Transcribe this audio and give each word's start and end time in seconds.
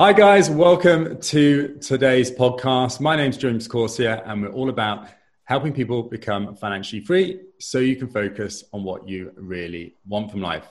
Hi, 0.00 0.14
guys. 0.14 0.48
Welcome 0.48 1.20
to 1.20 1.76
today's 1.76 2.30
podcast. 2.30 3.00
My 3.00 3.16
name's 3.16 3.36
James 3.36 3.68
Corsia, 3.68 4.22
and 4.24 4.40
we're 4.40 4.48
all 4.48 4.70
about 4.70 5.08
helping 5.44 5.74
people 5.74 6.02
become 6.02 6.56
financially 6.56 7.02
free 7.02 7.40
so 7.58 7.80
you 7.80 7.96
can 7.96 8.08
focus 8.08 8.64
on 8.72 8.82
what 8.82 9.06
you 9.06 9.30
really 9.36 9.96
want 10.08 10.30
from 10.30 10.40
life. 10.40 10.64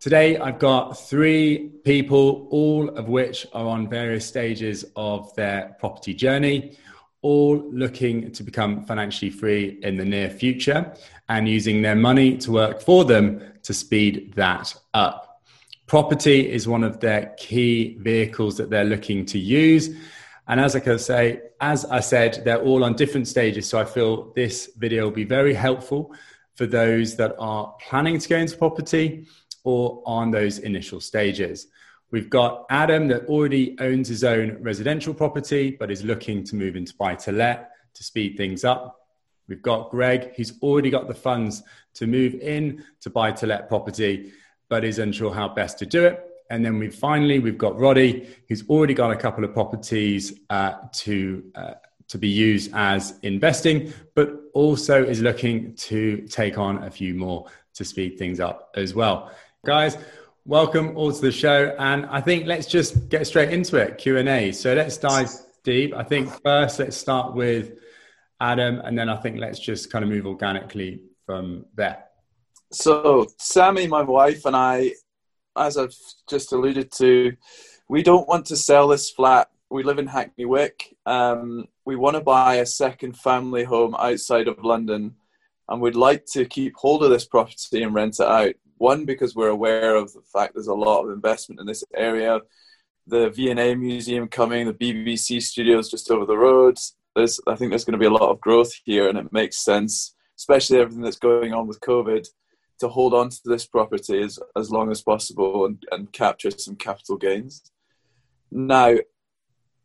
Today, 0.00 0.36
I've 0.36 0.58
got 0.58 0.98
three 0.98 1.70
people, 1.82 2.46
all 2.50 2.90
of 2.90 3.08
which 3.08 3.46
are 3.54 3.64
on 3.64 3.88
various 3.88 4.26
stages 4.26 4.84
of 4.96 5.34
their 5.34 5.74
property 5.80 6.12
journey, 6.12 6.76
all 7.22 7.56
looking 7.72 8.30
to 8.32 8.42
become 8.42 8.84
financially 8.84 9.30
free 9.30 9.78
in 9.82 9.96
the 9.96 10.04
near 10.04 10.28
future 10.28 10.92
and 11.30 11.48
using 11.48 11.80
their 11.80 11.96
money 11.96 12.36
to 12.36 12.52
work 12.52 12.82
for 12.82 13.06
them 13.06 13.40
to 13.62 13.72
speed 13.72 14.34
that 14.34 14.74
up. 14.92 15.27
Property 15.88 16.52
is 16.52 16.68
one 16.68 16.84
of 16.84 17.00
their 17.00 17.34
key 17.38 17.96
vehicles 18.00 18.58
that 18.58 18.68
they're 18.68 18.84
looking 18.84 19.24
to 19.24 19.38
use. 19.38 19.88
And 20.46 20.60
as 20.60 20.76
I 20.76 20.80
can 20.80 20.98
say, 20.98 21.40
as 21.62 21.86
I 21.86 22.00
said, 22.00 22.42
they're 22.44 22.60
all 22.60 22.84
on 22.84 22.94
different 22.94 23.26
stages. 23.26 23.66
So 23.66 23.80
I 23.80 23.86
feel 23.86 24.30
this 24.34 24.70
video 24.76 25.04
will 25.04 25.12
be 25.12 25.24
very 25.24 25.54
helpful 25.54 26.14
for 26.56 26.66
those 26.66 27.16
that 27.16 27.34
are 27.38 27.74
planning 27.80 28.18
to 28.18 28.28
go 28.28 28.36
into 28.36 28.54
property 28.58 29.26
or 29.64 30.02
on 30.04 30.30
those 30.30 30.58
initial 30.58 31.00
stages. 31.00 31.68
We've 32.10 32.28
got 32.28 32.66
Adam 32.68 33.08
that 33.08 33.24
already 33.24 33.74
owns 33.80 34.08
his 34.08 34.24
own 34.24 34.58
residential 34.60 35.14
property, 35.14 35.70
but 35.70 35.90
is 35.90 36.04
looking 36.04 36.44
to 36.44 36.56
move 36.56 36.76
into 36.76 36.94
buy 36.96 37.14
to 37.14 37.32
let 37.32 37.70
to 37.94 38.04
speed 38.04 38.36
things 38.36 38.62
up. 38.62 39.08
We've 39.48 39.62
got 39.62 39.90
Greg, 39.90 40.34
who's 40.36 40.52
already 40.60 40.90
got 40.90 41.08
the 41.08 41.14
funds 41.14 41.62
to 41.94 42.06
move 42.06 42.34
in 42.34 42.84
to 43.00 43.08
buy 43.08 43.32
to 43.32 43.46
let 43.46 43.70
property 43.70 44.32
but 44.68 44.84
is 44.84 44.98
unsure 44.98 45.32
how 45.32 45.48
best 45.48 45.78
to 45.78 45.86
do 45.86 46.04
it. 46.04 46.24
And 46.50 46.64
then 46.64 46.78
we 46.78 46.88
finally 46.88 47.38
we've 47.38 47.58
got 47.58 47.78
Roddy, 47.78 48.28
who's 48.48 48.66
already 48.68 48.94
got 48.94 49.10
a 49.10 49.16
couple 49.16 49.44
of 49.44 49.52
properties 49.52 50.40
uh, 50.48 50.74
to 50.92 51.44
uh, 51.54 51.74
to 52.08 52.18
be 52.18 52.28
used 52.28 52.70
as 52.74 53.18
investing, 53.22 53.92
but 54.14 54.32
also 54.54 55.04
is 55.04 55.20
looking 55.20 55.74
to 55.74 56.22
take 56.22 56.56
on 56.56 56.82
a 56.84 56.90
few 56.90 57.14
more 57.14 57.46
to 57.74 57.84
speed 57.84 58.18
things 58.18 58.40
up 58.40 58.70
as 58.76 58.94
well. 58.94 59.30
Guys, 59.66 59.98
welcome 60.46 60.96
all 60.96 61.12
to 61.12 61.20
the 61.20 61.30
show, 61.30 61.76
and 61.78 62.06
I 62.06 62.22
think 62.22 62.46
let's 62.46 62.66
just 62.66 63.10
get 63.10 63.26
straight 63.26 63.50
into 63.50 63.76
it 63.76 63.98
Q 63.98 64.16
and 64.16 64.28
A. 64.28 64.52
So 64.52 64.72
let's 64.72 64.96
dive 64.96 65.28
deep. 65.64 65.94
I 65.94 66.02
think 66.02 66.30
first 66.42 66.78
let's 66.78 66.96
start 66.96 67.34
with 67.34 67.78
Adam, 68.40 68.80
and 68.84 68.98
then 68.98 69.10
I 69.10 69.16
think 69.16 69.38
let's 69.38 69.58
just 69.58 69.92
kind 69.92 70.02
of 70.02 70.08
move 70.10 70.26
organically 70.26 71.02
from 71.26 71.66
there. 71.74 72.07
So, 72.70 73.26
Sammy, 73.38 73.86
my 73.86 74.02
wife, 74.02 74.44
and 74.44 74.54
I, 74.54 74.92
as 75.56 75.78
I've 75.78 75.94
just 76.28 76.52
alluded 76.52 76.92
to, 76.92 77.34
we 77.88 78.02
don't 78.02 78.28
want 78.28 78.46
to 78.46 78.56
sell 78.56 78.88
this 78.88 79.10
flat. 79.10 79.48
We 79.70 79.82
live 79.82 79.98
in 79.98 80.06
Hackney 80.06 80.44
Wick. 80.44 80.94
Um, 81.06 81.66
we 81.86 81.96
want 81.96 82.16
to 82.16 82.22
buy 82.22 82.56
a 82.56 82.66
second 82.66 83.16
family 83.16 83.64
home 83.64 83.96
outside 83.98 84.48
of 84.48 84.62
London, 84.62 85.14
and 85.66 85.80
we'd 85.80 85.94
like 85.94 86.26
to 86.32 86.44
keep 86.44 86.76
hold 86.76 87.02
of 87.02 87.10
this 87.10 87.24
property 87.24 87.82
and 87.82 87.94
rent 87.94 88.20
it 88.20 88.26
out. 88.26 88.54
One, 88.76 89.06
because 89.06 89.34
we're 89.34 89.48
aware 89.48 89.96
of 89.96 90.12
the 90.12 90.20
fact 90.30 90.52
there's 90.52 90.66
a 90.66 90.74
lot 90.74 91.04
of 91.04 91.10
investment 91.10 91.60
in 91.60 91.66
this 91.66 91.82
area. 91.94 92.40
The 93.06 93.30
V&A 93.30 93.74
Museum 93.76 94.28
coming, 94.28 94.66
the 94.66 94.74
BBC 94.74 95.42
studios 95.42 95.90
just 95.90 96.10
over 96.10 96.26
the 96.26 96.36
road. 96.36 96.78
There's, 97.16 97.40
I 97.46 97.54
think 97.54 97.70
there's 97.70 97.86
going 97.86 97.98
to 97.98 97.98
be 97.98 98.04
a 98.04 98.10
lot 98.10 98.30
of 98.30 98.42
growth 98.42 98.74
here, 98.84 99.08
and 99.08 99.16
it 99.16 99.32
makes 99.32 99.56
sense, 99.56 100.14
especially 100.36 100.80
everything 100.80 101.02
that's 101.02 101.16
going 101.16 101.54
on 101.54 101.66
with 101.66 101.80
COVID 101.80 102.28
to 102.80 102.88
hold 102.88 103.14
on 103.14 103.28
to 103.30 103.40
this 103.44 103.66
property 103.66 104.22
as, 104.22 104.38
as 104.56 104.70
long 104.70 104.90
as 104.90 105.02
possible 105.02 105.66
and, 105.66 105.84
and 105.90 106.12
capture 106.12 106.50
some 106.50 106.76
capital 106.76 107.16
gains. 107.16 107.62
Now, 108.50 108.96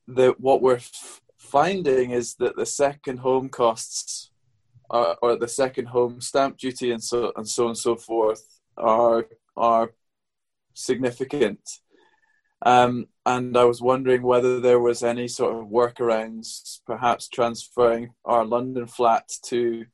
the, 0.08 0.36
what 0.38 0.62
we're 0.62 0.76
f- 0.76 1.22
finding 1.38 2.12
is 2.12 2.36
that 2.36 2.56
the 2.56 2.66
second 2.66 3.18
home 3.18 3.50
costs 3.50 4.32
are, 4.90 5.18
or 5.22 5.36
the 5.36 5.48
second 5.48 5.88
home 5.88 6.22
stamp 6.22 6.58
duty 6.58 6.92
and 6.92 7.04
so 7.04 7.32
and 7.36 7.48
so 7.48 7.68
and 7.68 7.78
so 7.78 7.96
forth 7.96 8.60
are 8.78 9.28
are 9.56 9.94
significant. 10.74 11.80
Um, 12.66 13.08
and 13.26 13.58
I 13.58 13.66
was 13.66 13.82
wondering 13.82 14.22
whether 14.22 14.60
there 14.60 14.80
was 14.80 15.04
any 15.04 15.28
sort 15.28 15.56
of 15.56 15.70
workarounds, 15.70 16.80
perhaps 16.86 17.28
transferring 17.28 18.14
our 18.24 18.46
London 18.46 18.88
flat 18.88 19.30
to 19.46 19.86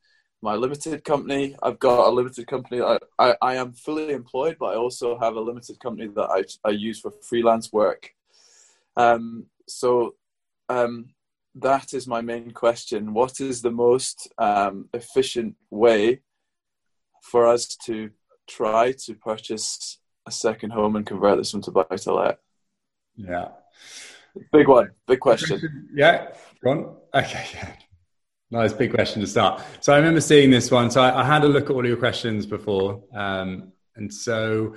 my 0.42 0.54
limited 0.54 1.04
company. 1.04 1.56
I've 1.62 1.78
got 1.78 2.08
a 2.08 2.10
limited 2.10 2.46
company. 2.46 2.80
I, 2.80 2.98
I, 3.18 3.34
I, 3.42 3.54
am 3.56 3.72
fully 3.72 4.12
employed, 4.12 4.56
but 4.58 4.72
I 4.72 4.76
also 4.76 5.18
have 5.18 5.36
a 5.36 5.40
limited 5.40 5.78
company 5.80 6.08
that 6.14 6.30
I, 6.30 6.68
I 6.68 6.70
use 6.72 7.00
for 7.00 7.12
freelance 7.22 7.72
work. 7.72 8.10
Um, 8.96 9.46
so 9.68 10.14
um, 10.68 11.10
that 11.56 11.92
is 11.92 12.06
my 12.06 12.20
main 12.20 12.52
question. 12.52 13.12
What 13.12 13.40
is 13.40 13.62
the 13.62 13.70
most 13.70 14.32
um, 14.38 14.88
efficient 14.94 15.56
way 15.70 16.22
for 17.22 17.46
us 17.46 17.76
to 17.86 18.10
try 18.48 18.92
to 18.92 19.14
purchase 19.14 19.98
a 20.26 20.30
second 20.30 20.70
home 20.70 20.96
and 20.96 21.06
convert 21.06 21.38
this 21.38 21.54
into 21.54 21.70
buy 21.70 21.84
to 21.84 22.14
let? 22.14 22.38
Yeah. 23.16 23.48
Big 24.52 24.68
one, 24.68 24.92
big 25.06 25.20
question. 25.20 25.88
Yeah, 25.92 26.28
go 26.62 26.70
on. 26.70 26.96
Okay, 27.14 27.46
yeah. 27.52 27.72
Nice 28.52 28.72
big 28.72 28.92
question 28.92 29.20
to 29.20 29.28
start. 29.28 29.62
So 29.78 29.92
I 29.92 29.98
remember 29.98 30.20
seeing 30.20 30.50
this 30.50 30.72
one. 30.72 30.90
So 30.90 31.00
I, 31.00 31.20
I 31.20 31.24
had 31.24 31.44
a 31.44 31.48
look 31.48 31.70
at 31.70 31.70
all 31.70 31.86
your 31.86 31.96
questions 31.96 32.46
before, 32.46 33.00
um, 33.14 33.72
and 33.94 34.12
so 34.12 34.74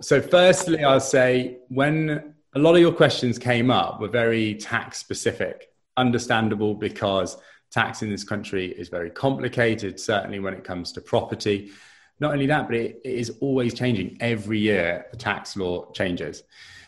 so 0.00 0.22
firstly, 0.22 0.82
I'll 0.82 1.00
say 1.00 1.58
when 1.68 2.34
a 2.54 2.58
lot 2.58 2.74
of 2.74 2.80
your 2.80 2.92
questions 2.92 3.38
came 3.38 3.70
up 3.70 4.00
were 4.00 4.08
very 4.08 4.54
tax 4.54 4.96
specific, 4.96 5.68
understandable 5.98 6.74
because 6.74 7.36
tax 7.70 8.02
in 8.02 8.08
this 8.08 8.24
country 8.24 8.68
is 8.68 8.88
very 8.88 9.10
complicated. 9.10 10.00
Certainly 10.00 10.40
when 10.40 10.54
it 10.54 10.64
comes 10.64 10.92
to 10.92 11.02
property. 11.02 11.72
Not 12.20 12.32
only 12.32 12.46
that, 12.46 12.68
but 12.68 12.76
it, 12.76 13.00
it 13.04 13.14
is 13.14 13.36
always 13.40 13.74
changing. 13.74 14.16
Every 14.20 14.60
year, 14.60 15.06
the 15.10 15.18
tax 15.18 15.56
law 15.58 15.90
changes. 15.92 16.42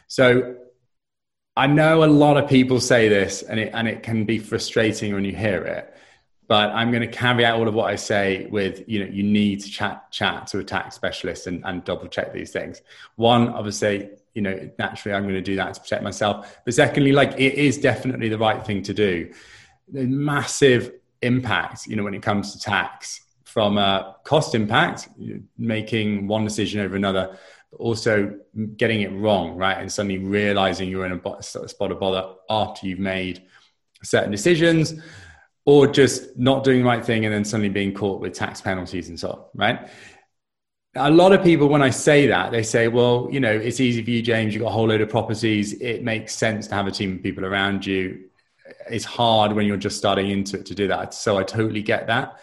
So 0.06 0.56
I 1.56 1.66
know 1.66 2.04
a 2.04 2.06
lot 2.06 2.38
of 2.38 2.48
people 2.48 2.80
say 2.80 3.10
this, 3.10 3.42
and 3.42 3.60
it 3.60 3.72
and 3.74 3.86
it 3.86 4.02
can 4.02 4.24
be 4.24 4.38
frustrating 4.38 5.12
when 5.12 5.26
you 5.26 5.36
hear 5.36 5.62
it 5.62 5.92
but 6.48 6.70
I'm 6.70 6.90
going 6.90 7.02
to 7.02 7.08
caveat 7.08 7.54
all 7.54 7.66
of 7.66 7.74
what 7.74 7.90
I 7.90 7.96
say 7.96 8.46
with, 8.50 8.84
you 8.88 9.04
know, 9.04 9.10
you 9.10 9.22
need 9.22 9.60
to 9.62 9.70
chat 9.70 10.10
chat 10.12 10.46
to 10.48 10.58
a 10.58 10.64
tax 10.64 10.94
specialist 10.94 11.46
and, 11.46 11.62
and 11.64 11.82
double 11.84 12.06
check 12.06 12.32
these 12.32 12.52
things. 12.52 12.82
One, 13.16 13.48
obviously, 13.48 14.10
you 14.34 14.42
know, 14.42 14.70
naturally 14.78 15.16
I'm 15.16 15.24
going 15.24 15.34
to 15.34 15.40
do 15.40 15.56
that 15.56 15.74
to 15.74 15.80
protect 15.80 16.02
myself. 16.02 16.58
But 16.64 16.74
secondly, 16.74 17.12
like 17.12 17.32
it 17.32 17.54
is 17.54 17.78
definitely 17.78 18.28
the 18.28 18.38
right 18.38 18.64
thing 18.64 18.82
to 18.84 18.94
do. 18.94 19.32
The 19.88 20.06
massive 20.06 20.92
impact, 21.22 21.86
you 21.86 21.96
know, 21.96 22.04
when 22.04 22.14
it 22.14 22.22
comes 22.22 22.52
to 22.52 22.60
tax 22.60 23.22
from 23.44 23.78
a 23.78 24.16
cost 24.22 24.54
impact, 24.54 25.08
making 25.58 26.28
one 26.28 26.44
decision 26.44 26.80
over 26.80 26.94
another, 26.94 27.36
but 27.72 27.80
also 27.80 28.38
getting 28.76 29.00
it 29.00 29.12
wrong, 29.12 29.56
right? 29.56 29.78
And 29.78 29.90
suddenly 29.90 30.18
realizing 30.18 30.88
you're 30.88 31.06
in 31.06 31.12
a 31.12 31.42
spot 31.42 31.90
of 31.90 31.98
bother 31.98 32.34
after 32.48 32.86
you've 32.86 33.00
made 33.00 33.42
certain 34.02 34.30
decisions 34.30 34.94
or 35.66 35.88
just 35.88 36.38
not 36.38 36.62
doing 36.64 36.78
the 36.78 36.86
right 36.86 37.04
thing 37.04 37.24
and 37.24 37.34
then 37.34 37.44
suddenly 37.44 37.68
being 37.68 37.92
caught 37.92 38.20
with 38.20 38.32
tax 38.32 38.60
penalties 38.60 39.08
and 39.08 39.18
so 39.18 39.30
on, 39.30 39.44
right? 39.54 39.88
A 40.94 41.10
lot 41.10 41.32
of 41.32 41.42
people, 41.42 41.68
when 41.68 41.82
I 41.82 41.90
say 41.90 42.28
that, 42.28 42.52
they 42.52 42.62
say, 42.62 42.88
well, 42.88 43.28
you 43.30 43.40
know, 43.40 43.52
it's 43.52 43.80
easy 43.80 44.02
for 44.02 44.10
you, 44.10 44.22
James. 44.22 44.54
You've 44.54 44.62
got 44.62 44.70
a 44.70 44.72
whole 44.72 44.88
load 44.88 45.02
of 45.02 45.10
properties. 45.10 45.74
It 45.74 46.02
makes 46.02 46.34
sense 46.34 46.68
to 46.68 46.74
have 46.74 46.86
a 46.86 46.90
team 46.92 47.16
of 47.16 47.22
people 47.22 47.44
around 47.44 47.84
you. 47.84 48.30
It's 48.88 49.04
hard 49.04 49.52
when 49.52 49.66
you're 49.66 49.76
just 49.76 49.98
starting 49.98 50.30
into 50.30 50.58
it 50.58 50.66
to 50.66 50.74
do 50.74 50.88
that. 50.88 51.12
So 51.12 51.36
I 51.36 51.42
totally 51.42 51.82
get 51.82 52.06
that. 52.06 52.38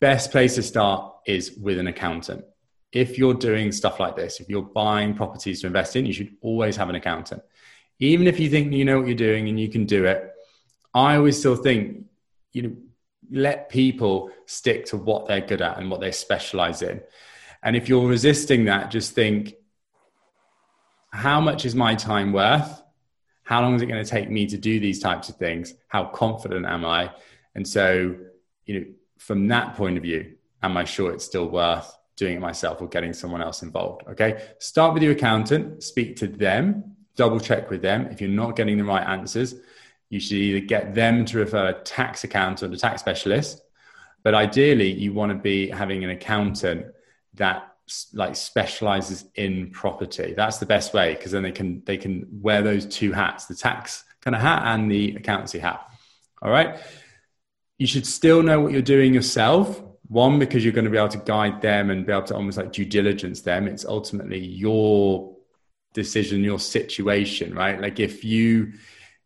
Best 0.00 0.32
place 0.32 0.54
to 0.56 0.62
start 0.62 1.14
is 1.26 1.52
with 1.52 1.78
an 1.78 1.86
accountant. 1.86 2.44
If 2.92 3.18
you're 3.18 3.34
doing 3.34 3.72
stuff 3.72 4.00
like 4.00 4.16
this, 4.16 4.40
if 4.40 4.48
you're 4.48 4.62
buying 4.62 5.14
properties 5.14 5.60
to 5.60 5.66
invest 5.66 5.96
in, 5.96 6.06
you 6.06 6.12
should 6.12 6.34
always 6.40 6.76
have 6.76 6.88
an 6.88 6.94
accountant. 6.94 7.42
Even 8.00 8.26
if 8.26 8.40
you 8.40 8.48
think 8.48 8.72
you 8.72 8.84
know 8.84 8.98
what 8.98 9.06
you're 9.06 9.16
doing 9.16 9.48
and 9.48 9.60
you 9.60 9.68
can 9.68 9.84
do 9.84 10.06
it, 10.06 10.32
I 10.94 11.16
always 11.16 11.38
still 11.38 11.56
think 11.56 12.06
you 12.54 12.62
know 12.62 12.74
let 13.30 13.68
people 13.68 14.30
stick 14.46 14.86
to 14.86 14.96
what 14.96 15.26
they're 15.26 15.40
good 15.40 15.62
at 15.62 15.78
and 15.78 15.90
what 15.90 16.00
they 16.00 16.12
specialize 16.12 16.82
in. 16.82 17.00
And 17.62 17.74
if 17.74 17.88
you're 17.88 18.06
resisting 18.06 18.66
that 18.66 18.90
just 18.90 19.12
think 19.14 19.54
how 21.10 21.40
much 21.40 21.64
is 21.64 21.74
my 21.74 21.94
time 21.94 22.32
worth? 22.32 22.82
How 23.44 23.62
long 23.62 23.74
is 23.74 23.82
it 23.82 23.86
going 23.86 24.02
to 24.02 24.10
take 24.10 24.30
me 24.30 24.46
to 24.46 24.58
do 24.58 24.80
these 24.80 25.00
types 25.00 25.28
of 25.28 25.36
things? 25.36 25.74
How 25.88 26.06
confident 26.06 26.66
am 26.66 26.84
i? 26.84 27.10
And 27.54 27.66
so 27.66 28.16
you 28.66 28.80
know 28.80 28.86
from 29.18 29.48
that 29.48 29.76
point 29.76 29.96
of 29.96 30.02
view 30.02 30.34
am 30.62 30.76
i 30.76 30.84
sure 30.84 31.12
it's 31.12 31.24
still 31.24 31.48
worth 31.48 31.96
doing 32.16 32.36
it 32.36 32.40
myself 32.40 32.80
or 32.80 32.88
getting 32.88 33.12
someone 33.12 33.42
else 33.42 33.62
involved 33.62 34.02
okay? 34.08 34.48
Start 34.58 34.94
with 34.94 35.02
your 35.02 35.12
accountant 35.12 35.82
speak 35.82 36.16
to 36.16 36.26
them 36.26 36.94
double 37.16 37.40
check 37.40 37.70
with 37.70 37.82
them. 37.82 38.06
If 38.10 38.20
you're 38.20 38.30
not 38.30 38.56
getting 38.56 38.76
the 38.76 38.84
right 38.84 39.06
answers 39.06 39.54
you 40.14 40.20
should 40.20 40.36
either 40.36 40.64
get 40.64 40.94
them 40.94 41.24
to 41.24 41.38
refer 41.38 41.70
a 41.70 41.72
tax 41.72 42.22
accountant 42.22 42.70
or 42.70 42.76
a 42.76 42.78
tax 42.78 43.00
specialist, 43.00 43.60
but 44.22 44.32
ideally 44.32 44.92
you 44.92 45.12
want 45.12 45.32
to 45.32 45.36
be 45.36 45.68
having 45.68 46.04
an 46.04 46.10
accountant 46.10 46.86
that 47.34 47.74
like 48.12 48.36
specializes 48.36 49.24
in 49.34 49.72
property. 49.72 50.32
That's 50.32 50.58
the 50.58 50.66
best 50.66 50.94
way 50.94 51.14
because 51.14 51.32
then 51.32 51.42
they 51.42 51.50
can 51.50 51.82
they 51.84 51.96
can 51.96 52.28
wear 52.30 52.62
those 52.62 52.86
two 52.86 53.10
hats, 53.10 53.46
the 53.46 53.56
tax 53.56 54.04
kind 54.20 54.36
of 54.36 54.40
hat 54.40 54.62
and 54.66 54.88
the 54.88 55.16
accountancy 55.16 55.58
hat. 55.58 55.84
All 56.40 56.50
right. 56.50 56.78
You 57.78 57.88
should 57.88 58.06
still 58.06 58.40
know 58.40 58.60
what 58.60 58.70
you're 58.72 58.82
doing 58.82 59.14
yourself. 59.14 59.82
One, 60.06 60.38
because 60.38 60.62
you're 60.62 60.72
going 60.72 60.84
to 60.84 60.92
be 60.92 60.96
able 60.96 61.08
to 61.08 61.18
guide 61.18 61.60
them 61.60 61.90
and 61.90 62.06
be 62.06 62.12
able 62.12 62.22
to 62.28 62.36
almost 62.36 62.56
like 62.56 62.70
due 62.70 62.84
diligence 62.84 63.40
them. 63.40 63.66
It's 63.66 63.84
ultimately 63.84 64.38
your 64.38 65.34
decision, 65.92 66.44
your 66.44 66.60
situation, 66.60 67.52
right? 67.52 67.80
Like 67.80 67.98
if 67.98 68.22
you 68.22 68.74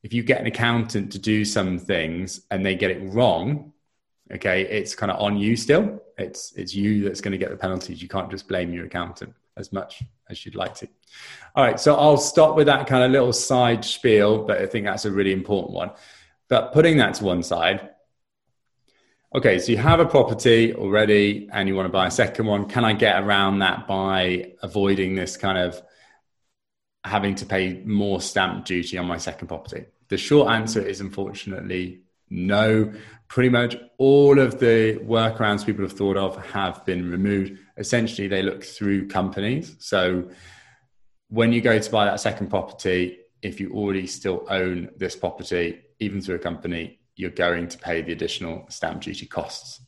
if 0.09 0.15
you 0.15 0.23
get 0.23 0.41
an 0.41 0.47
accountant 0.47 1.13
to 1.13 1.19
do 1.19 1.45
some 1.45 1.79
things 1.79 2.41
and 2.51 2.65
they 2.65 2.75
get 2.75 2.91
it 2.91 3.13
wrong, 3.13 3.75
okay, 4.33 4.63
it's 4.63 4.95
kind 4.95 5.13
of 5.13 5.21
on 5.21 5.37
you 5.37 5.55
still. 5.55 6.03
It's 6.17 6.51
it's 6.53 6.75
you 6.75 7.05
that's 7.05 7.21
going 7.21 7.33
to 7.33 7.37
get 7.37 7.51
the 7.51 7.59
penalties. 7.59 8.01
You 8.01 8.09
can't 8.09 8.31
just 8.31 8.49
blame 8.49 8.73
your 8.73 8.87
accountant 8.87 9.35
as 9.59 9.71
much 9.71 10.03
as 10.31 10.47
you'd 10.47 10.55
like 10.55 10.75
to. 10.77 10.89
All 11.55 11.63
right, 11.63 11.79
so 11.79 11.95
I'll 11.95 12.17
stop 12.17 12.57
with 12.57 12.69
that 12.69 12.87
kind 12.87 13.05
of 13.05 13.11
little 13.11 13.35
side 13.35 13.85
spiel, 13.85 14.47
but 14.47 14.63
I 14.63 14.65
think 14.65 14.87
that's 14.87 15.05
a 15.05 15.13
really 15.13 15.35
important 15.35 15.75
one. 15.75 15.91
But 16.49 16.73
putting 16.73 16.97
that 16.97 17.13
to 17.17 17.25
one 17.27 17.43
side, 17.43 17.91
okay, 19.35 19.59
so 19.59 19.73
you 19.73 19.77
have 19.77 20.01
a 20.01 20.07
property 20.07 20.73
already 20.73 21.51
and 21.53 21.69
you 21.69 21.75
want 21.75 21.85
to 21.85 21.93
buy 21.93 22.07
a 22.07 22.11
second 22.11 22.47
one. 22.47 22.65
Can 22.65 22.83
I 22.83 22.95
get 22.95 23.23
around 23.23 23.59
that 23.59 23.87
by 23.87 24.55
avoiding 24.63 25.17
this 25.17 25.37
kind 25.37 25.59
of 25.59 25.83
having 27.05 27.35
to 27.35 27.45
pay 27.45 27.83
more 27.85 28.23
stamp 28.23 28.65
duty 28.65 28.97
on 28.97 29.05
my 29.05 29.19
second 29.19 29.49
property? 29.49 29.85
The 30.09 30.17
short 30.17 30.51
answer 30.51 30.81
is 30.81 31.01
unfortunately 31.01 32.03
no. 32.31 32.93
Pretty 33.29 33.51
much 33.51 33.77
all 33.99 34.39
of 34.39 34.59
the 34.59 34.99
workarounds 35.05 35.67
people 35.67 35.85
have 35.85 35.93
thought 35.93 36.17
of 36.17 36.37
have 36.47 36.85
been 36.87 37.11
removed. 37.11 37.59
Essentially, 37.77 38.27
they 38.27 38.43
look 38.43 38.65
through 38.65 39.09
companies. 39.09 39.77
So 39.81 40.31
when 41.29 41.53
you 41.53 41.61
go 41.61 41.79
to 41.79 41.91
buy 41.91 42.07
that 42.07 42.21
second 42.21 42.49
property, 42.49 43.19
if 43.43 43.61
you 43.61 43.73
already 43.73 44.07
still 44.07 44.47
own 44.49 44.91
this 44.97 45.15
property, 45.15 45.83
even 46.01 46.21
through 46.21 46.37
a 46.37 46.41
company, 46.41 47.01
you're 47.17 47.31
going 47.31 47.69
to 47.69 47.79
pay 47.79 48.01
the 48.01 48.13
additional 48.13 48.65
stamp 48.71 49.03
duty 49.03 49.27
costs. 49.27 49.81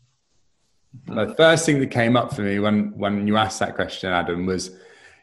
The 1.07 1.35
first 1.37 1.65
thing 1.65 1.81
that 1.81 1.91
came 1.91 2.17
up 2.17 2.35
for 2.35 2.43
me 2.43 2.59
when 2.59 2.99
when 2.99 3.27
you 3.27 3.37
asked 3.37 3.61
that 3.61 3.77
question, 3.77 4.13
Adam, 4.13 4.45
was, 4.45 4.77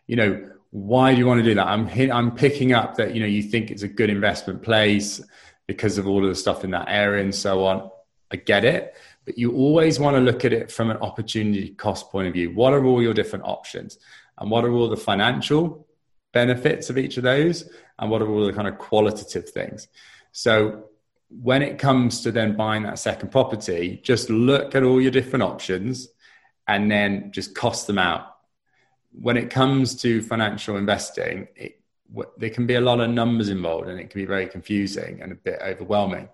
you 0.07 0.15
know, 0.15 0.49
why 0.77 1.11
do 1.11 1.17
you 1.17 1.25
want 1.25 1.39
to 1.39 1.43
do 1.43 1.55
that? 1.55 1.67
I'm 1.67 1.89
I'm 2.11 2.31
picking 2.31 2.71
up 2.71 2.97
that 2.97 3.15
you 3.15 3.19
know 3.19 3.25
you 3.25 3.41
think 3.41 3.71
it's 3.71 3.81
a 3.81 3.87
good 3.87 4.11
investment 4.11 4.61
place 4.61 5.21
because 5.65 5.97
of 5.97 6.07
all 6.07 6.23
of 6.23 6.29
the 6.29 6.35
stuff 6.35 6.63
in 6.63 6.71
that 6.71 6.85
area 6.87 7.23
and 7.23 7.33
so 7.33 7.65
on. 7.65 7.89
I 8.31 8.35
get 8.35 8.63
it, 8.63 8.95
but 9.25 9.37
you 9.37 9.53
always 9.53 9.99
want 9.99 10.15
to 10.17 10.21
look 10.21 10.45
at 10.45 10.53
it 10.53 10.71
from 10.71 10.91
an 10.91 10.97
opportunity 10.97 11.69
cost 11.69 12.11
point 12.11 12.27
of 12.27 12.33
view. 12.33 12.53
What 12.53 12.73
are 12.73 12.85
all 12.85 13.01
your 13.01 13.13
different 13.13 13.45
options, 13.45 13.97
and 14.37 14.51
what 14.51 14.65
are 14.65 14.71
all 14.71 14.87
the 14.87 14.97
financial 14.97 15.87
benefits 16.31 16.91
of 16.91 16.97
each 16.97 17.17
of 17.17 17.23
those, 17.23 17.67
and 17.97 18.11
what 18.11 18.21
are 18.21 18.29
all 18.29 18.45
the 18.45 18.53
kind 18.53 18.67
of 18.67 18.77
qualitative 18.77 19.49
things? 19.49 19.87
So 20.31 20.89
when 21.29 21.63
it 21.63 21.79
comes 21.79 22.21
to 22.21 22.31
then 22.31 22.55
buying 22.55 22.83
that 22.83 22.99
second 22.99 23.31
property, 23.31 23.99
just 24.03 24.29
look 24.29 24.75
at 24.75 24.83
all 24.83 25.01
your 25.01 25.11
different 25.11 25.43
options 25.43 26.07
and 26.67 26.91
then 26.91 27.31
just 27.31 27.55
cost 27.55 27.87
them 27.87 27.97
out 27.97 28.36
when 29.11 29.37
it 29.37 29.49
comes 29.49 29.95
to 30.01 30.21
financial 30.21 30.77
investing, 30.77 31.47
it, 31.55 31.81
there 32.37 32.49
can 32.49 32.65
be 32.65 32.75
a 32.75 32.81
lot 32.81 32.99
of 32.99 33.09
numbers 33.09 33.49
involved 33.49 33.89
and 33.89 33.99
it 33.99 34.09
can 34.09 34.21
be 34.21 34.25
very 34.25 34.47
confusing 34.47 35.21
and 35.21 35.31
a 35.31 35.35
bit 35.35 35.59
overwhelming. 35.61 36.29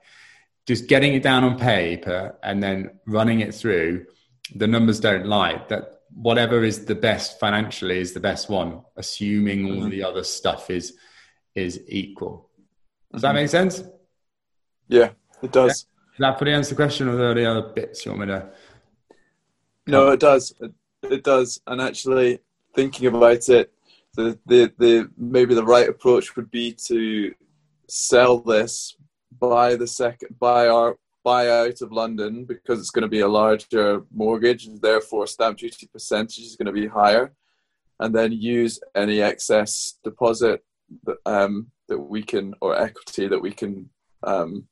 Just 0.65 0.87
getting 0.87 1.13
it 1.13 1.23
down 1.23 1.43
on 1.43 1.57
paper 1.57 2.37
and 2.43 2.61
then 2.61 2.91
running 3.05 3.41
it 3.41 3.53
through, 3.53 4.05
the 4.55 4.67
numbers 4.67 4.99
don't 4.99 5.25
lie. 5.25 5.63
That 5.69 6.01
whatever 6.15 6.63
is 6.63 6.85
the 6.85 6.95
best 6.95 7.39
financially 7.39 7.99
is 7.99 8.13
the 8.13 8.19
best 8.19 8.49
one, 8.49 8.81
assuming 8.95 9.65
all 9.65 9.71
mm-hmm. 9.71 9.89
the 9.89 10.03
other 10.03 10.23
stuff 10.23 10.69
is 10.69 10.97
is 11.55 11.81
equal. 11.87 12.49
Does 13.11 13.21
mm-hmm. 13.21 13.27
that 13.27 13.41
make 13.41 13.49
sense? 13.49 13.83
Yeah, 14.87 15.11
it 15.41 15.51
does. 15.51 15.85
Yeah. 15.87 16.01
Does 16.11 16.19
that 16.19 16.37
pretty 16.37 16.53
answer 16.53 16.69
the 16.71 16.75
question, 16.75 17.07
or 17.07 17.13
are 17.13 17.17
there 17.17 17.31
any 17.31 17.45
other 17.45 17.69
bits 17.69 18.05
you 18.05 18.11
want 18.11 18.21
me 18.21 18.27
to? 18.27 18.49
No, 19.87 20.09
it 20.09 20.19
does. 20.19 20.53
It, 20.59 20.71
it 21.03 21.23
does, 21.23 21.59
and 21.65 21.81
actually, 21.81 22.39
thinking 22.73 23.07
about 23.07 23.49
it, 23.49 23.73
the, 24.15 24.37
the, 24.45 24.71
the 24.77 25.09
maybe 25.17 25.55
the 25.55 25.63
right 25.63 25.89
approach 25.89 26.35
would 26.35 26.51
be 26.51 26.75
to 26.87 27.33
sell 27.87 28.39
this, 28.39 28.95
buy 29.39 29.75
the 29.75 29.87
second, 29.87 30.37
buy 30.39 30.67
our 30.67 30.97
buy 31.23 31.49
out 31.49 31.81
of 31.81 31.91
London 31.91 32.43
because 32.43 32.79
it's 32.79 32.89
going 32.89 33.03
to 33.03 33.07
be 33.07 33.21
a 33.21 33.27
larger 33.27 34.03
mortgage, 34.13 34.67
therefore 34.81 35.25
stamp 35.25 35.57
duty 35.57 35.87
percentage 35.87 36.39
is 36.39 36.57
going 36.57 36.65
to 36.65 36.71
be 36.73 36.87
higher, 36.87 37.33
and 37.99 38.13
then 38.13 38.31
use 38.31 38.79
any 38.95 39.21
excess 39.21 39.99
deposit 40.03 40.63
that, 41.05 41.17
um, 41.25 41.71
that 41.87 41.97
we 41.97 42.21
can 42.21 42.53
or 42.61 42.77
equity 42.77 43.27
that 43.27 43.41
we 43.41 43.51
can 43.51 43.89
um, 44.23 44.67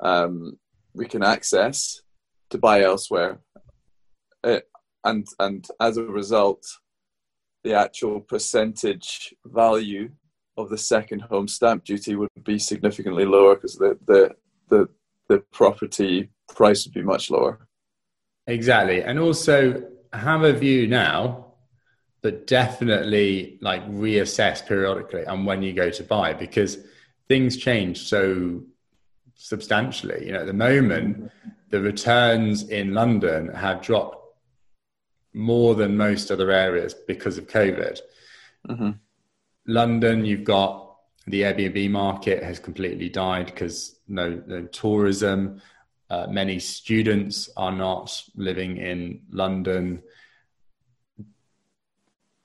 um, 0.00 0.58
we 0.94 1.06
can 1.06 1.22
access 1.22 2.02
to 2.50 2.58
buy 2.58 2.82
elsewhere, 2.82 3.40
it, 4.44 4.68
and 5.04 5.26
and 5.38 5.66
as 5.80 5.96
a 5.96 6.02
result, 6.02 6.64
the 7.68 7.74
actual 7.74 8.18
percentage 8.20 9.34
value 9.44 10.10
of 10.56 10.70
the 10.70 10.78
second 10.78 11.20
home 11.20 11.46
stamp 11.46 11.84
duty 11.84 12.14
would 12.16 12.30
be 12.42 12.58
significantly 12.58 13.26
lower 13.26 13.54
because 13.54 13.74
the, 13.76 13.98
the 14.06 14.34
the 14.70 14.88
the 15.28 15.38
property 15.52 16.30
price 16.54 16.86
would 16.86 16.94
be 16.94 17.02
much 17.02 17.30
lower. 17.30 17.68
Exactly, 18.46 19.02
and 19.02 19.18
also 19.18 19.84
have 20.14 20.44
a 20.44 20.54
view 20.54 20.86
now, 20.86 21.52
but 22.22 22.46
definitely 22.46 23.58
like 23.60 23.86
reassess 23.90 24.66
periodically 24.66 25.24
and 25.24 25.44
when 25.44 25.62
you 25.62 25.74
go 25.74 25.90
to 25.90 26.02
buy 26.02 26.32
because 26.32 26.78
things 27.28 27.58
change 27.58 27.98
so 27.98 28.62
substantially. 29.34 30.24
You 30.24 30.32
know, 30.32 30.40
at 30.40 30.46
the 30.46 30.54
moment, 30.54 31.30
the 31.68 31.82
returns 31.82 32.70
in 32.70 32.94
London 32.94 33.48
have 33.48 33.82
dropped 33.82 34.17
more 35.34 35.74
than 35.74 35.96
most 35.96 36.30
other 36.30 36.50
areas 36.50 36.94
because 36.94 37.38
of 37.38 37.46
COVID. 37.46 38.00
Mm-hmm. 38.68 38.90
London, 39.66 40.24
you've 40.24 40.44
got 40.44 40.88
the 41.26 41.42
Airbnb 41.42 41.90
market 41.90 42.42
has 42.42 42.58
completely 42.58 43.08
died 43.08 43.46
because 43.46 44.00
no, 44.08 44.42
no 44.46 44.64
tourism. 44.64 45.60
Uh, 46.10 46.26
many 46.28 46.58
students 46.58 47.50
are 47.56 47.72
not 47.72 48.22
living 48.34 48.78
in 48.78 49.20
London. 49.30 50.02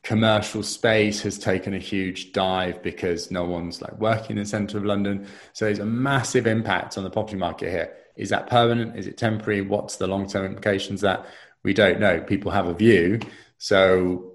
Commercial 0.04 0.64
space 0.64 1.22
has 1.22 1.40
taken 1.40 1.74
a 1.74 1.80
huge 1.80 2.34
dive 2.34 2.84
because 2.84 3.32
no 3.32 3.46
one's 3.46 3.82
like 3.82 3.98
working 4.00 4.32
in 4.32 4.44
the 4.44 4.46
centre 4.46 4.78
of 4.78 4.84
London. 4.84 5.26
So 5.54 5.66
there's 5.66 5.80
a 5.80 5.86
massive 5.86 6.46
impact 6.46 6.98
on 6.98 7.06
the 7.06 7.10
property 7.10 7.38
market 7.38 7.70
here. 7.70 7.96
Is 8.18 8.30
that 8.30 8.48
permanent? 8.48 8.98
Is 8.98 9.08
it 9.08 9.18
temporary? 9.18 9.62
What's 9.62 9.96
the 9.96 10.08
long 10.08 10.28
term 10.28 10.46
implications 10.46 11.00
that 11.02 11.26
we 11.64 11.74
don't 11.74 12.00
know. 12.00 12.22
People 12.22 12.52
have 12.52 12.68
a 12.68 12.74
view. 12.74 13.20
So 13.58 14.34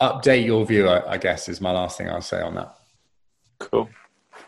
update 0.00 0.44
your 0.44 0.66
view, 0.66 0.88
I, 0.88 1.16
guess, 1.18 1.48
is 1.48 1.60
my 1.60 1.70
last 1.70 1.98
thing 1.98 2.08
I'll 2.08 2.20
say 2.20 2.40
on 2.40 2.54
that. 2.56 2.74
Cool. 3.58 3.88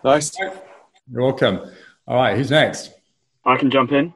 Nice. 0.04 0.36
You're 0.38 1.22
welcome. 1.22 1.60
All 2.06 2.16
right, 2.16 2.36
who's 2.36 2.50
next? 2.50 2.92
I 3.44 3.56
can 3.56 3.70
jump 3.70 3.92
in. 3.92 4.12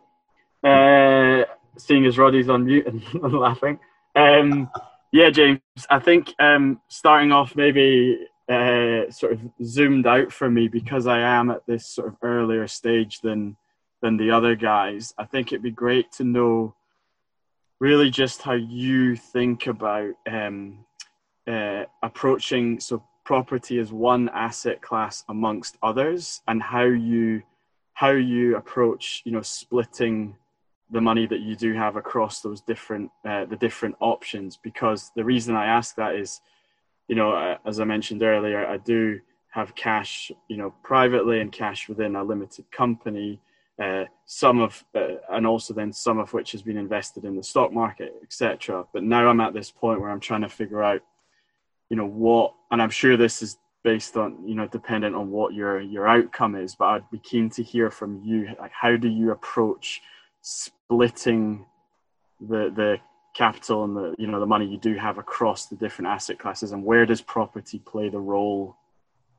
Uh, 0.62 1.44
seeing 1.78 2.04
as 2.06 2.18
Roddy's 2.18 2.48
on 2.48 2.64
mute 2.64 2.86
and 3.14 3.32
laughing. 3.32 3.78
Um, 4.16 4.70
yeah, 5.12 5.30
James, 5.30 5.60
I 5.88 5.98
think 5.98 6.34
um, 6.38 6.80
starting 6.88 7.32
off 7.32 7.56
maybe 7.56 8.26
uh, 8.48 9.10
sort 9.10 9.32
of 9.32 9.40
zoomed 9.64 10.06
out 10.06 10.32
for 10.32 10.50
me 10.50 10.68
because 10.68 11.06
I 11.06 11.20
am 11.20 11.50
at 11.50 11.64
this 11.66 11.86
sort 11.86 12.08
of 12.08 12.16
earlier 12.22 12.66
stage 12.66 13.20
than 13.20 13.56
than 14.02 14.16
the 14.16 14.30
other 14.30 14.56
guys. 14.56 15.14
I 15.18 15.24
think 15.24 15.48
it'd 15.48 15.62
be 15.62 15.70
great 15.70 16.10
to 16.12 16.24
know 16.24 16.74
really 17.80 18.10
just 18.10 18.42
how 18.42 18.52
you 18.52 19.16
think 19.16 19.66
about 19.66 20.12
um, 20.30 20.84
uh, 21.48 21.84
approaching 22.02 22.78
so 22.78 23.02
property 23.24 23.78
as 23.78 23.90
one 23.92 24.28
asset 24.30 24.80
class 24.82 25.24
amongst 25.28 25.76
others 25.82 26.42
and 26.46 26.62
how 26.62 26.84
you 26.84 27.42
how 27.94 28.10
you 28.10 28.56
approach 28.56 29.22
you 29.24 29.32
know 29.32 29.42
splitting 29.42 30.36
the 30.92 31.00
money 31.00 31.26
that 31.26 31.40
you 31.40 31.54
do 31.54 31.72
have 31.72 31.96
across 31.96 32.40
those 32.40 32.60
different 32.60 33.10
uh, 33.24 33.44
the 33.46 33.56
different 33.56 33.94
options. 34.00 34.56
Because 34.56 35.10
the 35.16 35.24
reason 35.24 35.54
i 35.56 35.66
ask 35.66 35.96
that 35.96 36.14
is 36.14 36.40
you 37.08 37.14
know 37.14 37.32
uh, 37.32 37.56
as 37.66 37.80
i 37.80 37.84
mentioned 37.84 38.22
earlier 38.22 38.66
i 38.66 38.76
do 38.76 39.20
have 39.48 39.74
cash 39.74 40.30
you 40.48 40.56
know 40.56 40.72
privately 40.82 41.40
and 41.40 41.50
cash 41.52 41.88
within 41.88 42.16
a 42.16 42.22
limited 42.22 42.70
company 42.70 43.40
uh, 43.80 44.04
some 44.26 44.60
of 44.60 44.84
uh, 44.94 45.16
and 45.30 45.46
also 45.46 45.72
then 45.72 45.92
some 45.92 46.18
of 46.18 46.32
which 46.32 46.52
has 46.52 46.62
been 46.62 46.76
invested 46.76 47.24
in 47.24 47.36
the 47.36 47.42
stock 47.42 47.72
market 47.72 48.14
etc 48.22 48.84
but 48.92 49.02
now 49.02 49.28
i'm 49.28 49.40
at 49.40 49.54
this 49.54 49.70
point 49.70 50.00
where 50.00 50.10
i'm 50.10 50.20
trying 50.20 50.42
to 50.42 50.48
figure 50.48 50.82
out 50.82 51.00
you 51.88 51.96
know 51.96 52.06
what 52.06 52.54
and 52.70 52.82
i'm 52.82 52.90
sure 52.90 53.16
this 53.16 53.42
is 53.42 53.58
based 53.82 54.16
on 54.16 54.36
you 54.46 54.54
know 54.54 54.66
dependent 54.68 55.16
on 55.16 55.30
what 55.30 55.54
your 55.54 55.80
your 55.80 56.06
outcome 56.06 56.54
is 56.54 56.74
but 56.74 56.86
i'd 56.86 57.10
be 57.10 57.18
keen 57.18 57.48
to 57.48 57.62
hear 57.62 57.90
from 57.90 58.20
you 58.22 58.48
like 58.58 58.72
how 58.72 58.96
do 58.96 59.08
you 59.08 59.30
approach 59.30 60.02
splitting 60.42 61.64
the 62.40 62.70
the 62.76 62.98
capital 63.34 63.84
and 63.84 63.96
the 63.96 64.14
you 64.18 64.26
know 64.26 64.40
the 64.40 64.46
money 64.46 64.66
you 64.66 64.78
do 64.78 64.94
have 64.94 65.18
across 65.18 65.66
the 65.66 65.76
different 65.76 66.08
asset 66.08 66.38
classes, 66.38 66.72
and 66.72 66.84
where 66.84 67.06
does 67.06 67.20
property 67.20 67.78
play 67.78 68.08
the 68.08 68.18
role 68.18 68.76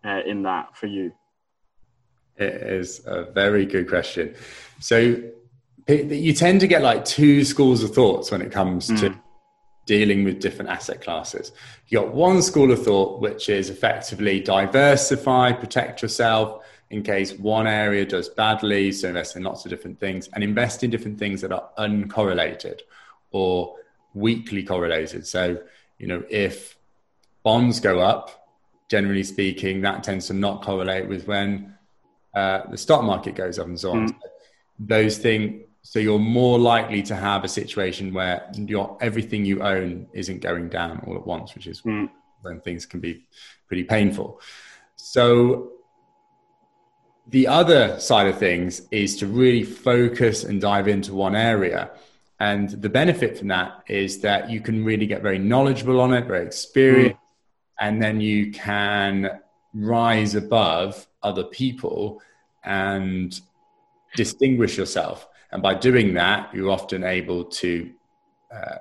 uh, 0.06 0.22
in 0.26 0.44
that 0.44 0.76
for 0.76 0.88
you? 0.88 1.12
It 2.42 2.56
is 2.64 3.02
a 3.06 3.24
very 3.24 3.66
good 3.66 3.88
question. 3.88 4.36
So 4.80 5.22
you 5.88 6.34
tend 6.34 6.60
to 6.62 6.68
get 6.68 6.82
like 6.82 7.06
two 7.06 7.46
schools 7.46 7.84
of 7.84 7.94
thoughts 7.94 8.32
when 8.32 8.42
it 8.42 8.52
comes 8.52 8.90
mm. 8.90 9.00
to 9.00 9.16
dealing 9.86 10.24
with 10.24 10.40
different 10.40 10.70
asset 10.70 11.02
classes. 11.02 11.52
You 11.88 12.00
got 12.00 12.14
one 12.14 12.42
school 12.42 12.72
of 12.72 12.84
thought 12.84 13.22
which 13.22 13.50
is 13.50 13.70
effectively 13.70 14.40
diversify, 14.40 15.52
protect 15.54 16.02
yourself 16.02 16.64
in 16.90 17.04
case 17.04 17.34
one 17.34 17.68
area 17.68 18.06
does 18.06 18.28
badly, 18.30 18.92
so 18.92 19.08
invest 19.10 19.36
in 19.36 19.44
lots 19.44 19.66
of 19.66 19.70
different 19.70 20.00
things 20.00 20.30
and 20.34 20.44
invest 20.44 20.84
in 20.84 20.90
different 20.90 21.18
things 21.18 21.42
that 21.42 21.52
are 21.52 21.70
uncorrelated 21.78 22.82
or 23.32 23.76
weakly 24.14 24.64
correlated. 24.64 25.26
So, 25.26 25.62
you 26.00 26.08
know, 26.08 26.24
if 26.30 26.78
bonds 27.44 27.80
go 27.80 28.00
up, 28.00 28.50
generally 28.90 29.24
speaking, 29.24 29.82
that 29.82 30.04
tends 30.04 30.28
to 30.28 30.34
not 30.34 30.64
correlate 30.64 31.08
with 31.08 31.28
when 31.28 31.78
uh, 32.34 32.62
the 32.70 32.78
stock 32.78 33.04
market 33.04 33.36
goes 33.36 33.60
up 33.60 33.68
and 33.68 33.80
so 33.80 33.92
on. 33.92 34.10
Mm. 34.10 34.16
those 34.80 35.18
things, 35.18 35.64
so 35.84 36.00
you're 36.00 36.20
more 36.20 36.60
likely 36.60 37.02
to 37.04 37.16
have 37.16 37.44
a 37.44 37.48
situation 37.48 38.14
where 38.14 38.50
your 38.56 38.98
everything 39.02 39.46
you 39.46 39.62
own 39.62 40.08
isn't 40.14 40.40
going 40.40 40.70
down 40.70 41.02
all 41.06 41.16
at 41.16 41.26
once, 41.26 41.56
which 41.56 41.68
is 41.68 41.82
mm. 41.82 42.10
when 42.42 42.62
things 42.62 42.86
can 42.86 43.00
be 43.00 43.26
pretty 43.68 43.84
painful. 43.84 44.40
So 44.96 45.72
the 47.28 47.48
other 47.48 48.00
side 48.00 48.28
of 48.28 48.38
things 48.38 48.82
is 48.92 49.18
to 49.18 49.28
really 49.28 49.64
focus 49.64 50.44
and 50.44 50.60
dive 50.60 50.88
into 50.88 51.14
one 51.14 51.36
area. 51.36 51.92
And 52.40 52.70
the 52.70 52.90
benefit 52.90 53.38
from 53.38 53.50
that 53.50 53.84
is 53.88 54.20
that 54.22 54.50
you 54.50 54.62
can 54.62 54.84
really 54.84 55.06
get 55.06 55.22
very 55.22 55.38
knowledgeable 55.40 56.02
on 56.02 56.14
it, 56.14 56.26
very 56.26 56.46
experienced, 56.46 57.16
mm. 57.16 57.20
and 57.80 58.02
then 58.02 58.20
you 58.20 58.52
can 58.52 59.40
rise 59.74 60.36
above 60.36 61.08
other 61.24 61.44
people 61.44 62.22
and 62.64 63.40
distinguish 64.16 64.78
yourself. 64.78 65.28
And 65.52 65.62
by 65.62 65.76
doing 65.76 66.14
that, 66.16 66.54
you're 66.54 66.72
often 66.72 67.04
able 67.04 67.46
to 67.46 67.92
uh, 68.54 68.76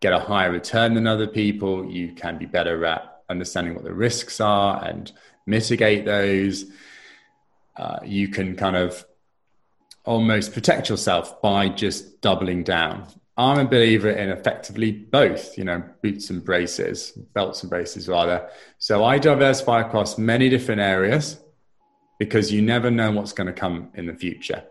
get 0.00 0.12
a 0.12 0.18
higher 0.18 0.50
return 0.50 0.94
than 0.94 1.06
other 1.06 1.26
people. 1.26 1.90
You 1.90 2.12
can 2.12 2.38
be 2.38 2.46
better 2.46 2.84
at 2.86 3.22
understanding 3.28 3.74
what 3.74 3.84
the 3.84 3.92
risks 3.92 4.40
are 4.40 4.82
and 4.84 5.10
mitigate 5.46 6.04
those. 6.04 6.66
Uh, 7.76 7.98
you 8.04 8.28
can 8.28 8.56
kind 8.56 8.76
of 8.76 9.04
almost 10.04 10.52
protect 10.52 10.88
yourself 10.88 11.40
by 11.42 11.68
just 11.68 12.20
doubling 12.20 12.62
down. 12.62 13.06
I'm 13.36 13.58
a 13.58 13.64
believer 13.64 14.10
in 14.10 14.28
effectively 14.30 14.92
both, 14.92 15.58
you 15.58 15.64
know, 15.64 15.82
boots 16.02 16.30
and 16.30 16.44
braces, 16.44 17.10
belts 17.10 17.62
and 17.62 17.70
braces 17.70 18.08
rather. 18.08 18.48
So 18.78 19.04
I 19.04 19.18
diversify 19.18 19.80
across 19.80 20.18
many 20.18 20.48
different 20.48 20.80
areas 20.80 21.40
because 22.18 22.52
you 22.52 22.62
never 22.62 22.90
know 22.90 23.10
what's 23.12 23.32
going 23.32 23.46
to 23.46 23.52
come 23.52 23.90
in 23.94 24.06
the 24.06 24.14
future. 24.14 24.64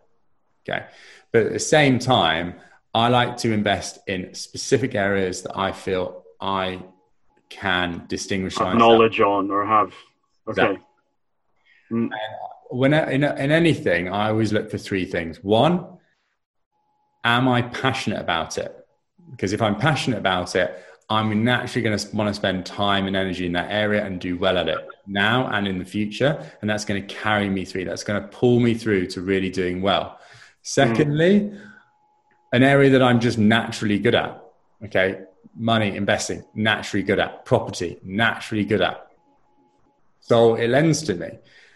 Okay. 0.68 0.86
But 1.32 1.48
at 1.48 1.54
the 1.54 1.60
same 1.60 2.00
time, 2.00 2.56
I 2.94 3.10
like 3.10 3.38
to 3.38 3.52
invest 3.52 4.00
in 4.08 4.34
specific 4.34 4.96
areas 4.96 5.42
that 5.44 5.58
I 5.58 5.72
feel 5.72 6.24
I 6.40 6.84
can 7.50 8.06
distinguish 8.08 8.58
have 8.58 8.78
knowledge 8.78 9.20
on 9.20 9.52
or 9.52 9.66
have. 9.66 9.94
Okay. 10.48 10.78
Mm. 11.92 12.10
When 12.70 12.94
in, 12.94 13.24
in 13.24 13.52
anything, 13.52 14.10
I 14.10 14.30
always 14.30 14.52
look 14.54 14.72
for 14.72 14.78
three 14.78 15.06
things. 15.06 15.44
One, 15.44 15.86
am 17.24 17.48
I 17.48 17.62
passionate 17.62 18.20
about 18.20 18.58
it? 18.58 18.76
Because 19.32 19.54
if 19.54 19.62
I'm 19.62 19.76
passionate 19.76 20.18
about 20.18 20.56
it, 20.56 20.84
I'm 21.10 21.44
naturally 21.44 21.82
going 21.82 21.98
to 21.98 22.16
want 22.16 22.30
to 22.30 22.34
spend 22.34 22.66
time 22.66 23.08
and 23.08 23.16
energy 23.16 23.46
in 23.46 23.52
that 23.54 23.72
area 23.72 24.06
and 24.06 24.20
do 24.20 24.38
well 24.38 24.58
at 24.58 24.68
it 24.68 24.88
now 25.06 25.48
and 25.48 25.68
in 25.68 25.78
the 25.78 25.86
future. 25.86 26.44
And 26.62 26.70
that's 26.70 26.86
going 26.86 27.06
to 27.06 27.14
carry 27.14 27.50
me 27.50 27.66
through. 27.66 27.86
That's 27.86 28.04
going 28.04 28.22
to 28.22 28.28
pull 28.30 28.60
me 28.60 28.74
through 28.74 29.08
to 29.08 29.22
really 29.22 29.50
doing 29.50 29.82
well. 29.82 30.20
Secondly, 30.62 31.42
mm. 31.42 31.62
an 32.54 32.64
area 32.64 32.90
that 32.92 33.04
I'm 33.04 33.20
just 33.20 33.38
naturally 33.38 34.00
good 34.00 34.16
at. 34.16 34.44
Okay. 34.86 35.22
Money, 35.56 35.96
investing, 35.96 36.44
naturally 36.56 37.04
good 37.04 37.20
at. 37.20 37.46
Property, 37.46 38.00
naturally 38.04 38.66
good 38.66 38.82
at. 38.82 39.08
So 40.22 40.56
it 40.56 40.70
lends 40.70 41.04
to 41.04 41.16
me. 41.16 41.30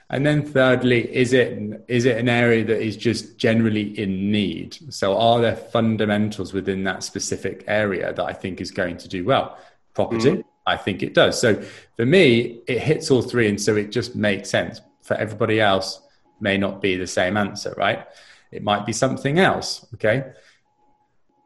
And 0.10 0.26
then 0.26 0.42
thirdly, 0.42 1.14
is 1.14 1.34
it 1.34 1.84
is 1.90 2.06
it 2.06 2.18
an 2.18 2.30
area 2.30 2.64
that 2.64 2.82
is 2.82 2.96
just 2.96 3.38
generally 3.38 3.98
in 4.00 4.32
need? 4.32 4.78
So 4.90 5.18
are 5.18 5.42
there 5.42 5.56
fundamentals 5.56 6.54
within 6.54 6.84
that 6.86 7.04
specific 7.04 7.66
area 7.68 8.14
that 8.14 8.24
I 8.24 8.32
think 8.32 8.62
is 8.62 8.72
going 8.72 8.98
to 8.98 9.10
do 9.10 9.26
well? 9.26 9.58
Property, 9.94 10.30
mm. 10.30 10.44
I 10.66 10.78
think 10.78 11.04
it 11.04 11.14
does. 11.14 11.40
So 11.40 11.62
for 11.98 12.06
me, 12.06 12.62
it 12.68 12.80
hits 12.80 13.12
all 13.12 13.22
three, 13.22 13.50
and 13.50 13.60
so 13.60 13.76
it 13.76 13.92
just 13.92 14.16
makes 14.16 14.50
sense. 14.50 14.80
For 15.02 15.16
everybody 15.16 15.60
else, 15.60 16.02
may 16.40 16.58
not 16.58 16.82
be 16.82 16.96
the 16.96 17.08
same 17.08 17.36
answer, 17.36 17.74
right? 17.78 18.06
It 18.52 18.64
might 18.64 18.86
be 18.86 18.94
something 18.94 19.40
else. 19.40 19.86
Okay. 19.96 20.32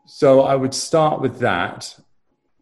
So 0.06 0.42
I 0.42 0.56
would 0.56 0.76
start 0.76 1.20
with 1.20 1.40
that, 1.40 1.98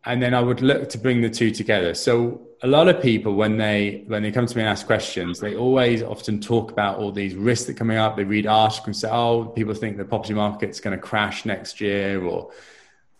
and 0.05 0.21
then 0.21 0.33
I 0.33 0.39
would 0.39 0.61
look 0.61 0.87
to 0.89 0.97
bring 0.97 1.21
the 1.21 1.29
two 1.29 1.51
together. 1.51 1.93
So 1.93 2.48
a 2.61 2.67
lot 2.67 2.89
of 2.89 3.01
people, 3.01 3.35
when 3.35 3.57
they 3.57 4.03
when 4.07 4.21
they 4.21 4.31
come 4.31 4.45
to 4.45 4.57
me 4.57 4.63
and 4.63 4.69
ask 4.69 4.85
questions, 4.85 5.39
they 5.39 5.55
always 5.55 6.03
often 6.03 6.41
talk 6.41 6.71
about 6.71 6.97
all 6.97 7.11
these 7.11 7.35
risks 7.35 7.67
that 7.67 7.75
are 7.75 7.77
coming 7.77 7.97
up. 7.97 8.17
They 8.17 8.25
read 8.25 8.47
articles 8.47 8.87
and 8.87 8.95
say, 8.95 9.09
"Oh, 9.09 9.45
people 9.45 9.73
think 9.73 9.97
the 9.97 10.05
property 10.05 10.33
market's 10.33 10.79
going 10.79 10.95
to 10.95 11.01
crash 11.01 11.45
next 11.45 11.79
year," 11.79 12.21
or 12.21 12.51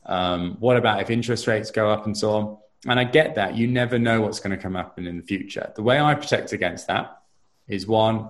um, 0.05 0.57
"What 0.59 0.75
about 0.75 1.01
if 1.01 1.09
interest 1.09 1.47
rates 1.47 1.71
go 1.71 1.89
up?" 1.89 2.05
and 2.05 2.17
so 2.17 2.31
on. 2.31 2.57
And 2.87 2.99
I 2.99 3.05
get 3.05 3.35
that. 3.35 3.55
You 3.55 3.67
never 3.67 3.97
know 3.97 4.21
what's 4.21 4.39
going 4.39 4.55
to 4.55 4.61
come 4.61 4.75
up 4.75 4.97
in 4.97 5.17
the 5.17 5.23
future. 5.23 5.71
The 5.75 5.83
way 5.83 5.99
I 5.99 6.15
protect 6.15 6.51
against 6.51 6.87
that 6.87 7.21
is 7.67 7.87
one, 7.87 8.29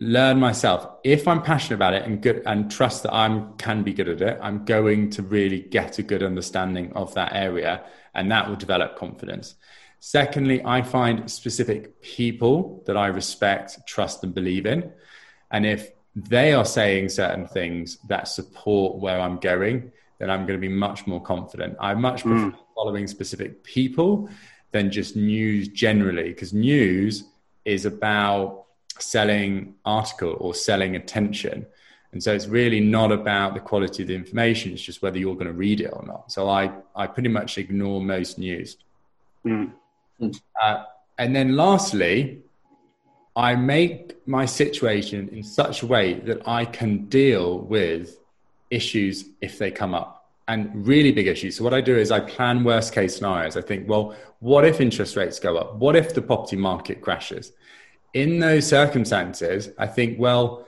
learn 0.00 0.38
myself. 0.38 0.88
If 1.04 1.26
i'm 1.26 1.42
passionate 1.42 1.76
about 1.76 1.94
it 1.94 2.04
and 2.04 2.20
good 2.20 2.42
and 2.46 2.70
trust 2.70 3.02
that 3.04 3.14
i'm 3.14 3.54
can 3.56 3.82
be 3.82 3.94
good 3.94 4.08
at 4.08 4.20
it 4.20 4.38
i'm 4.42 4.64
going 4.64 5.10
to 5.10 5.22
really 5.22 5.60
get 5.60 5.98
a 5.98 6.02
good 6.02 6.22
understanding 6.22 6.92
of 6.92 7.14
that 7.14 7.32
area 7.34 7.84
and 8.14 8.30
that 8.30 8.48
will 8.48 8.56
develop 8.56 8.96
confidence. 8.96 9.54
Secondly 10.00 10.62
i 10.64 10.82
find 10.82 11.30
specific 11.30 12.02
people 12.02 12.82
that 12.86 12.96
i 12.96 13.06
respect 13.06 13.78
trust 13.86 14.22
and 14.22 14.34
believe 14.34 14.66
in. 14.66 14.92
And 15.50 15.64
if 15.64 15.92
they 16.14 16.52
are 16.52 16.64
saying 16.64 17.08
certain 17.08 17.46
things 17.46 17.98
that 18.08 18.28
support 18.28 18.96
where 18.98 19.20
i'm 19.20 19.38
going 19.38 19.90
then 20.18 20.30
i'm 20.30 20.46
going 20.46 20.60
to 20.60 20.68
be 20.68 20.72
much 20.72 21.06
more 21.06 21.22
confident. 21.22 21.76
I 21.80 21.94
much 21.94 22.22
prefer 22.22 22.50
mm. 22.50 22.58
following 22.74 23.06
specific 23.06 23.64
people 23.64 24.28
than 24.72 24.90
just 24.90 25.16
news 25.16 25.68
generally 25.68 26.28
because 26.28 26.52
news 26.52 27.24
is 27.64 27.86
about 27.86 28.65
selling 28.98 29.74
article 29.84 30.36
or 30.40 30.54
selling 30.54 30.96
attention. 30.96 31.66
And 32.12 32.22
so 32.22 32.32
it's 32.32 32.46
really 32.46 32.80
not 32.80 33.12
about 33.12 33.54
the 33.54 33.60
quality 33.60 34.02
of 34.02 34.08
the 34.08 34.14
information, 34.14 34.72
it's 34.72 34.82
just 34.82 35.02
whether 35.02 35.18
you're 35.18 35.34
going 35.34 35.46
to 35.48 35.52
read 35.52 35.80
it 35.80 35.90
or 35.92 36.04
not. 36.06 36.32
So 36.32 36.48
I, 36.48 36.72
I 36.94 37.06
pretty 37.06 37.28
much 37.28 37.58
ignore 37.58 38.00
most 38.00 38.38
news. 38.38 38.78
Mm. 39.44 39.72
Uh, 40.62 40.84
and 41.18 41.36
then 41.36 41.56
lastly, 41.56 42.40
I 43.34 43.54
make 43.54 44.26
my 44.26 44.46
situation 44.46 45.28
in 45.28 45.42
such 45.42 45.82
a 45.82 45.86
way 45.86 46.14
that 46.20 46.48
I 46.48 46.64
can 46.64 47.04
deal 47.06 47.58
with 47.58 48.18
issues 48.70 49.26
if 49.40 49.58
they 49.58 49.70
come 49.70 49.94
up 49.94 50.30
and 50.48 50.86
really 50.86 51.12
big 51.12 51.26
issues. 51.26 51.56
So 51.56 51.64
what 51.64 51.74
I 51.74 51.80
do 51.80 51.96
is 51.96 52.10
I 52.10 52.20
plan 52.20 52.64
worst 52.64 52.92
case 52.92 53.16
scenarios. 53.16 53.56
I 53.56 53.60
think, 53.60 53.88
well, 53.88 54.14
what 54.40 54.64
if 54.64 54.80
interest 54.80 55.16
rates 55.16 55.38
go 55.38 55.56
up? 55.56 55.76
What 55.76 55.96
if 55.96 56.14
the 56.14 56.22
property 56.22 56.56
market 56.56 57.00
crashes? 57.00 57.52
In 58.16 58.38
those 58.38 58.66
circumstances, 58.66 59.68
I 59.76 59.86
think, 59.86 60.18
well, 60.18 60.66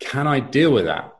can 0.00 0.26
I 0.26 0.40
deal 0.40 0.72
with 0.72 0.86
that? 0.86 1.16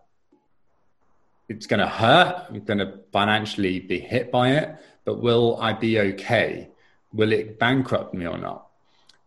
It's 1.49 1.67
going 1.67 1.79
to 1.79 1.87
hurt. 1.87 2.47
I'm 2.49 2.59
going 2.65 2.81
to 2.81 2.99
financially 3.13 3.79
be 3.79 4.01
hit 4.01 4.33
by 4.33 4.51
it, 4.51 4.75
but 5.05 5.23
will 5.23 5.61
I 5.61 5.73
be 5.73 6.01
okay? 6.01 6.71
Will 7.13 7.31
it 7.31 7.61
bankrupt 7.61 8.15
me 8.15 8.27
or 8.27 8.37
not? 8.37 8.67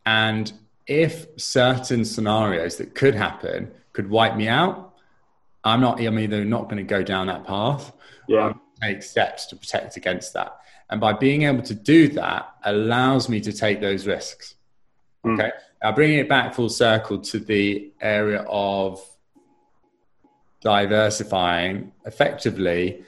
And 0.06 0.52
if 0.86 1.28
certain 1.38 2.04
scenarios 2.04 2.76
that 2.76 2.94
could 2.94 3.16
happen 3.16 3.72
could 3.94 4.10
wipe 4.10 4.36
me 4.36 4.50
out, 4.50 4.96
I'm 5.64 5.80
not. 5.80 6.02
I'm 6.02 6.20
either 6.20 6.44
not 6.44 6.66
going 6.66 6.76
to 6.76 6.84
go 6.84 7.04
down 7.04 7.28
that 7.28 7.46
path. 7.46 7.94
Yeah. 8.28 8.52
take 8.82 9.02
steps 9.02 9.46
to 9.48 9.56
protect 9.56 9.96
against 9.96 10.34
that. 10.34 10.58
And 10.90 11.00
by 11.00 11.14
being 11.14 11.44
able 11.44 11.64
to 11.64 11.74
do 11.74 12.10
that 12.10 12.54
allows 12.66 13.30
me 13.30 13.40
to 13.40 13.54
take 13.54 13.80
those 13.80 14.06
risks. 14.06 14.56
Hmm. 15.24 15.40
Okay. 15.40 15.48
Mm. 15.48 15.73
Now, 15.84 15.92
bringing 15.92 16.20
it 16.20 16.30
back 16.30 16.54
full 16.54 16.70
circle 16.70 17.20
to 17.20 17.40
the 17.40 17.92
area 18.00 18.46
of 18.48 19.06
diversifying, 20.62 21.92
effectively, 22.06 23.04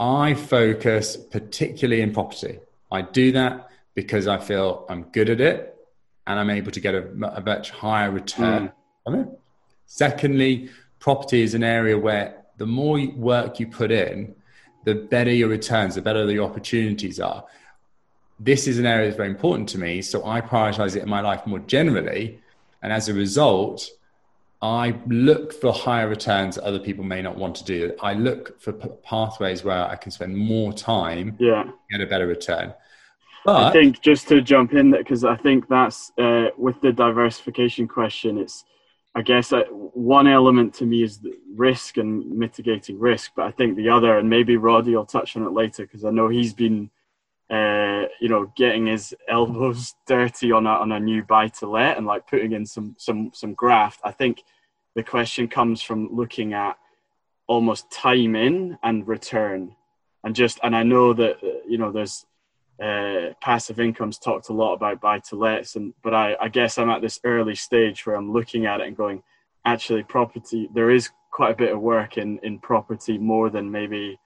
I 0.00 0.34
focus 0.34 1.16
particularly 1.16 2.02
in 2.02 2.12
property. 2.12 2.58
I 2.90 3.02
do 3.02 3.30
that 3.32 3.68
because 3.94 4.26
I 4.26 4.38
feel 4.38 4.84
I'm 4.88 5.04
good 5.12 5.30
at 5.30 5.40
it 5.40 5.76
and 6.26 6.40
I'm 6.40 6.50
able 6.50 6.72
to 6.72 6.80
get 6.80 6.96
a, 6.96 7.06
a 7.36 7.40
much 7.40 7.70
higher 7.70 8.10
return 8.10 8.68
mm. 8.68 8.72
from 9.04 9.14
it. 9.20 9.28
Secondly, 9.86 10.70
property 10.98 11.42
is 11.42 11.54
an 11.54 11.62
area 11.62 11.96
where 11.96 12.42
the 12.56 12.66
more 12.66 13.06
work 13.14 13.60
you 13.60 13.68
put 13.68 13.92
in, 13.92 14.34
the 14.84 14.96
better 14.96 15.32
your 15.32 15.48
returns, 15.48 15.94
the 15.94 16.02
better 16.02 16.26
the 16.26 16.40
opportunities 16.40 17.20
are. 17.20 17.44
This 18.38 18.66
is 18.66 18.78
an 18.78 18.86
area 18.86 19.06
that's 19.06 19.16
very 19.16 19.28
important 19.28 19.68
to 19.70 19.78
me. 19.78 20.02
So 20.02 20.26
I 20.26 20.40
prioritize 20.40 20.96
it 20.96 21.02
in 21.02 21.08
my 21.08 21.20
life 21.20 21.46
more 21.46 21.60
generally. 21.60 22.40
And 22.82 22.92
as 22.92 23.08
a 23.08 23.14
result, 23.14 23.88
I 24.60 24.94
look 25.06 25.52
for 25.52 25.72
higher 25.72 26.08
returns 26.08 26.56
that 26.56 26.64
other 26.64 26.78
people 26.78 27.04
may 27.04 27.22
not 27.22 27.36
want 27.36 27.56
to 27.56 27.64
do. 27.64 27.94
I 28.00 28.14
look 28.14 28.60
for 28.60 28.72
p- 28.72 28.88
pathways 29.02 29.64
where 29.64 29.88
I 29.88 29.96
can 29.96 30.10
spend 30.12 30.36
more 30.36 30.72
time, 30.72 31.36
yeah, 31.38 31.64
get 31.90 32.00
a 32.00 32.06
better 32.06 32.26
return. 32.26 32.72
But 33.44 33.56
I 33.56 33.72
think 33.72 34.00
just 34.00 34.28
to 34.28 34.40
jump 34.40 34.72
in 34.72 34.92
because 34.92 35.24
I 35.24 35.36
think 35.36 35.68
that's 35.68 36.12
uh, 36.16 36.50
with 36.56 36.80
the 36.80 36.92
diversification 36.92 37.88
question. 37.88 38.38
It's 38.38 38.64
I 39.14 39.22
guess 39.22 39.52
uh, 39.52 39.64
one 39.64 40.26
element 40.26 40.74
to 40.74 40.86
me 40.86 41.02
is 41.02 41.18
the 41.18 41.34
risk 41.54 41.98
and 41.98 42.30
mitigating 42.30 42.98
risk, 42.98 43.32
but 43.36 43.46
I 43.46 43.50
think 43.50 43.76
the 43.76 43.90
other, 43.90 44.18
and 44.18 44.28
maybe 44.28 44.56
Roddy 44.56 44.96
will 44.96 45.04
touch 45.04 45.36
on 45.36 45.42
it 45.42 45.52
later 45.52 45.84
because 45.84 46.04
I 46.04 46.10
know 46.10 46.28
he's 46.28 46.54
been, 46.54 46.90
uh, 47.52 48.06
you 48.18 48.30
know, 48.30 48.50
getting 48.56 48.86
his 48.86 49.14
elbows 49.28 49.94
dirty 50.06 50.50
on 50.52 50.66
a 50.66 50.70
on 50.70 50.90
a 50.90 50.98
new 50.98 51.22
buy 51.22 51.48
to 51.48 51.68
let 51.68 51.98
and 51.98 52.06
like 52.06 52.26
putting 52.26 52.52
in 52.52 52.64
some 52.64 52.96
some 52.98 53.30
some 53.34 53.52
graft. 53.52 54.00
I 54.02 54.10
think 54.10 54.42
the 54.94 55.02
question 55.02 55.48
comes 55.48 55.82
from 55.82 56.08
looking 56.14 56.54
at 56.54 56.78
almost 57.46 57.90
time 57.90 58.34
in 58.36 58.78
and 58.82 59.06
return, 59.06 59.76
and 60.24 60.34
just 60.34 60.60
and 60.62 60.74
I 60.74 60.82
know 60.82 61.12
that 61.12 61.36
uh, 61.42 61.60
you 61.68 61.76
know 61.76 61.92
there's 61.92 62.24
uh, 62.82 63.34
passive 63.42 63.78
income's 63.78 64.18
talked 64.18 64.48
a 64.48 64.54
lot 64.54 64.72
about 64.72 65.02
buy 65.02 65.18
to 65.18 65.36
lets, 65.36 65.76
and 65.76 65.92
but 66.02 66.14
I, 66.14 66.36
I 66.40 66.48
guess 66.48 66.78
I'm 66.78 66.88
at 66.88 67.02
this 67.02 67.20
early 67.22 67.54
stage 67.54 68.06
where 68.06 68.16
I'm 68.16 68.32
looking 68.32 68.64
at 68.64 68.80
it 68.80 68.86
and 68.86 68.96
going, 68.96 69.22
actually, 69.66 70.04
property 70.04 70.70
there 70.74 70.90
is 70.90 71.10
quite 71.30 71.52
a 71.52 71.56
bit 71.56 71.72
of 71.72 71.80
work 71.80 72.16
in 72.16 72.38
in 72.38 72.58
property 72.58 73.18
more 73.18 73.50
than 73.50 73.70
maybe 73.70 74.18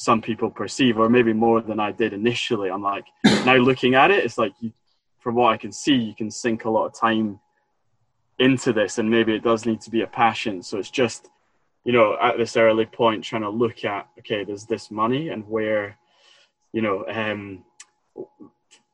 some 0.00 0.22
people 0.22 0.48
perceive, 0.48 0.98
or 0.98 1.10
maybe 1.10 1.34
more 1.34 1.60
than 1.60 1.78
I 1.78 1.92
did 1.92 2.14
initially. 2.14 2.70
I'm 2.70 2.80
like 2.80 3.04
now 3.44 3.56
looking 3.56 3.94
at 3.94 4.10
it, 4.10 4.24
it's 4.24 4.38
like 4.38 4.54
you, 4.58 4.72
from 5.18 5.34
what 5.34 5.52
I 5.52 5.58
can 5.58 5.72
see, 5.72 5.94
you 5.94 6.14
can 6.14 6.30
sink 6.30 6.64
a 6.64 6.70
lot 6.70 6.86
of 6.86 6.98
time 6.98 7.38
into 8.38 8.72
this, 8.72 8.96
and 8.96 9.10
maybe 9.10 9.34
it 9.34 9.42
does 9.42 9.66
need 9.66 9.82
to 9.82 9.90
be 9.90 10.00
a 10.00 10.06
passion. 10.06 10.62
So 10.62 10.78
it's 10.78 10.88
just 10.88 11.28
you 11.84 11.92
know 11.92 12.16
at 12.18 12.38
this 12.38 12.56
early 12.56 12.86
point 12.86 13.24
trying 13.24 13.42
to 13.42 13.50
look 13.50 13.84
at 13.84 14.08
okay, 14.20 14.42
there's 14.42 14.64
this 14.64 14.90
money 14.90 15.28
and 15.28 15.46
where 15.46 15.98
you 16.72 16.80
know 16.80 17.04
um 17.06 17.62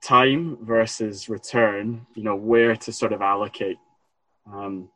time 0.03 0.59
versus 0.61 1.29
return, 1.29 2.05
you 2.17 2.25
know, 2.25 2.35
where 2.35 2.75
to 2.75 2.93
sort 2.93 3.13
of 3.13 3.23
allocate. 3.23 3.79
Um, 4.53 4.89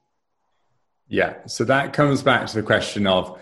yeah, 1.06 1.46
so 1.46 1.62
that 1.64 1.92
comes 1.92 2.20
back 2.20 2.48
to 2.48 2.56
the 2.56 2.62
question 2.64 3.06
of 3.06 3.40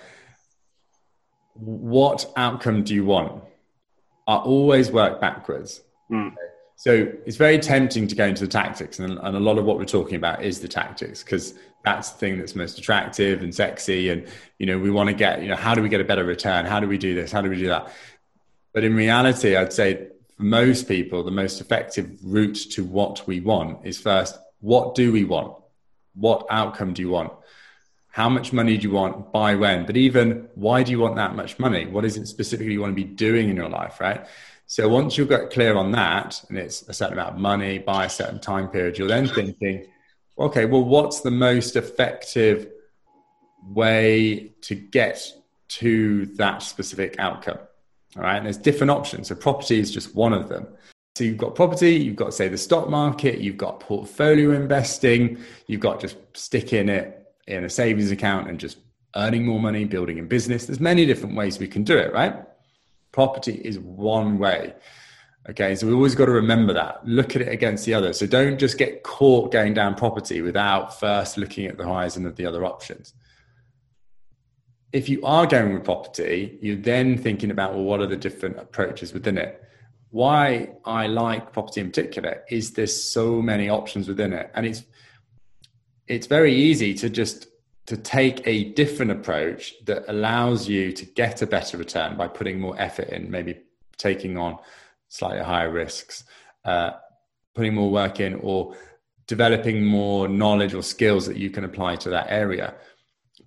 what 1.59 2.31
outcome 2.37 2.85
do 2.85 2.95
you 2.95 3.05
want? 3.05 3.43
I 4.27 4.37
always 4.37 4.91
work 4.91 5.21
backwards. 5.21 5.83
Mm. 6.11 6.35
So 6.77 7.13
it's 7.27 7.37
very 7.37 7.59
tempting 7.59 8.07
to 8.07 8.15
go 8.15 8.25
into 8.25 8.43
the 8.43 8.51
tactics, 8.51 9.01
and, 9.01 9.19
and 9.19 9.37
a 9.37 9.41
lot 9.41 9.59
of 9.59 9.65
what 9.65 9.79
we're 9.79 9.85
talking 9.85 10.15
about 10.15 10.45
is 10.45 10.61
the 10.61 10.69
tactics 10.69 11.25
because 11.25 11.55
that's 11.85 12.11
the 12.11 12.19
thing 12.19 12.39
that's 12.39 12.55
most 12.55 12.79
attractive 12.79 13.43
and 13.43 13.53
sexy. 13.53 14.11
And 14.11 14.29
you 14.59 14.67
know, 14.67 14.79
we 14.79 14.91
want 14.91 15.09
to 15.09 15.15
get, 15.15 15.43
you 15.43 15.49
know, 15.49 15.57
how 15.57 15.75
do 15.75 15.83
we 15.83 15.89
get 15.89 16.01
a 16.01 16.05
better 16.05 16.25
return? 16.25 16.67
How 16.67 16.79
do 16.79 16.87
we 16.87 16.99
do 16.99 17.15
this? 17.15 17.33
How 17.33 17.41
do 17.41 17.51
we 17.51 17.57
do 17.57 17.69
that? 17.69 17.93
But 18.73 18.85
in 18.85 18.95
reality, 18.95 19.57
I'd 19.57 19.73
say 19.73 20.09
for 20.37 20.45
most 20.45 20.87
people, 20.87 21.25
the 21.25 21.33
most 21.33 21.61
effective 21.61 22.17
route 22.23 22.55
to 22.73 22.85
what 22.85 23.27
we 23.27 23.41
want 23.41 23.85
is 23.85 23.99
first, 23.99 24.39
what 24.61 24.95
do 24.95 25.11
we 25.11 25.25
want? 25.25 25.57
What 26.15 26.47
outcome 26.49 26.93
do 26.93 27.03
you 27.03 27.09
want? 27.09 27.33
How 28.19 28.29
much 28.29 28.53
money 28.53 28.77
do 28.77 28.83
you 28.83 28.91
want? 28.93 29.33
By 29.33 29.55
when? 29.55 29.87
But 29.87 29.97
even 29.97 30.49
why 30.57 30.83
do 30.83 30.91
you 30.91 30.99
want 30.99 31.15
that 31.15 31.37
much 31.37 31.61
money? 31.61 31.87
What 31.87 32.05
is 32.05 32.17
it 32.17 32.27
specifically 32.27 32.73
you 32.73 32.81
want 32.81 32.91
to 32.91 33.05
be 33.05 33.05
doing 33.05 33.49
in 33.49 33.55
your 33.55 33.69
life, 33.69 34.01
right? 34.01 34.27
So 34.67 34.89
once 34.89 35.17
you've 35.17 35.29
got 35.29 35.51
clear 35.51 35.77
on 35.77 35.93
that, 35.93 36.43
and 36.49 36.59
it's 36.59 36.83
a 36.89 36.93
certain 36.93 37.13
amount 37.13 37.35
of 37.35 37.41
money 37.41 37.79
by 37.79 38.07
a 38.07 38.11
certain 38.11 38.41
time 38.41 38.67
period, 38.71 38.99
you're 38.99 39.07
then 39.07 39.29
thinking, 39.29 39.87
okay, 40.37 40.65
well, 40.65 40.83
what's 40.83 41.21
the 41.21 41.31
most 41.31 41.77
effective 41.77 42.73
way 43.65 44.53
to 44.63 44.75
get 44.75 45.25
to 45.79 46.27
that 46.39 46.65
specific 46.65 47.15
outcome? 47.21 47.59
All 48.17 48.25
right. 48.25 48.39
And 48.39 48.47
there's 48.47 48.59
different 48.59 48.91
options. 48.91 49.29
So 49.29 49.37
property 49.37 49.79
is 49.79 49.93
just 49.93 50.17
one 50.17 50.33
of 50.33 50.49
them. 50.49 50.67
So 51.15 51.23
you've 51.23 51.39
got 51.39 51.55
property, 51.55 51.95
you've 51.95 52.17
got, 52.17 52.35
say, 52.35 52.49
the 52.49 52.59
stock 52.59 52.91
market, 52.91 53.39
you've 53.39 53.59
got 53.59 53.79
portfolio 53.79 54.51
investing, 54.51 55.39
you've 55.69 55.81
got 55.81 56.01
just 56.01 56.17
sticking 56.35 56.89
it 56.89 57.18
in 57.49 57.65
a 57.65 57.69
savings 57.69 58.11
account 58.11 58.49
and 58.49 58.59
just 58.61 58.79
earning 59.17 59.45
more 59.45 59.61
money, 59.61 59.85
building 59.85 60.19
a 60.19 60.23
business. 60.23 60.67
There's 60.67 60.81
many 60.81 61.07
different 61.07 61.35
ways 61.35 61.59
we 61.59 61.69
can 61.69 61.83
do 61.83 61.97
it, 61.97 62.13
right? 62.13 62.37
Property 63.13 63.61
is 63.65 63.79
one 63.79 64.39
way. 64.39 64.75
Okay, 65.51 65.75
so 65.75 65.87
we 65.87 65.95
always 65.95 66.15
got 66.15 66.27
to 66.27 66.33
remember 66.33 66.75
that. 66.75 67.07
Look 67.07 67.35
at 67.35 67.43
it 67.43 67.49
against 67.49 67.87
the 67.87 67.95
other. 67.95 68.13
So 68.13 68.27
don't 68.27 68.59
just 68.59 68.77
get 68.77 69.03
caught 69.03 69.51
going 69.51 69.75
down 69.75 69.95
property 69.95 70.43
without 70.43 71.01
first 71.01 71.39
looking 71.39 71.67
at 71.67 71.79
the 71.79 71.85
horizon 71.85 72.27
of 72.27 72.37
the 72.37 72.47
other 72.47 72.65
options 72.65 73.15
if 74.93 75.09
you 75.09 75.23
are 75.25 75.47
going 75.47 75.75
with 75.75 75.85
property, 75.85 76.59
you're 76.63 76.77
then 76.77 77.19
thinking 77.19 77.51
about, 77.51 77.75
well, 77.75 77.85
what 77.85 78.01
are 78.01 78.07
the 78.07 78.17
different 78.17 78.59
approaches 78.59 79.13
within 79.13 79.37
it? 79.37 79.63
Why 80.11 80.71
I 80.85 81.07
like 81.07 81.53
property 81.53 81.83
in 81.83 81.89
particular 81.89 82.43
is 82.49 82.73
there's 82.73 83.03
so 83.03 83.43
many 83.43 83.69
options 83.69 84.09
within 84.09 84.33
it. 84.33 84.51
And 84.55 84.65
it's 84.65 84.85
it's 86.09 86.27
very 86.27 86.55
easy 86.55 86.95
to 86.95 87.09
just 87.09 87.47
to 87.87 87.97
take 87.97 88.47
a 88.47 88.73
different 88.73 89.11
approach 89.11 89.75
that 89.87 90.05
allows 90.09 90.69
you 90.69 90.93
to 90.93 91.07
get 91.07 91.41
a 91.41 91.47
better 91.47 91.79
return 91.79 92.17
by 92.17 92.29
putting 92.29 92.61
more 92.61 92.79
effort 92.79 93.09
in, 93.09 93.31
maybe 93.31 93.59
taking 93.97 94.37
on 94.37 94.59
slightly 95.09 95.43
higher 95.43 95.71
risks, 95.71 96.25
uh, 96.67 96.91
putting 97.55 97.75
more 97.75 97.91
work 97.91 98.21
in, 98.21 98.35
or 98.43 98.77
developing 99.27 99.85
more 99.85 100.29
knowledge 100.29 100.75
or 100.75 100.83
skills 100.83 101.27
that 101.27 101.37
you 101.37 101.49
can 101.49 101.65
apply 101.65 101.97
to 101.97 102.11
that 102.11 102.27
area 102.29 102.75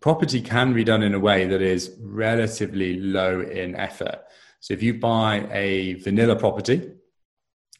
property 0.01 0.41
can 0.41 0.73
be 0.73 0.83
done 0.83 1.03
in 1.03 1.13
a 1.13 1.19
way 1.19 1.45
that 1.45 1.61
is 1.61 1.95
relatively 2.01 2.99
low 2.99 3.39
in 3.41 3.75
effort. 3.75 4.19
So 4.59 4.73
if 4.73 4.83
you 4.83 4.95
buy 4.95 5.47
a 5.51 5.93
vanilla 5.95 6.35
property, 6.35 6.91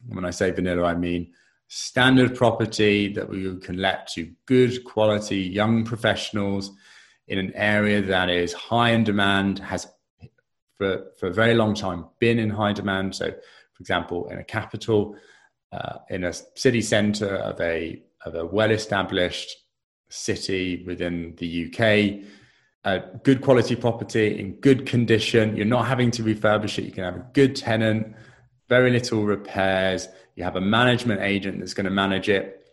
when 0.06 0.24
I 0.24 0.30
say 0.30 0.50
vanilla, 0.52 0.84
I 0.84 0.94
mean 0.94 1.32
standard 1.74 2.34
property 2.34 3.10
that 3.10 3.26
we 3.26 3.56
can 3.60 3.78
let 3.78 4.06
to 4.06 4.30
good 4.44 4.84
quality 4.84 5.38
young 5.38 5.84
professionals 5.84 6.70
in 7.28 7.38
an 7.38 7.50
area 7.54 8.02
that 8.02 8.28
is 8.28 8.52
high 8.52 8.90
in 8.90 9.02
demand, 9.04 9.58
has 9.58 9.86
for, 10.76 11.06
for 11.18 11.28
a 11.28 11.32
very 11.32 11.54
long 11.54 11.72
time 11.72 12.04
been 12.18 12.38
in 12.38 12.50
high 12.50 12.74
demand. 12.74 13.14
So, 13.14 13.30
for 13.30 13.80
example, 13.80 14.28
in 14.28 14.36
a 14.36 14.44
capital, 14.44 15.16
uh, 15.72 15.96
in 16.10 16.24
a 16.24 16.34
city 16.34 16.82
centre 16.82 17.36
of 17.36 17.58
a, 17.58 18.02
of 18.26 18.34
a 18.34 18.44
well 18.44 18.70
established 18.70 19.56
city 20.10 20.84
within 20.86 21.34
the 21.38 21.68
UK. 21.68 22.26
A 22.84 23.00
good 23.22 23.40
quality 23.40 23.76
property 23.76 24.38
in 24.38 24.56
good 24.56 24.84
condition. 24.84 25.56
You're 25.56 25.64
not 25.64 25.86
having 25.86 26.10
to 26.10 26.22
refurbish 26.22 26.78
it. 26.78 26.84
You 26.84 26.92
can 26.92 27.04
have 27.04 27.16
a 27.16 27.26
good 27.32 27.56
tenant, 27.56 28.14
very 28.68 28.90
little 28.90 29.24
repairs. 29.24 30.08
You 30.34 30.44
have 30.44 30.56
a 30.56 30.60
management 30.60 31.20
agent 31.20 31.58
that's 31.58 31.74
going 31.74 31.84
to 31.84 31.90
manage 31.90 32.28
it. 32.28 32.66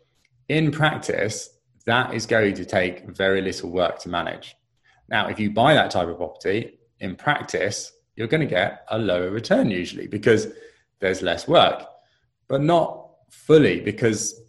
In 0.47 0.71
practice, 0.71 1.49
that 1.85 2.13
is 2.13 2.25
going 2.25 2.55
to 2.55 2.65
take 2.65 3.05
very 3.09 3.41
little 3.41 3.69
work 3.69 3.99
to 3.99 4.09
manage. 4.09 4.55
Now, 5.09 5.27
if 5.27 5.39
you 5.39 5.51
buy 5.51 5.73
that 5.73 5.91
type 5.91 6.07
of 6.07 6.17
property, 6.17 6.79
in 6.99 7.15
practice, 7.15 7.91
you're 8.15 8.27
going 8.27 8.41
to 8.41 8.47
get 8.47 8.85
a 8.89 8.97
lower 8.97 9.29
return 9.29 9.71
usually 9.71 10.07
because 10.07 10.47
there's 10.99 11.21
less 11.21 11.47
work, 11.47 11.85
but 12.47 12.61
not 12.61 13.09
fully 13.29 13.79
because 13.79 14.41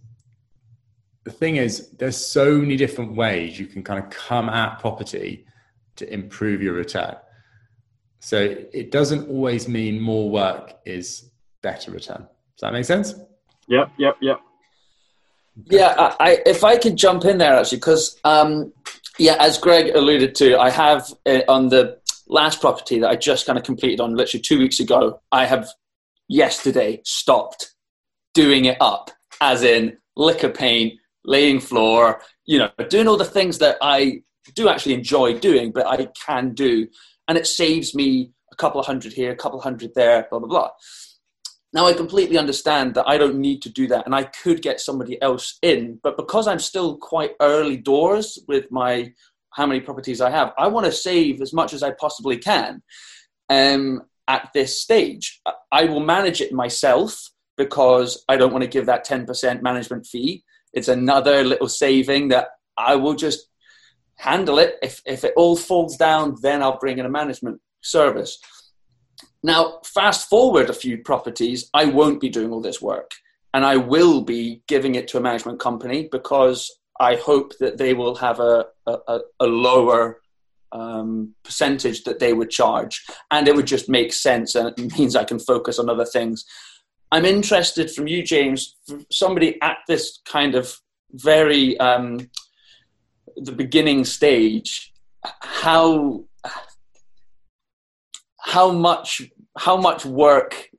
the 1.24 1.30
thing 1.30 1.56
is, 1.56 1.90
there's 1.90 2.16
so 2.16 2.56
many 2.56 2.76
different 2.76 3.14
ways 3.14 3.58
you 3.58 3.66
can 3.66 3.82
kind 3.82 4.02
of 4.02 4.10
come 4.10 4.48
at 4.48 4.78
property 4.80 5.46
to 5.96 6.12
improve 6.12 6.62
your 6.62 6.72
return. 6.72 7.14
So 8.20 8.38
it 8.72 8.90
doesn't 8.90 9.28
always 9.28 9.68
mean 9.68 10.00
more 10.00 10.30
work 10.30 10.78
is 10.84 11.30
better 11.62 11.90
return. 11.90 12.26
Does 12.60 12.68
that 12.68 12.72
make 12.74 12.84
sense? 12.84 13.14
Yep, 13.68 13.92
yep, 13.96 14.16
yep. 14.20 14.40
Yeah, 15.70 15.94
I, 15.96 16.16
I, 16.20 16.38
if 16.44 16.62
I 16.62 16.76
could 16.76 16.94
jump 16.94 17.24
in 17.24 17.38
there 17.38 17.54
actually, 17.54 17.78
because 17.78 18.20
um, 18.22 18.74
yeah, 19.18 19.36
as 19.40 19.56
Greg 19.56 19.94
alluded 19.94 20.34
to, 20.36 20.58
I 20.58 20.68
have 20.68 21.10
uh, 21.24 21.40
on 21.48 21.70
the 21.70 21.98
last 22.28 22.60
property 22.60 22.98
that 22.98 23.08
I 23.08 23.16
just 23.16 23.46
kind 23.46 23.58
of 23.58 23.64
completed 23.64 23.98
on 23.98 24.14
literally 24.14 24.42
two 24.42 24.58
weeks 24.58 24.78
ago. 24.78 25.22
I 25.32 25.46
have 25.46 25.70
yesterday 26.28 27.00
stopped 27.06 27.74
doing 28.34 28.66
it 28.66 28.76
up, 28.78 29.10
as 29.40 29.62
in 29.62 29.96
liquor 30.14 30.50
paint, 30.50 31.00
laying 31.24 31.60
floor, 31.60 32.20
you 32.44 32.58
know, 32.58 32.70
doing 32.90 33.08
all 33.08 33.16
the 33.16 33.24
things 33.24 33.56
that 33.58 33.78
I 33.80 34.20
do 34.54 34.68
actually 34.68 34.94
enjoy 34.94 35.38
doing, 35.38 35.72
but 35.72 35.86
I 35.86 36.08
can 36.26 36.52
do. 36.52 36.88
And 37.26 37.38
it 37.38 37.46
saves 37.46 37.94
me 37.94 38.32
a 38.52 38.56
couple 38.56 38.80
of 38.80 38.86
hundred 38.86 39.14
here, 39.14 39.32
a 39.32 39.36
couple 39.36 39.58
of 39.58 39.64
hundred 39.64 39.94
there, 39.94 40.26
blah, 40.28 40.40
blah, 40.40 40.48
blah. 40.48 40.70
Now, 41.72 41.86
I 41.86 41.92
completely 41.92 42.36
understand 42.36 42.94
that 42.94 43.08
I 43.08 43.16
don't 43.16 43.38
need 43.38 43.62
to 43.62 43.70
do 43.70 43.86
that 43.88 44.04
and 44.06 44.14
I 44.14 44.24
could 44.24 44.60
get 44.60 44.80
somebody 44.80 45.20
else 45.22 45.58
in, 45.62 46.00
but 46.02 46.16
because 46.16 46.48
I'm 46.48 46.58
still 46.58 46.96
quite 46.96 47.32
early 47.40 47.76
doors 47.76 48.38
with 48.48 48.70
my 48.70 49.12
how 49.52 49.66
many 49.66 49.80
properties 49.80 50.20
I 50.20 50.30
have, 50.30 50.52
I 50.58 50.68
want 50.68 50.86
to 50.86 50.92
save 50.92 51.40
as 51.40 51.52
much 51.52 51.72
as 51.72 51.82
I 51.82 51.90
possibly 51.90 52.38
can. 52.38 52.82
Um, 53.48 54.02
at 54.30 54.48
this 54.54 54.80
stage. 54.80 55.40
I 55.72 55.84
will 55.86 55.98
manage 55.98 56.40
it 56.40 56.52
myself 56.52 57.30
because 57.56 58.24
I 58.28 58.36
don't 58.36 58.52
want 58.52 58.62
to 58.62 58.70
give 58.70 58.86
that 58.86 59.04
10% 59.04 59.60
management 59.60 60.06
fee. 60.06 60.44
It's 60.72 60.86
another 60.86 61.42
little 61.42 61.68
saving 61.68 62.28
that 62.28 62.46
I 62.78 62.94
will 62.94 63.14
just 63.14 63.48
handle 64.14 64.60
it. 64.60 64.76
If, 64.82 65.02
if 65.04 65.24
it 65.24 65.34
all 65.36 65.56
falls 65.56 65.96
down, 65.96 66.36
then 66.42 66.62
I'll 66.62 66.78
bring 66.78 66.98
in 66.98 67.06
a 67.06 67.10
management 67.10 67.60
service. 67.80 68.38
Now, 69.42 69.80
fast 69.84 70.28
forward 70.28 70.68
a 70.68 70.74
few 70.74 70.98
properties, 70.98 71.70
I 71.72 71.86
won't 71.86 72.20
be 72.20 72.28
doing 72.28 72.52
all 72.52 72.60
this 72.60 72.82
work 72.82 73.12
and 73.52 73.64
I 73.64 73.76
will 73.76 74.22
be 74.22 74.62
giving 74.68 74.94
it 74.94 75.08
to 75.08 75.18
a 75.18 75.20
management 75.20 75.60
company 75.60 76.08
because 76.10 76.70
I 77.00 77.16
hope 77.16 77.56
that 77.58 77.78
they 77.78 77.94
will 77.94 78.14
have 78.16 78.40
a, 78.40 78.66
a, 78.86 79.20
a 79.40 79.46
lower 79.46 80.20
um, 80.72 81.34
percentage 81.42 82.04
that 82.04 82.18
they 82.20 82.32
would 82.32 82.50
charge, 82.50 83.04
and 83.30 83.48
it 83.48 83.56
would 83.56 83.66
just 83.66 83.88
make 83.88 84.12
sense, 84.12 84.54
and 84.54 84.68
it 84.68 84.98
means 84.98 85.16
I 85.16 85.24
can 85.24 85.38
focus 85.38 85.78
on 85.78 85.88
other 85.88 86.04
things. 86.04 86.44
I'm 87.10 87.24
interested 87.24 87.90
from 87.90 88.06
you, 88.06 88.22
James, 88.22 88.76
somebody 89.10 89.60
at 89.62 89.78
this 89.88 90.20
kind 90.24 90.54
of 90.54 90.76
very 91.12 91.80
um, 91.80 92.30
the 93.36 93.50
beginning 93.50 94.04
stage, 94.04 94.92
how 95.24 96.24
how 98.50 98.70
much 98.72 99.22
how 99.56 99.76
much 99.76 100.04
work 100.04 100.70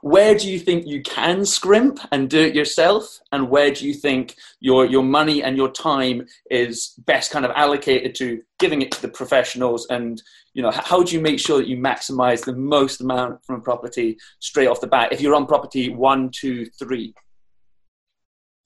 where 0.00 0.34
do 0.36 0.48
you 0.48 0.60
think 0.60 0.86
you 0.86 1.02
can 1.02 1.44
scrimp 1.44 1.98
and 2.12 2.30
do 2.30 2.40
it 2.40 2.54
yourself? 2.54 3.18
And 3.32 3.50
where 3.50 3.72
do 3.72 3.86
you 3.86 3.94
think 3.94 4.36
your 4.60 4.84
your 4.86 5.02
money 5.02 5.42
and 5.42 5.56
your 5.56 5.70
time 5.70 6.26
is 6.50 6.94
best 7.06 7.32
kind 7.32 7.44
of 7.44 7.50
allocated 7.52 8.14
to 8.16 8.40
giving 8.60 8.80
it 8.82 8.92
to 8.92 9.02
the 9.02 9.08
professionals? 9.08 9.86
And 9.90 10.22
you 10.54 10.62
know 10.62 10.70
how 10.70 11.02
do 11.02 11.14
you 11.16 11.20
make 11.20 11.40
sure 11.40 11.58
that 11.58 11.66
you 11.66 11.76
maximize 11.76 12.44
the 12.44 12.54
most 12.54 13.00
amount 13.00 13.44
from 13.44 13.56
a 13.56 13.60
property 13.60 14.16
straight 14.38 14.68
off 14.68 14.80
the 14.80 14.86
bat 14.86 15.12
if 15.12 15.20
you're 15.20 15.34
on 15.34 15.46
property 15.46 15.88
one 15.88 16.30
two 16.30 16.66
three? 16.78 17.12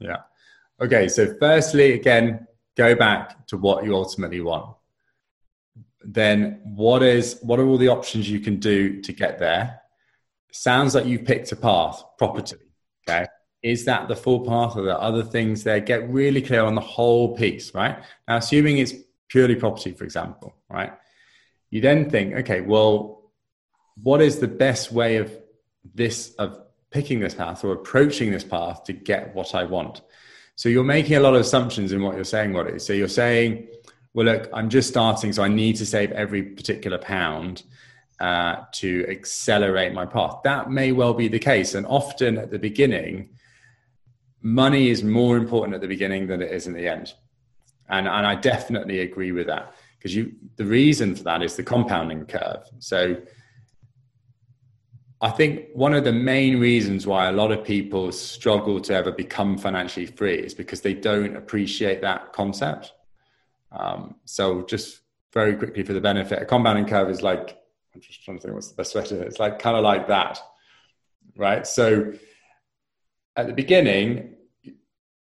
Yeah. 0.01 0.19
Okay 0.83 1.09
so 1.09 1.35
firstly 1.39 1.95
again 1.95 2.47
go 2.77 2.95
back 2.95 3.47
to 3.47 3.57
what 3.57 3.85
you 3.85 3.95
ultimately 3.95 4.41
want 4.41 4.77
then 6.05 6.61
what 6.65 7.03
is 7.03 7.39
what 7.43 7.59
are 7.61 7.67
all 7.67 7.79
the 7.79 7.89
options 7.89 8.29
you 8.29 8.41
can 8.41 8.59
do 8.59 9.01
to 9.03 9.13
get 9.13 9.39
there 9.39 9.83
sounds 10.53 10.95
like 10.95 11.07
you've 11.07 11.25
picked 11.25 11.51
a 11.53 11.57
path 11.57 12.05
property. 12.19 12.57
Okay. 13.09 13.27
Is 13.63 13.85
that 13.87 14.09
the 14.09 14.17
full 14.17 14.41
path 14.41 14.77
or 14.77 14.83
the 14.83 14.99
other 14.99 15.23
things 15.23 15.65
there? 15.65 15.81
Get 15.81 16.09
really 16.09 16.43
clear 16.43 16.63
on 16.63 16.75
the 16.75 16.81
whole 16.81 17.37
piece, 17.37 17.75
right? 17.75 17.99
Now, 18.29 18.37
assuming 18.37 18.79
it's 18.79 18.93
purely 19.29 19.55
property, 19.55 19.93
for 19.93 20.05
example, 20.05 20.55
right? 20.69 20.93
You 21.71 21.81
then 21.81 22.11
think, 22.11 22.35
okay, 22.35 22.61
well, 22.61 23.31
what 24.03 24.21
is 24.21 24.39
the 24.39 24.49
best 24.49 24.93
way 24.93 25.17
of 25.17 25.33
this, 25.95 26.35
of 26.39 26.59
picking 26.91 27.21
this 27.21 27.35
path 27.35 27.65
or 27.65 27.73
approaching 27.73 28.31
this 28.31 28.45
path 28.45 28.85
to 28.85 28.93
get 28.93 29.35
what 29.35 29.55
I 29.55 29.65
want? 29.65 30.03
So 30.57 30.69
you're 30.69 30.85
making 30.85 31.17
a 31.17 31.21
lot 31.21 31.35
of 31.35 31.41
assumptions 31.41 31.93
in 31.93 32.03
what 32.03 32.17
you're 32.17 32.25
saying, 32.25 32.53
what 32.53 32.67
it 32.67 32.75
is. 32.75 32.87
So 32.87 32.93
you're 32.93 33.09
saying, 33.09 33.69
well, 34.15 34.27
look, 34.27 34.49
I'm 34.53 34.69
just 34.69 34.89
starting, 34.89 35.33
so 35.33 35.43
I 35.43 35.49
need 35.49 35.77
to 35.77 35.87
save 35.87 36.13
every 36.13 36.43
particular 36.43 36.99
pound 36.99 37.63
uh, 38.21 38.65
to 38.73 39.07
accelerate 39.09 39.93
my 39.93 40.07
path. 40.07 40.37
That 40.45 40.71
may 40.71 40.93
well 40.93 41.15
be 41.15 41.29
the 41.29 41.39
case. 41.39 41.75
And 41.75 41.87
often 41.87 42.39
at 42.39 42.51
the 42.51 42.59
beginning, 42.59 43.31
money 44.43 44.91
is 44.91 45.03
more 45.03 45.37
important 45.37 45.75
at 45.75 45.81
the 45.81 45.89
beginning 45.89 46.27
than 46.27 46.43
it 46.43 46.53
is 46.53 46.67
in 46.67 46.75
the 46.75 46.87
end. 46.87 47.15
And, 47.89 48.07
and 48.07 48.27
I 48.27 48.35
definitely 48.35 49.01
agree 49.01 49.33
with 49.33 49.47
that 49.47 49.75
because 49.99 50.15
you 50.15 50.33
the 50.57 50.65
reason 50.65 51.15
for 51.15 51.23
that 51.25 51.43
is 51.43 51.57
the 51.57 51.63
compounding 51.63 52.27
curve. 52.27 52.69
So 52.81 53.17
I 55.21 55.31
think 55.31 55.69
one 55.75 55.95
of 55.95 56.03
the 56.03 56.13
main 56.13 56.59
reasons 56.59 57.07
why 57.07 57.29
a 57.29 57.33
lot 57.33 57.53
of 57.53 57.63
people 57.63 58.11
struggle 58.11 58.81
to 58.81 58.95
ever 58.95 59.13
become 59.13 59.57
financially 59.57 60.07
free 60.07 60.35
is 60.35 60.55
because 60.55 60.81
they 60.81 60.95
don't 60.95 61.37
appreciate 61.37 62.01
that 62.01 62.33
concept. 62.33 62.93
Um, 63.73 64.17
so 64.25 64.63
just 64.63 65.01
very 65.33 65.55
quickly 65.57 65.83
for 65.83 65.93
the 65.93 66.01
benefit, 66.01 66.43
a 66.43 66.45
compounding 66.45 66.87
curve 66.87 67.11
is 67.11 67.23
like 67.23 67.59
I'm 67.95 68.01
just 68.01 68.25
trying 68.25 68.39
to 68.39 68.43
think 68.43 68.55
what's 68.55 68.69
the 68.69 68.75
best 68.75 68.95
way 68.95 69.05
to. 69.05 69.21
It's 69.21 69.39
like 69.39 69.59
kind 69.59 69.77
of 69.77 69.83
like 69.83 70.09
that, 70.09 70.39
right? 71.37 71.67
So 71.67 72.13
at 73.37 73.47
the 73.47 73.53
beginning, 73.53 74.35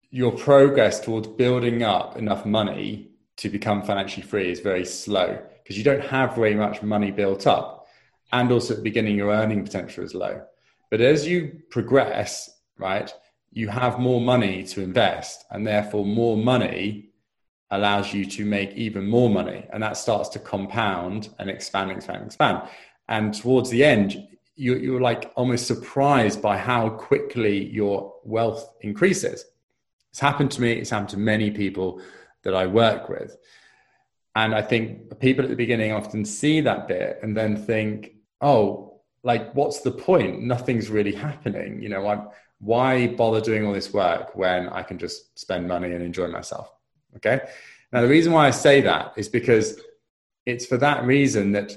your 0.09 0.31
progress 0.31 0.99
towards 0.99 1.27
building 1.27 1.83
up 1.83 2.17
enough 2.17 2.45
money 2.45 3.11
to 3.37 3.49
become 3.49 3.83
financially 3.83 4.25
free 4.25 4.51
is 4.51 4.59
very 4.59 4.85
slow 4.85 5.39
because 5.61 5.77
you 5.77 5.83
don't 5.83 6.03
have 6.03 6.35
very 6.35 6.55
much 6.55 6.81
money 6.81 7.11
built 7.11 7.45
up, 7.45 7.87
and 8.31 8.51
also 8.51 8.73
at 8.73 8.77
the 8.77 8.83
beginning, 8.83 9.17
your 9.17 9.31
earning 9.31 9.63
potential 9.63 10.03
is 10.03 10.15
low. 10.15 10.41
But 10.89 11.01
as 11.01 11.27
you 11.27 11.61
progress, 11.69 12.49
right, 12.77 13.13
you 13.51 13.67
have 13.67 13.99
more 13.99 14.21
money 14.21 14.63
to 14.63 14.81
invest, 14.81 15.45
and 15.51 15.67
therefore 15.67 16.05
more 16.05 16.37
money 16.37 17.09
allows 17.71 18.13
you 18.13 18.25
to 18.25 18.45
make 18.45 18.71
even 18.73 19.07
more 19.07 19.29
money. 19.29 19.65
And 19.71 19.83
that 19.83 19.97
starts 19.97 20.29
to 20.29 20.39
compound 20.39 21.29
and 21.39 21.49
expand, 21.49 21.91
expand, 21.91 22.25
expand. 22.25 22.61
And 23.09 23.33
towards 23.33 23.69
the 23.69 23.83
end, 23.83 24.27
you, 24.55 24.75
you're 24.75 25.01
like 25.01 25.31
almost 25.35 25.67
surprised 25.67 26.41
by 26.41 26.57
how 26.57 26.89
quickly 26.89 27.65
your 27.65 28.15
wealth 28.23 28.73
increases. 28.81 29.45
It's 30.11 30.19
happened 30.19 30.51
to 30.51 30.61
me, 30.61 30.73
it's 30.73 30.89
happened 30.89 31.09
to 31.09 31.17
many 31.17 31.51
people 31.51 32.01
that 32.43 32.55
I 32.55 32.65
work 32.65 33.09
with. 33.09 33.37
And 34.35 34.53
I 34.53 34.61
think 34.61 35.19
people 35.19 35.43
at 35.43 35.49
the 35.49 35.55
beginning 35.55 35.91
often 35.91 36.23
see 36.23 36.61
that 36.61 36.87
bit 36.87 37.19
and 37.23 37.35
then 37.35 37.57
think, 37.57 38.15
oh, 38.41 39.01
like, 39.23 39.53
what's 39.53 39.81
the 39.81 39.91
point? 39.91 40.41
Nothing's 40.41 40.89
really 40.89 41.13
happening. 41.13 41.81
You 41.81 41.89
know, 41.89 42.07
I'm, 42.07 42.29
why 42.59 43.07
bother 43.07 43.41
doing 43.41 43.65
all 43.65 43.73
this 43.73 43.93
work 43.93 44.35
when 44.35 44.69
I 44.69 44.83
can 44.83 44.97
just 44.97 45.37
spend 45.37 45.67
money 45.67 45.91
and 45.91 46.03
enjoy 46.03 46.27
myself? 46.27 46.71
Okay. 47.15 47.41
Now, 47.91 48.01
the 48.01 48.07
reason 48.07 48.33
why 48.33 48.47
I 48.47 48.51
say 48.51 48.81
that 48.81 49.13
is 49.15 49.29
because 49.29 49.79
it's 50.45 50.65
for 50.65 50.77
that 50.77 51.05
reason 51.05 51.53
that 51.53 51.75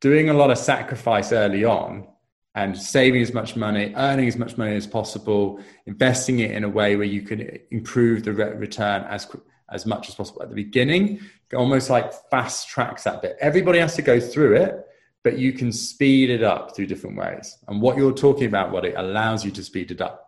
doing 0.00 0.28
a 0.28 0.34
lot 0.34 0.50
of 0.50 0.58
sacrifice 0.58 1.32
early 1.32 1.64
on 1.64 2.06
and 2.54 2.76
saving 2.76 3.22
as 3.22 3.32
much 3.32 3.56
money, 3.56 3.92
earning 3.96 4.28
as 4.28 4.36
much 4.36 4.56
money 4.56 4.76
as 4.76 4.86
possible, 4.86 5.60
investing 5.86 6.38
it 6.40 6.52
in 6.52 6.64
a 6.64 6.68
way 6.68 6.96
where 6.96 7.06
you 7.06 7.22
can 7.22 7.58
improve 7.70 8.22
the 8.22 8.32
return 8.32 9.02
as 9.04 9.26
as 9.70 9.86
much 9.86 10.08
as 10.08 10.14
possible 10.14 10.42
at 10.42 10.50
the 10.50 10.54
beginning, 10.54 11.20
almost 11.54 11.90
like 11.90 12.12
fast 12.30 12.68
tracks 12.68 13.04
that 13.04 13.22
bit. 13.22 13.36
Everybody 13.40 13.78
has 13.78 13.96
to 13.96 14.02
go 14.02 14.20
through 14.20 14.56
it, 14.56 14.86
but 15.22 15.38
you 15.38 15.52
can 15.52 15.72
speed 15.72 16.30
it 16.30 16.42
up 16.42 16.76
through 16.76 16.86
different 16.86 17.16
ways. 17.16 17.56
And 17.66 17.80
what 17.80 17.96
you're 17.96 18.12
talking 18.12 18.46
about, 18.46 18.72
what 18.72 18.84
it 18.84 18.94
allows 18.96 19.44
you 19.44 19.50
to 19.52 19.64
speed 19.64 19.90
it 19.90 20.00
up. 20.00 20.23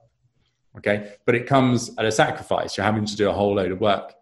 Okay. 0.78 1.14
But 1.24 1.34
it 1.34 1.46
comes 1.46 1.90
at 1.98 2.04
a 2.04 2.12
sacrifice. 2.12 2.76
You're 2.76 2.84
having 2.84 3.06
to 3.06 3.16
do 3.16 3.28
a 3.28 3.32
whole 3.32 3.54
load 3.54 3.72
of 3.72 3.80
work 3.80 4.14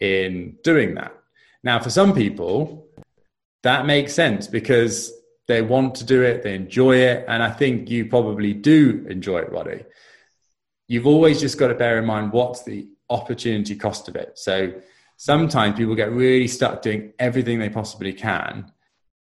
in 0.00 0.56
doing 0.62 0.94
that. 0.96 1.14
Now, 1.62 1.80
for 1.80 1.90
some 1.90 2.14
people, 2.14 2.86
that 3.62 3.86
makes 3.86 4.12
sense 4.12 4.46
because 4.46 5.12
they 5.48 5.62
want 5.62 5.94
to 5.96 6.04
do 6.04 6.22
it, 6.22 6.42
they 6.42 6.54
enjoy 6.54 6.96
it. 6.96 7.24
And 7.28 7.42
I 7.42 7.50
think 7.50 7.90
you 7.90 8.06
probably 8.06 8.52
do 8.52 9.06
enjoy 9.08 9.38
it, 9.38 9.52
Roddy. 9.52 9.84
You've 10.88 11.06
always 11.06 11.40
just 11.40 11.58
got 11.58 11.68
to 11.68 11.74
bear 11.74 11.98
in 11.98 12.04
mind 12.04 12.32
what's 12.32 12.62
the 12.62 12.88
opportunity 13.08 13.74
cost 13.76 14.08
of 14.08 14.16
it. 14.16 14.38
So 14.38 14.74
sometimes 15.16 15.76
people 15.76 15.94
get 15.94 16.12
really 16.12 16.48
stuck 16.48 16.82
doing 16.82 17.12
everything 17.18 17.58
they 17.58 17.70
possibly 17.70 18.12
can 18.12 18.70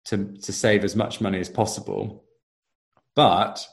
to, 0.07 0.33
to 0.42 0.53
save 0.53 0.85
as 0.85 0.97
much 0.97 1.21
money 1.21 1.38
as 1.38 1.49
possible. 1.49 2.25
But 3.14 3.66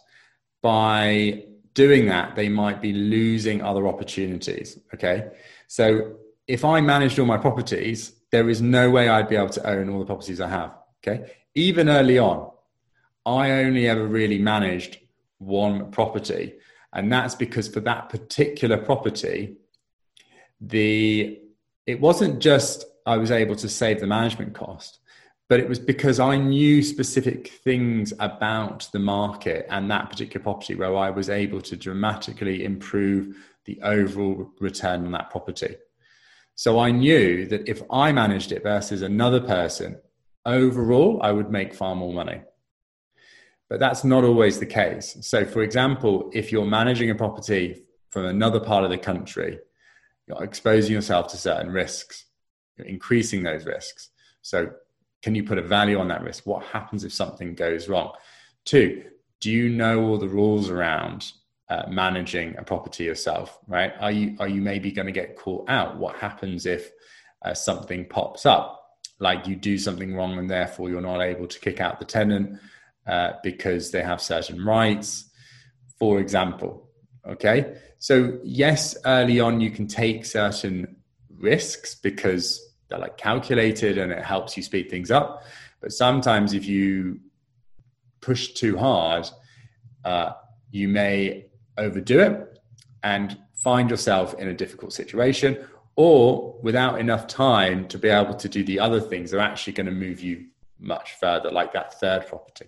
by 0.62 1.46
doing 1.74 2.08
that, 2.08 2.36
they 2.36 2.50
might 2.50 2.82
be 2.82 2.94
losing 2.94 3.62
other 3.62 3.88
opportunities. 3.88 4.80
Okay. 4.94 5.30
So 5.68 6.16
if 6.48 6.66
I 6.66 6.82
managed 6.82 7.20
all 7.20 7.26
my 7.26 7.38
properties, 7.38 8.14
there 8.32 8.50
is 8.50 8.62
no 8.62 8.90
way 8.90 9.10
I'd 9.10 9.30
be 9.30 9.36
able 9.36 9.50
to 9.50 9.68
own 9.68 9.90
all 9.90 10.00
the 10.00 10.06
properties 10.06 10.42
I 10.42 10.50
have. 10.50 10.74
Okay. 11.02 11.32
Even 11.56 11.90
early 11.90 12.20
on, 12.20 12.52
I 13.26 13.52
only 13.52 13.88
ever 13.88 14.06
really 14.06 14.40
managed 14.40 15.00
one 15.38 15.92
property. 15.92 16.56
And 16.94 17.12
that's 17.12 17.36
because 17.36 17.68
for 17.68 17.80
that 17.82 18.10
particular 18.10 18.78
property, 18.78 19.58
the 20.60 21.40
it 21.86 22.00
wasn't 22.00 22.40
just 22.40 22.86
I 23.06 23.18
was 23.18 23.32
able 23.32 23.56
to 23.56 23.70
save 23.70 24.00
the 24.00 24.08
management 24.08 24.54
cost 24.54 25.00
but 25.50 25.60
it 25.60 25.68
was 25.68 25.80
because 25.80 26.20
I 26.20 26.38
knew 26.38 26.84
specific 26.84 27.48
things 27.64 28.14
about 28.20 28.88
the 28.94 29.00
market 29.00 29.66
and 29.70 29.90
that 29.90 30.10
particular 30.10 30.44
property 30.44 30.76
where 30.76 30.96
I 30.96 31.10
was 31.10 31.30
able 31.30 31.60
to 31.62 31.76
dramatically 31.76 32.64
improve 32.64 33.36
the 33.66 33.80
overall 33.82 34.52
return 34.60 35.06
on 35.06 35.12
that 35.14 35.32
property. 35.32 35.76
So 36.54 36.80
I 36.80 36.92
knew 36.92 37.48
that 37.48 37.68
if 37.68 37.82
I 37.92 38.12
managed 38.12 38.52
it 38.52 38.62
versus 38.62 39.02
another 39.02 39.42
person, 39.42 39.98
overall, 40.46 41.20
I 41.24 41.32
would 41.32 41.50
make 41.50 41.74
far 41.74 41.96
more 41.96 42.14
money. 42.14 42.42
But 43.70 43.80
that's 43.80 44.04
not 44.04 44.24
always 44.24 44.60
the 44.60 44.66
case. 44.68 45.18
So, 45.22 45.46
for 45.46 45.64
example, 45.64 46.30
if 46.34 46.52
you're 46.52 46.66
managing 46.66 47.10
a 47.10 47.16
property 47.16 47.86
from 48.10 48.26
another 48.26 48.60
part 48.60 48.84
of 48.84 48.90
the 48.92 48.98
country, 48.98 49.60
you're 50.28 50.44
exposing 50.44 50.94
yourself 50.94 51.28
to 51.30 51.38
certain 51.38 51.72
risks, 51.72 52.26
you're 52.78 52.88
increasing 52.88 53.44
those 53.44 53.66
risks. 53.66 54.10
So, 54.42 54.72
can 55.22 55.36
you 55.36 55.44
put 55.44 55.58
a 55.58 55.62
value 55.62 56.00
on 56.00 56.08
that 56.08 56.24
risk? 56.24 56.46
What 56.46 56.64
happens 56.64 57.04
if 57.04 57.14
something 57.14 57.56
goes 57.56 57.90
wrong? 57.90 58.14
Two, 58.66 59.04
do 59.42 59.52
you 59.52 59.70
know 59.70 60.02
all 60.04 60.18
the 60.18 60.28
rules 60.28 60.70
around 60.70 61.32
uh, 61.70 61.84
managing 61.90 62.58
a 62.58 62.64
property 62.64 63.04
yourself? 63.04 63.58
Right? 63.68 63.94
Are 64.00 64.12
you 64.12 64.36
are 64.40 64.48
you 64.48 64.62
maybe 64.62 64.92
going 64.92 65.08
to 65.08 65.12
get 65.12 65.36
caught 65.36 65.70
out? 65.70 65.98
What 65.98 66.16
happens 66.16 66.66
if 66.66 66.92
uh, 67.44 67.54
something 67.54 68.06
pops 68.06 68.46
up, 68.46 68.98
like 69.20 69.48
you 69.48 69.56
do 69.56 69.78
something 69.78 70.16
wrong 70.16 70.38
and 70.38 70.50
therefore 70.50 70.90
you're 70.90 71.02
not 71.02 71.22
able 71.22 71.48
to 71.48 71.60
kick 71.60 71.80
out 71.80 72.00
the 72.00 72.06
tenant 72.06 72.60
uh, 73.08 73.34
because 73.44 73.92
they 73.92 74.02
have 74.02 74.22
certain 74.22 74.64
rights, 74.64 75.30
for 75.98 76.20
example? 76.20 76.90
Okay, 77.28 77.76
so 78.00 78.40
yes, 78.44 78.96
early 79.06 79.40
on 79.40 79.60
you 79.60 79.72
can 79.72 79.88
take 79.88 80.26
certain 80.26 80.96
risks 81.38 81.96
because 81.96 82.69
they're 82.90 83.00
like 83.00 83.18
calculated 83.18 83.98
and 83.98 84.12
it 84.12 84.24
helps 84.24 84.58
you 84.58 84.64
speed 84.64 84.90
things 84.90 85.12
up. 85.12 85.44
But 85.80 85.94
sometimes 85.94 86.54
if 86.54 86.66
you 86.66 87.20
push 88.22 88.50
too 88.50 88.78
hard, 88.78 89.30
uh, 90.04 90.34
you 90.72 90.88
may 90.88 91.46
overdo 91.78 92.20
it 92.20 92.60
and 93.04 93.38
find 93.54 93.90
yourself 93.90 94.34
in 94.36 94.48
a 94.50 94.54
difficult 94.54 94.94
situation 94.94 95.58
or 95.96 96.58
without 96.62 97.00
enough 97.00 97.28
time 97.28 97.88
to 97.90 97.98
be 97.98 98.10
able 98.10 98.34
to 98.34 98.50
do 98.50 98.64
the 98.64 98.80
other 98.80 99.00
things 99.00 99.32
they're 99.32 99.40
actually 99.40 99.74
going 99.74 99.86
to 99.86 99.92
move 99.92 100.22
you 100.22 100.46
much 100.80 101.14
further 101.20 101.52
like 101.52 101.74
that 101.74 102.00
third 102.00 102.26
property. 102.26 102.66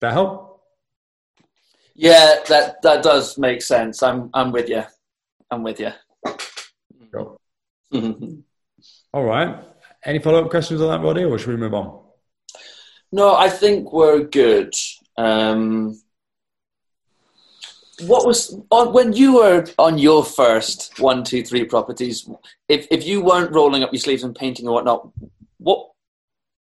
That 0.00 0.12
help? 0.12 0.62
Yeah 1.94 2.40
that 2.48 2.82
that 2.82 3.02
does 3.04 3.38
make 3.38 3.62
sense. 3.62 4.02
I'm 4.02 4.30
i'm 4.34 4.50
with 4.50 4.68
you 4.68 4.82
i'm 5.50 5.62
with 5.62 5.78
you 5.78 5.92
cool. 7.12 7.40
All 9.14 9.24
right 9.24 9.56
any 10.04 10.18
follow-up 10.18 10.50
questions 10.50 10.82
on 10.82 10.88
that 10.88 11.06
roddy 11.06 11.24
or 11.24 11.38
should 11.38 11.50
we 11.50 11.56
move 11.56 11.72
on 11.72 12.00
no 13.12 13.34
i 13.34 13.48
think 13.48 13.92
we're 13.92 14.24
good 14.24 14.74
um 15.16 15.96
what 18.02 18.26
was 18.26 18.56
when 18.70 19.12
you 19.12 19.36
were 19.36 19.66
on 19.78 19.98
your 19.98 20.24
first 20.24 20.98
one, 20.98 21.22
two, 21.22 21.44
three 21.44 21.64
properties? 21.64 22.28
If 22.68 22.86
if 22.90 23.06
you 23.06 23.22
weren't 23.22 23.52
rolling 23.52 23.82
up 23.84 23.92
your 23.92 24.00
sleeves 24.00 24.24
and 24.24 24.34
painting 24.34 24.66
and 24.66 24.74
whatnot, 24.74 25.08
what 25.58 25.90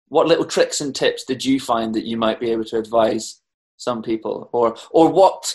what 0.09 0.27
little 0.27 0.47
tricks 0.47 0.81
and 0.81 0.95
tips 0.95 1.25
did 1.25 1.45
you 1.45 1.61
find 1.61 1.95
that 1.95 2.07
you 2.07 2.17
might 2.17 2.41
be 2.41 2.51
able 2.51 2.65
to 2.65 2.79
advise 2.79 3.43
some 3.77 4.03
people, 4.03 4.49
or 4.53 4.77
or 4.91 5.11
what 5.11 5.55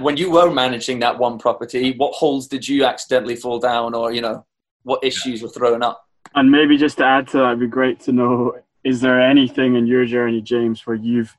when 0.00 0.16
you 0.16 0.30
were 0.30 0.52
managing 0.52 1.00
that 1.00 1.18
one 1.18 1.38
property, 1.38 1.94
what 1.96 2.14
holes 2.14 2.46
did 2.46 2.66
you 2.66 2.84
accidentally 2.84 3.36
fall 3.36 3.58
down, 3.58 3.94
or 3.94 4.12
you 4.12 4.20
know 4.20 4.46
what 4.84 5.02
issues 5.02 5.42
were 5.42 5.48
thrown 5.48 5.82
up? 5.82 6.03
And 6.34 6.50
maybe 6.50 6.76
just 6.76 6.98
to 6.98 7.04
add 7.04 7.28
to 7.28 7.38
that, 7.38 7.46
it'd 7.48 7.60
be 7.60 7.66
great 7.66 8.00
to 8.00 8.12
know: 8.12 8.56
is 8.82 9.00
there 9.00 9.20
anything 9.20 9.76
in 9.76 9.86
your 9.86 10.04
journey, 10.04 10.40
James, 10.40 10.86
where 10.86 10.96
you've 10.96 11.36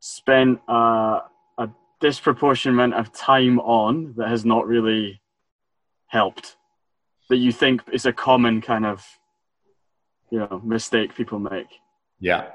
spent 0.00 0.60
uh, 0.68 1.20
a 1.58 1.68
disproportionate 2.00 2.74
amount 2.74 2.94
of 2.94 3.12
time 3.12 3.58
on 3.60 4.14
that 4.16 4.28
has 4.28 4.44
not 4.44 4.66
really 4.66 5.20
helped? 6.06 6.56
That 7.28 7.36
you 7.36 7.52
think 7.52 7.82
is 7.92 8.06
a 8.06 8.12
common 8.12 8.62
kind 8.62 8.86
of 8.86 9.06
you 10.30 10.38
know 10.38 10.60
mistake 10.64 11.14
people 11.14 11.38
make? 11.38 11.68
Yeah. 12.20 12.50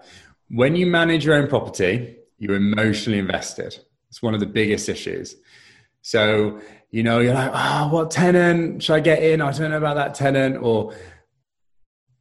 When 0.50 0.76
you 0.76 0.88
manage 0.88 1.26
your 1.26 1.36
own 1.36 1.48
property 1.48 2.18
you're 2.44 2.56
emotionally 2.56 3.20
invested. 3.20 3.80
It's 4.10 4.22
one 4.22 4.34
of 4.34 4.42
the 4.42 4.46
biggest 4.46 4.90
issues. 4.90 5.38
So 6.02 6.60
you 6.92 7.02
know 7.02 7.20
you're 7.20 7.34
like 7.34 7.52
oh 7.54 7.88
what 7.88 8.12
tenant? 8.12 8.84
Should 8.84 8.94
i 8.96 9.00
get 9.00 9.24
in? 9.24 9.42
I 9.42 9.52
don't 9.52 9.72
know 9.72 9.78
about 9.78 9.96
that 9.96 10.14
tenant. 10.14 10.58
Or 10.62 10.94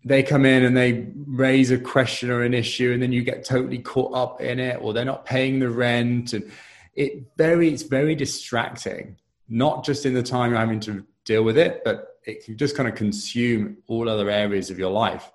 they 0.05 0.23
come 0.23 0.45
in 0.45 0.65
and 0.65 0.77
they 0.77 1.07
raise 1.27 1.71
a 1.71 1.79
question 1.79 2.31
or 2.31 2.43
an 2.43 2.55
issue 2.55 2.93
and 2.93 3.03
then 3.03 3.13
you 3.13 3.23
get 3.23 3.45
totally 3.45 3.79
caught 3.79 4.15
up 4.15 4.41
in 4.41 4.59
it 4.59 4.79
or 4.81 4.93
they're 4.93 5.05
not 5.05 5.25
paying 5.25 5.59
the 5.59 5.71
rent 5.71 6.33
and 6.33 6.51
it 6.95 7.25
very 7.37 7.69
it's 7.73 7.85
very 7.85 8.15
distracting 8.15 9.17
not 9.49 9.85
just 9.85 10.05
in 10.05 10.15
the 10.15 10.23
time 10.23 10.51
you're 10.51 10.59
having 10.59 10.81
to 10.81 11.05
deal 11.25 11.45
with 11.45 11.57
it 11.57 11.83
but 11.85 12.17
it 12.25 12.45
can 12.45 12.57
just 12.57 12.77
kind 12.77 12.89
of 12.89 12.95
consume 12.95 13.77
all 13.89 14.09
other 14.09 14.31
areas 14.31 14.71
of 14.71 14.79
your 14.79 14.91
life. 14.91 15.33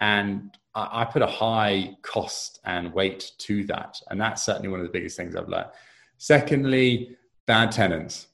And 0.00 0.56
I, 0.74 1.02
I 1.02 1.04
put 1.06 1.22
a 1.22 1.26
high 1.26 1.96
cost 2.02 2.60
and 2.64 2.92
weight 2.92 3.32
to 3.38 3.64
that 3.64 4.00
and 4.10 4.20
that's 4.20 4.42
certainly 4.42 4.68
one 4.68 4.80
of 4.80 4.86
the 4.86 4.92
biggest 4.92 5.16
things 5.16 5.36
i've 5.36 5.48
learned. 5.48 5.70
Secondly 6.16 7.16
bad 7.46 7.72
tenants. 7.72 8.26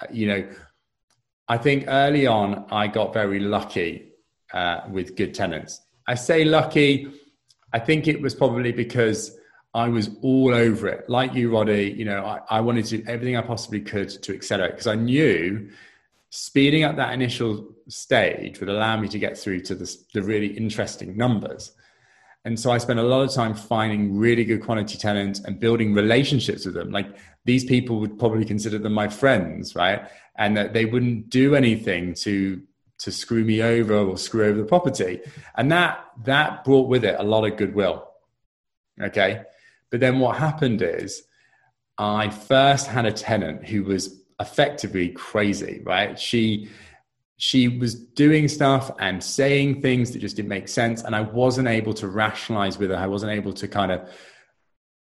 Uh, 0.00 0.06
you 0.12 0.28
know 0.28 0.48
i 1.48 1.58
think 1.58 1.84
early 1.88 2.24
on 2.24 2.64
i 2.70 2.86
got 2.86 3.12
very 3.12 3.40
lucky 3.40 4.07
uh, 4.52 4.80
with 4.90 5.16
good 5.16 5.34
tenants 5.34 5.82
i 6.06 6.14
say 6.14 6.44
lucky 6.44 7.10
i 7.72 7.78
think 7.78 8.08
it 8.08 8.20
was 8.20 8.34
probably 8.34 8.72
because 8.72 9.38
I 9.74 9.88
was 9.88 10.10
all 10.22 10.54
over 10.54 10.88
it. 10.88 11.08
Like 11.08 11.34
you, 11.34 11.50
Roddy, 11.52 11.94
you 11.96 12.04
know, 12.04 12.24
I, 12.24 12.40
I 12.48 12.60
wanted 12.60 12.86
to 12.86 12.98
do 12.98 13.04
everything 13.06 13.36
I 13.36 13.42
possibly 13.42 13.80
could 13.80 14.08
to 14.08 14.34
accelerate 14.34 14.72
because 14.72 14.86
I 14.86 14.94
knew 14.94 15.68
speeding 16.30 16.84
up 16.84 16.96
that 16.96 17.12
initial 17.12 17.68
stage 17.88 18.60
would 18.60 18.68
allow 18.68 18.98
me 18.98 19.08
to 19.08 19.18
get 19.18 19.36
through 19.36 19.60
to 19.60 19.74
the, 19.74 19.96
the 20.14 20.22
really 20.22 20.48
interesting 20.48 21.16
numbers. 21.16 21.72
And 22.44 22.58
so 22.58 22.70
I 22.70 22.78
spent 22.78 22.98
a 22.98 23.02
lot 23.02 23.22
of 23.22 23.34
time 23.34 23.54
finding 23.54 24.16
really 24.16 24.44
good 24.44 24.62
quality 24.62 24.96
tenants 24.96 25.40
and 25.40 25.60
building 25.60 25.92
relationships 25.94 26.64
with 26.64 26.74
them. 26.74 26.90
Like 26.90 27.16
these 27.44 27.64
people 27.64 28.00
would 28.00 28.18
probably 28.18 28.44
consider 28.44 28.78
them 28.78 28.94
my 28.94 29.08
friends, 29.08 29.74
right? 29.74 30.08
And 30.36 30.56
that 30.56 30.72
they 30.72 30.86
wouldn't 30.86 31.30
do 31.30 31.54
anything 31.54 32.14
to 32.14 32.62
to 32.98 33.12
screw 33.12 33.44
me 33.44 33.62
over 33.62 33.94
or 33.94 34.18
screw 34.18 34.46
over 34.46 34.58
the 34.58 34.64
property. 34.64 35.20
And 35.56 35.70
that 35.72 36.04
that 36.24 36.64
brought 36.64 36.88
with 36.88 37.04
it 37.04 37.16
a 37.18 37.22
lot 37.22 37.44
of 37.44 37.56
goodwill. 37.56 38.08
Okay. 39.00 39.42
But 39.90 40.00
then 40.00 40.18
what 40.18 40.36
happened 40.36 40.82
is 40.82 41.22
I 41.96 42.30
first 42.30 42.86
had 42.86 43.06
a 43.06 43.12
tenant 43.12 43.66
who 43.66 43.84
was 43.84 44.22
effectively 44.40 45.10
crazy, 45.10 45.80
right? 45.84 46.18
She 46.18 46.68
she 47.38 47.68
was 47.68 47.94
doing 47.94 48.48
stuff 48.48 48.90
and 48.98 49.22
saying 49.22 49.80
things 49.80 50.10
that 50.10 50.18
just 50.18 50.34
didn't 50.36 50.48
make 50.48 50.66
sense 50.68 51.02
and 51.04 51.14
i 51.14 51.20
wasn't 51.20 51.66
able 51.66 51.94
to 51.94 52.08
rationalize 52.08 52.78
with 52.78 52.90
her 52.90 52.96
i 52.96 53.06
wasn't 53.06 53.30
able 53.30 53.52
to 53.52 53.68
kind 53.68 53.92
of 53.92 54.10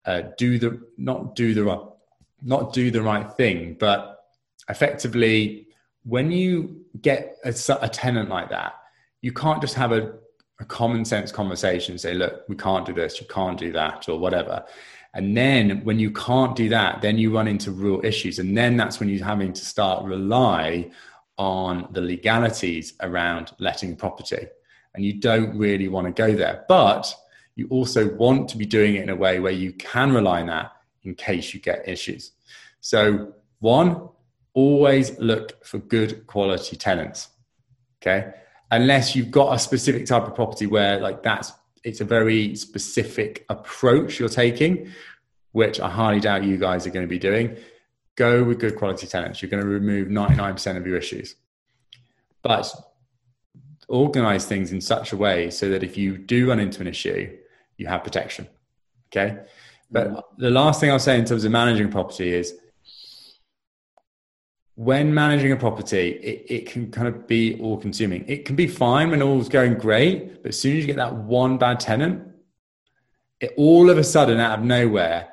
uh, 0.05 0.23
do 0.37 0.59
the 0.59 0.81
not 0.99 1.35
do 1.35 1.55
the 1.55 1.65
right 1.65 1.81
not 2.43 2.73
do 2.73 2.91
the 2.91 3.03
right 3.03 3.33
thing 3.33 3.75
but 3.81 4.21
effectively 4.69 5.66
when 6.07 6.31
you 6.31 6.81
get 7.01 7.37
a, 7.45 7.55
a 7.81 7.89
tenant 7.89 8.29
like 8.29 8.51
that 8.51 8.75
you 9.21 9.33
can't 9.33 9.61
just 9.61 9.75
have 9.75 9.93
a 9.93 10.15
a 10.61 10.65
common 10.65 11.05
sense 11.05 11.31
conversation 11.31 11.99
say 11.99 12.15
look 12.15 12.49
we 12.49 12.57
can't 12.57 12.87
do 12.87 12.93
this 12.93 13.21
you 13.21 13.27
can't 13.27 13.59
do 13.59 13.73
that 13.73 14.09
or 14.09 14.19
whatever. 14.19 14.65
And 15.15 15.35
then 15.35 15.83
when 15.85 15.99
you 15.99 16.11
can't 16.11 16.55
do 16.55 16.69
that 16.71 17.01
then 17.03 17.19
you 17.19 17.35
run 17.35 17.49
into 17.49 17.71
real 17.71 18.01
issues. 18.05 18.39
And 18.39 18.57
then 18.57 18.77
that's 18.77 19.01
when 19.01 19.09
you're 19.09 19.25
having 19.25 19.53
to 19.53 19.65
start 19.65 20.05
rely 20.05 20.91
on 21.39 21.89
the 21.93 22.01
legalities 22.01 22.95
around 23.01 23.53
letting 23.59 23.97
property. 23.97 24.47
And 24.95 25.05
you 25.05 25.21
don't 25.21 25.57
really 25.57 25.89
want 25.89 26.07
to 26.07 26.13
go 26.13 26.35
there. 26.35 26.65
But 26.69 27.15
you 27.55 27.67
also 27.69 28.15
want 28.15 28.49
to 28.51 28.59
be 28.59 28.67
doing 28.67 28.97
it 28.97 29.03
in 29.03 29.11
a 29.11 29.17
way 29.17 29.41
where 29.41 29.53
you 29.53 29.73
can 29.73 30.13
rely 30.13 30.41
on 30.41 30.47
that 30.47 30.73
in 31.03 31.15
case 31.15 31.53
you 31.53 31.61
get 31.61 31.89
issues. 31.89 32.33
So 32.81 33.35
one 33.61 34.09
always 34.57 35.17
look 35.21 35.65
for 35.65 35.79
good 35.79 36.27
quality 36.27 36.77
tenants 36.77 37.29
okay? 38.03 38.33
Unless 38.71 39.15
you've 39.15 39.31
got 39.31 39.55
a 39.55 39.59
specific 39.59 40.07
type 40.07 40.25
of 40.25 40.35
property 40.35 40.67
where 40.67 40.99
like 40.99 41.23
that's 41.23 41.53
it's 41.85 42.01
a 42.01 42.05
very 42.05 42.57
specific 42.57 43.45
approach 43.49 44.19
you're 44.19 44.29
taking 44.29 44.91
which 45.53 45.79
i 45.79 45.89
highly 45.89 46.19
doubt 46.19 46.43
you 46.43 46.57
guys 46.57 46.85
are 46.85 46.91
going 46.91 47.07
to 47.07 47.09
be 47.09 47.19
doing 47.19 47.57
go 48.17 48.43
with 48.43 48.59
good 48.59 48.77
quality 48.77 49.07
tenants. 49.07 49.41
You're 49.41 49.51
going 49.51 49.63
to 49.63 49.69
remove 49.69 50.09
99% 50.09 50.77
of 50.77 50.87
your 50.87 50.97
issues. 50.97 51.37
But 52.43 52.75
organize 53.89 54.47
things 54.47 54.73
in 54.73 54.81
such 54.81 55.13
a 55.13 55.17
way 55.17 55.51
so 55.51 55.69
that 55.69 55.85
if 55.85 55.97
you 55.97 56.19
do 56.19 56.49
run 56.49 56.59
into 56.59 56.81
an 56.81 56.89
issue 56.89 57.37
you 57.77 57.87
have 57.87 58.03
protection 58.03 58.49
okay? 59.13 59.39
But 59.93 60.09
mm. 60.09 60.23
the 60.39 60.51
last 60.51 60.81
thing 60.81 60.91
i'll 60.91 60.99
say 60.99 61.17
in 61.17 61.25
terms 61.25 61.45
of 61.45 61.53
managing 61.53 61.89
property 61.93 62.35
is 62.35 62.53
when 64.77 65.13
managing 65.13 65.53
a 65.53 65.57
property, 65.57 66.11
it, 66.23 66.47
it 66.49 66.67
can 66.67 66.91
kind 66.91 67.09
of 67.09 67.27
be 67.27 67.59
all 67.61 67.79
consuming. 67.79 68.25
It 68.29 68.45
can 68.45 68.57
be 68.57 68.67
fine 68.67 69.11
when 69.11 69.23
all's 69.23 69.49
going 69.49 69.75
great, 69.75 70.43
but 70.43 70.51
as 70.51 70.61
soon 70.61 70.77
as 70.77 70.83
you 70.83 70.87
get 70.87 70.97
that 70.97 71.15
one 71.15 71.57
bad 71.57 71.81
tenant, 71.81 72.23
it 73.41 73.55
all 73.57 73.89
of 73.89 73.97
a 73.97 74.05
sudden 74.05 74.39
out 74.39 74.59
of 74.59 74.65
nowhere, 74.65 75.29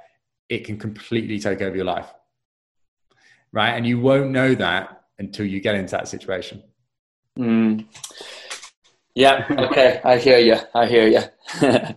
it 0.48 0.66
can 0.66 0.78
completely 0.78 1.40
take 1.40 1.62
over 1.62 1.76
your 1.76 1.86
life. 1.86 2.08
Right. 3.52 3.72
And 3.72 3.86
you 3.86 4.00
won't 4.00 4.32
know 4.32 4.56
that 4.56 5.04
until 5.20 5.46
you 5.46 5.60
get 5.60 5.76
into 5.76 5.92
that 5.92 6.08
situation. 6.08 6.64
Mm. 7.38 7.86
Yeah. 9.14 9.46
Okay. 9.50 10.00
I 10.06 10.18
hear 10.18 10.40
you. 10.40 10.58
I 10.74 10.86
hear 10.88 11.08
you. 11.08 11.22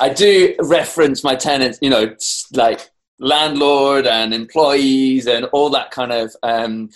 I 0.00 0.08
do 0.08 0.54
reference 0.58 1.22
my 1.22 1.36
tenants, 1.36 1.78
you 1.80 1.90
know, 1.90 2.14
like 2.52 2.90
landlord 3.18 4.06
and 4.06 4.32
employees 4.32 5.26
and 5.26 5.46
all 5.46 5.70
that 5.70 5.90
kind 5.90 6.12
of. 6.12 6.34
Um, 6.42 6.90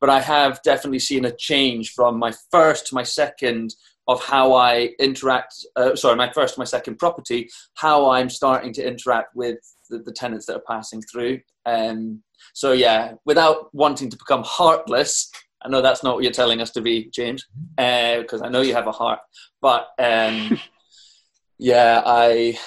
but 0.00 0.10
I 0.10 0.20
have 0.20 0.62
definitely 0.62 0.98
seen 0.98 1.24
a 1.24 1.34
change 1.34 1.92
from 1.92 2.18
my 2.18 2.32
first 2.50 2.88
to 2.88 2.94
my 2.94 3.02
second 3.02 3.74
of 4.06 4.22
how 4.22 4.52
I 4.52 4.90
interact. 4.98 5.54
Uh, 5.76 5.96
sorry, 5.96 6.16
my 6.16 6.30
first, 6.30 6.58
my 6.58 6.64
second 6.64 6.98
property, 6.98 7.48
how 7.74 8.10
I'm 8.10 8.28
starting 8.28 8.72
to 8.74 8.86
interact 8.86 9.34
with 9.34 9.58
the, 9.88 9.98
the 9.98 10.12
tenants 10.12 10.46
that 10.46 10.56
are 10.56 10.64
passing 10.66 11.00
through. 11.02 11.40
Um, 11.66 12.22
so 12.52 12.72
yeah, 12.72 13.14
without 13.24 13.74
wanting 13.74 14.10
to 14.10 14.16
become 14.16 14.42
heartless, 14.44 15.30
I 15.62 15.68
know 15.68 15.80
that's 15.80 16.02
not 16.02 16.14
what 16.14 16.22
you're 16.22 16.32
telling 16.32 16.60
us 16.60 16.70
to 16.72 16.82
be, 16.82 17.10
James, 17.14 17.46
because 17.76 18.42
uh, 18.42 18.44
I 18.44 18.50
know 18.50 18.60
you 18.60 18.74
have 18.74 18.86
a 18.86 18.92
heart. 18.92 19.20
But 19.62 19.88
um, 19.98 20.60
yeah, 21.58 22.02
I, 22.04 22.58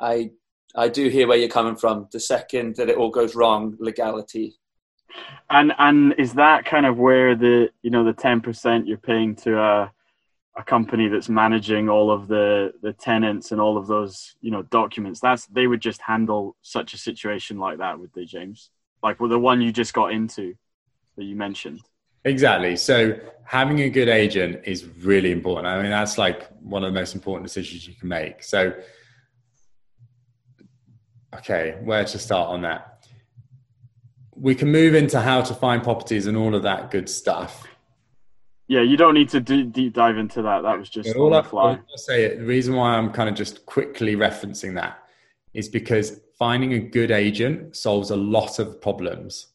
I, 0.00 0.30
I 0.76 0.88
do 0.88 1.08
hear 1.08 1.26
where 1.26 1.38
you're 1.38 1.48
coming 1.48 1.76
from. 1.76 2.08
The 2.12 2.20
second 2.20 2.76
that 2.76 2.88
it 2.88 2.96
all 2.96 3.10
goes 3.10 3.34
wrong, 3.34 3.76
legality. 3.78 4.54
And 5.50 5.72
and 5.78 6.14
is 6.18 6.34
that 6.34 6.64
kind 6.64 6.86
of 6.86 6.98
where 6.98 7.34
the 7.34 7.70
you 7.82 7.90
know 7.90 8.04
the 8.04 8.12
ten 8.12 8.40
percent 8.40 8.86
you're 8.86 8.98
paying 8.98 9.34
to 9.36 9.58
a 9.58 9.92
a 10.58 10.62
company 10.62 11.08
that's 11.08 11.28
managing 11.28 11.88
all 11.88 12.10
of 12.10 12.28
the 12.28 12.72
the 12.82 12.92
tenants 12.92 13.52
and 13.52 13.60
all 13.60 13.76
of 13.76 13.86
those 13.86 14.36
you 14.40 14.50
know 14.50 14.62
documents? 14.62 15.20
That's 15.20 15.46
they 15.46 15.66
would 15.66 15.80
just 15.80 16.02
handle 16.02 16.56
such 16.62 16.92
a 16.94 16.98
situation 16.98 17.58
like 17.58 17.78
that, 17.78 17.98
would 17.98 18.12
they, 18.14 18.24
James? 18.24 18.70
Like 19.02 19.20
with 19.20 19.30
the 19.30 19.38
one 19.38 19.60
you 19.60 19.72
just 19.72 19.94
got 19.94 20.12
into 20.12 20.54
that 21.16 21.24
you 21.24 21.36
mentioned. 21.36 21.80
Exactly. 22.24 22.76
So 22.76 23.18
having 23.44 23.80
a 23.80 23.88
good 23.88 24.08
agent 24.08 24.60
is 24.64 24.84
really 24.84 25.30
important. 25.30 25.68
I 25.68 25.80
mean, 25.80 25.90
that's 25.90 26.18
like 26.18 26.50
one 26.60 26.82
of 26.82 26.92
the 26.92 26.98
most 26.98 27.14
important 27.14 27.46
decisions 27.46 27.86
you 27.86 27.94
can 27.94 28.08
make. 28.08 28.42
So, 28.42 28.74
okay, 31.38 31.76
where 31.82 32.04
to 32.04 32.18
start 32.18 32.48
on 32.48 32.62
that? 32.62 33.06
We 34.34 34.54
can 34.54 34.70
move 34.70 34.94
into 34.94 35.20
how 35.20 35.42
to 35.42 35.54
find 35.54 35.82
properties 35.82 36.26
and 36.26 36.36
all 36.36 36.54
of 36.54 36.62
that 36.64 36.90
good 36.90 37.08
stuff. 37.08 37.66
Yeah, 38.68 38.82
you 38.82 38.96
don't 38.96 39.14
need 39.14 39.28
to 39.30 39.40
deep 39.40 39.94
dive 39.94 40.18
into 40.18 40.42
that. 40.42 40.62
That 40.62 40.78
was 40.78 40.90
just 40.90 41.14
all 41.14 41.32
on 41.32 41.42
the 41.44 41.48
fly. 41.48 41.72
I 41.72 41.78
say 41.96 42.24
it. 42.24 42.38
The 42.38 42.44
reason 42.44 42.74
why 42.74 42.96
I'm 42.96 43.12
kind 43.12 43.28
of 43.28 43.34
just 43.34 43.64
quickly 43.64 44.16
referencing 44.16 44.74
that 44.74 44.98
is 45.54 45.68
because 45.68 46.20
finding 46.38 46.72
a 46.74 46.80
good 46.80 47.10
agent 47.10 47.76
solves 47.76 48.10
a 48.10 48.16
lot 48.16 48.58
of 48.58 48.80
problems 48.80 49.48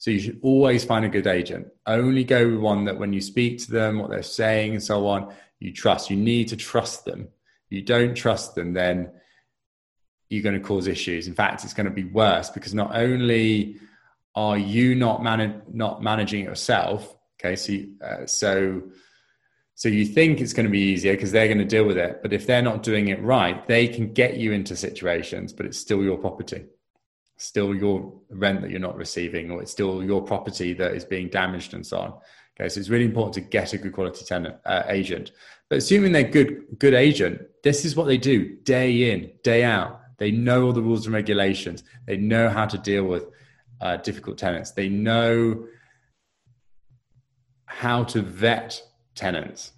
so 0.00 0.10
you 0.10 0.18
should 0.18 0.40
always 0.40 0.82
find 0.82 1.04
a 1.04 1.10
good 1.10 1.26
agent. 1.26 1.68
Only 1.86 2.24
go 2.24 2.48
with 2.48 2.58
one 2.58 2.86
that 2.86 2.98
when 2.98 3.12
you 3.12 3.20
speak 3.20 3.58
to 3.58 3.70
them, 3.70 3.98
what 3.98 4.08
they're 4.08 4.22
saying, 4.22 4.72
and 4.72 4.82
so 4.82 5.06
on, 5.06 5.30
you 5.58 5.74
trust. 5.74 6.08
You 6.08 6.16
need 6.16 6.48
to 6.48 6.56
trust 6.56 7.04
them. 7.04 7.28
If 7.66 7.76
you 7.76 7.82
don't 7.82 8.14
trust 8.14 8.54
them, 8.54 8.72
then 8.72 9.12
you're 10.30 10.42
going 10.42 10.58
to 10.58 10.66
cause 10.66 10.86
issues. 10.86 11.28
In 11.28 11.34
fact, 11.34 11.64
it's 11.64 11.74
going 11.74 11.84
to 11.84 11.92
be 11.92 12.04
worse 12.04 12.48
because 12.48 12.72
not 12.72 12.96
only 12.96 13.76
are 14.34 14.56
you 14.56 14.94
not 14.94 15.22
man- 15.22 15.62
not 15.70 16.02
managing 16.02 16.44
yourself, 16.44 17.14
okay, 17.38 17.56
so 17.56 17.72
you, 17.72 17.92
uh, 18.02 18.24
so 18.26 18.82
so 19.74 19.88
you 19.88 20.06
think 20.06 20.40
it's 20.40 20.52
going 20.52 20.66
to 20.66 20.70
be 20.70 20.78
easier 20.78 21.12
because 21.14 21.32
they're 21.32 21.46
going 21.46 21.58
to 21.58 21.64
deal 21.64 21.84
with 21.84 21.98
it, 21.98 22.20
but 22.22 22.32
if 22.32 22.46
they're 22.46 22.62
not 22.62 22.82
doing 22.82 23.08
it 23.08 23.22
right, 23.22 23.66
they 23.66 23.88
can 23.88 24.12
get 24.12 24.36
you 24.36 24.52
into 24.52 24.76
situations, 24.76 25.52
but 25.52 25.66
it's 25.66 25.78
still 25.78 26.02
your 26.02 26.16
property 26.16 26.64
still 27.40 27.74
your 27.74 28.12
rent 28.28 28.60
that 28.60 28.70
you're 28.70 28.80
not 28.80 28.96
receiving, 28.96 29.50
or 29.50 29.62
it's 29.62 29.72
still 29.72 30.04
your 30.04 30.22
property 30.22 30.74
that 30.74 30.92
is 30.92 31.04
being 31.04 31.28
damaged 31.28 31.74
and 31.74 31.84
so 31.86 31.98
on. 31.98 32.12
Okay, 32.58 32.68
so 32.68 32.78
it's 32.78 32.90
really 32.90 33.06
important 33.06 33.34
to 33.34 33.40
get 33.40 33.72
a 33.72 33.78
good 33.78 33.92
quality 33.92 34.24
tenant 34.24 34.56
uh, 34.66 34.82
agent. 34.88 35.32
But 35.68 35.78
assuming 35.78 36.12
they're 36.12 36.24
good, 36.24 36.66
good 36.78 36.94
agent, 36.94 37.40
this 37.62 37.84
is 37.84 37.96
what 37.96 38.06
they 38.06 38.18
do 38.18 38.56
day 38.64 39.12
in, 39.12 39.32
day 39.42 39.64
out. 39.64 39.99
They 40.20 40.30
know 40.30 40.66
all 40.66 40.72
the 40.72 40.82
rules 40.82 41.06
and 41.06 41.14
regulations. 41.14 41.82
They 42.06 42.18
know 42.18 42.50
how 42.50 42.66
to 42.66 42.78
deal 42.78 43.04
with 43.04 43.24
uh, 43.80 43.96
difficult 43.96 44.36
tenants. 44.36 44.70
They 44.70 44.88
know 44.88 45.66
how 47.64 48.04
to 48.04 48.20
vet 48.20 48.80
tenants. 49.14 49.72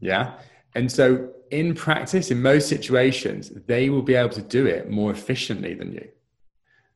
Yeah, 0.00 0.34
and 0.74 0.90
so 0.90 1.30
in 1.50 1.74
practice, 1.74 2.30
in 2.30 2.42
most 2.42 2.68
situations, 2.68 3.50
they 3.66 3.88
will 3.88 4.02
be 4.02 4.14
able 4.14 4.30
to 4.30 4.42
do 4.42 4.66
it 4.66 4.90
more 4.90 5.12
efficiently 5.12 5.74
than 5.74 5.92
you. 5.92 6.08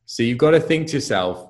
So 0.05 0.21
you've 0.21 0.37
got 0.37 0.51
to 0.51 0.59
think 0.59 0.87
to 0.87 0.97
yourself, 0.97 1.49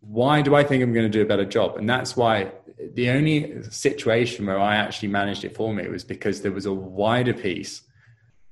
why 0.00 0.40
do 0.40 0.54
I 0.54 0.64
think 0.64 0.82
I'm 0.82 0.94
going 0.94 1.10
to 1.10 1.18
do 1.18 1.22
a 1.22 1.26
better 1.26 1.44
job? 1.44 1.76
And 1.76 1.88
that's 1.88 2.16
why 2.16 2.52
the 2.94 3.10
only 3.10 3.62
situation 3.64 4.46
where 4.46 4.58
I 4.58 4.76
actually 4.76 5.08
managed 5.08 5.44
it 5.44 5.54
for 5.54 5.74
me 5.74 5.86
was 5.88 6.04
because 6.04 6.40
there 6.40 6.52
was 6.52 6.66
a 6.66 6.72
wider 6.72 7.34
piece 7.34 7.82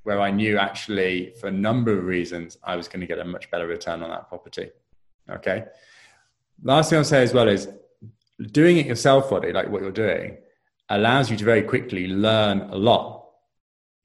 where 0.07 0.21
I 0.21 0.31
knew 0.31 0.57
actually, 0.57 1.33
for 1.37 1.47
a 1.47 1.51
number 1.51 1.91
of 1.97 2.05
reasons, 2.05 2.57
I 2.63 2.77
was 2.77 2.87
going 2.87 3.01
to 3.01 3.05
get 3.07 3.19
a 3.19 3.25
much 3.25 3.51
better 3.51 3.67
return 3.67 4.01
on 4.01 4.09
that 4.09 4.29
property. 4.29 4.69
Okay. 5.29 5.65
Last 6.63 6.89
thing 6.89 6.99
I'll 6.99 7.03
say 7.03 7.23
as 7.23 7.33
well 7.33 7.49
is 7.49 7.67
doing 8.53 8.77
it 8.77 8.85
yourself, 8.85 9.29
Roddy, 9.29 9.51
like 9.51 9.67
what 9.67 9.81
you're 9.81 9.91
doing, 9.91 10.37
allows 10.87 11.29
you 11.29 11.35
to 11.35 11.43
very 11.43 11.61
quickly 11.61 12.07
learn 12.07 12.61
a 12.61 12.77
lot. 12.77 13.27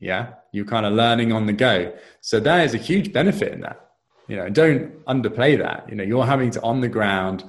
Yeah. 0.00 0.34
You're 0.50 0.64
kind 0.64 0.86
of 0.86 0.92
learning 0.92 1.30
on 1.30 1.46
the 1.46 1.52
go. 1.52 1.96
So 2.20 2.40
there 2.40 2.64
is 2.64 2.74
a 2.74 2.78
huge 2.78 3.12
benefit 3.12 3.52
in 3.52 3.60
that 3.60 3.78
you 4.28 4.36
know 4.36 4.48
don't 4.48 5.04
underplay 5.06 5.58
that 5.58 5.88
you 5.88 5.96
know 5.96 6.04
you're 6.04 6.24
having 6.24 6.50
to 6.50 6.62
on 6.62 6.80
the 6.80 6.88
ground 6.88 7.44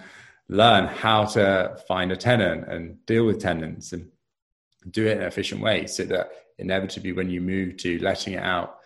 learn 0.49 0.87
how 0.87 1.23
to 1.23 1.77
find 1.87 2.11
a 2.11 2.15
tenant 2.15 2.67
and 2.67 3.05
deal 3.05 3.25
with 3.25 3.39
tenants 3.39 3.93
and 3.93 4.09
do 4.91 5.05
it 5.07 5.13
in 5.13 5.17
an 5.19 5.27
efficient 5.27 5.61
way 5.61 5.85
so 5.85 6.03
that 6.03 6.29
inevitably 6.57 7.11
when 7.11 7.29
you 7.29 7.41
move 7.41 7.77
to 7.77 7.99
letting 7.99 8.33
it 8.33 8.43
out 8.43 8.77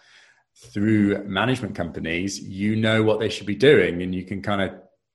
through 0.55 1.23
management 1.25 1.75
companies 1.75 2.39
you 2.39 2.75
know 2.75 3.03
what 3.03 3.19
they 3.19 3.29
should 3.29 3.45
be 3.45 3.55
doing 3.55 4.01
and 4.01 4.15
you 4.15 4.23
can 4.23 4.41
kind 4.41 4.61
of 4.61 4.71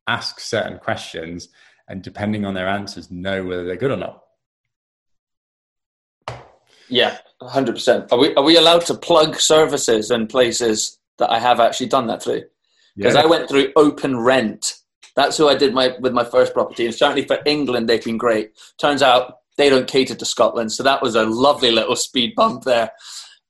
ask 0.06 0.38
certain 0.40 0.78
questions 0.78 1.48
and 1.88 2.02
depending 2.02 2.44
on 2.44 2.54
their 2.54 2.68
answers 2.68 3.10
know 3.10 3.44
whether 3.44 3.64
they're 3.64 3.76
good 3.76 3.90
or 3.90 3.96
not 3.96 4.22
yeah 6.88 7.18
100% 7.40 8.12
are 8.12 8.18
we, 8.18 8.34
are 8.34 8.44
we 8.44 8.56
allowed 8.56 8.84
to 8.86 8.94
plug 8.94 9.36
services 9.36 10.10
and 10.10 10.28
places 10.28 10.98
that 11.18 11.30
i 11.30 11.38
have 11.38 11.58
actually 11.58 11.88
done 11.88 12.06
that 12.06 12.22
through 12.22 12.42
because 12.96 13.14
yeah. 13.14 13.22
I 13.22 13.26
went 13.26 13.48
through 13.48 13.72
Open 13.76 14.18
Rent. 14.18 14.74
That's 15.14 15.36
who 15.36 15.48
I 15.48 15.54
did 15.54 15.74
my 15.74 15.94
with 16.00 16.12
my 16.12 16.24
first 16.24 16.54
property, 16.54 16.86
and 16.86 16.94
certainly 16.94 17.26
for 17.26 17.38
England 17.46 17.88
they've 17.88 18.04
been 18.04 18.18
great. 18.18 18.52
Turns 18.78 19.02
out 19.02 19.38
they 19.56 19.68
don't 19.68 19.88
cater 19.88 20.14
to 20.14 20.24
Scotland, 20.24 20.72
so 20.72 20.82
that 20.82 21.02
was 21.02 21.14
a 21.14 21.26
lovely 21.26 21.70
little 21.70 21.96
speed 21.96 22.34
bump 22.34 22.64
there 22.64 22.90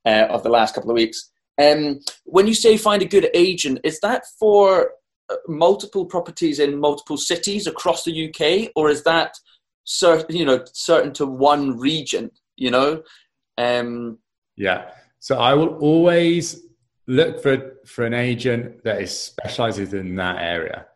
uh, 0.05 0.27
of 0.31 0.43
the 0.43 0.49
last 0.49 0.75
couple 0.75 0.91
of 0.91 0.97
weeks. 0.97 1.31
Um, 1.61 2.01
when 2.25 2.47
you 2.47 2.55
say 2.55 2.77
find 2.77 3.03
a 3.03 3.07
good 3.07 3.29
agent, 3.35 3.81
is 3.85 4.01
that 4.01 4.25
for 4.39 4.93
uh, 5.31 5.37
multiple 5.49 6.07
properties 6.07 6.59
in 6.59 6.79
multiple 6.79 7.17
cities 7.17 7.67
across 7.67 8.05
the 8.05 8.29
UK, 8.29 8.73
or 8.75 8.91
is 8.91 9.05
that 9.05 9.35
certain 9.85 10.37
you 10.37 10.45
know 10.45 10.65
certain 10.73 11.13
to 11.15 11.27
one 11.27 11.79
region? 11.79 12.31
You 12.57 12.71
know. 12.71 13.03
Um, 13.59 14.19
yeah. 14.57 14.91
So 15.21 15.39
I 15.39 15.55
will 15.55 15.77
always 15.77 16.63
look 17.07 17.43
for 17.43 17.77
for 17.87 18.05
an 18.05 18.15
agent 18.15 18.83
that 18.85 19.01
is 19.01 19.17
specializes 19.17 19.95
in 19.95 20.17
that 20.17 20.39
area. 20.41 20.87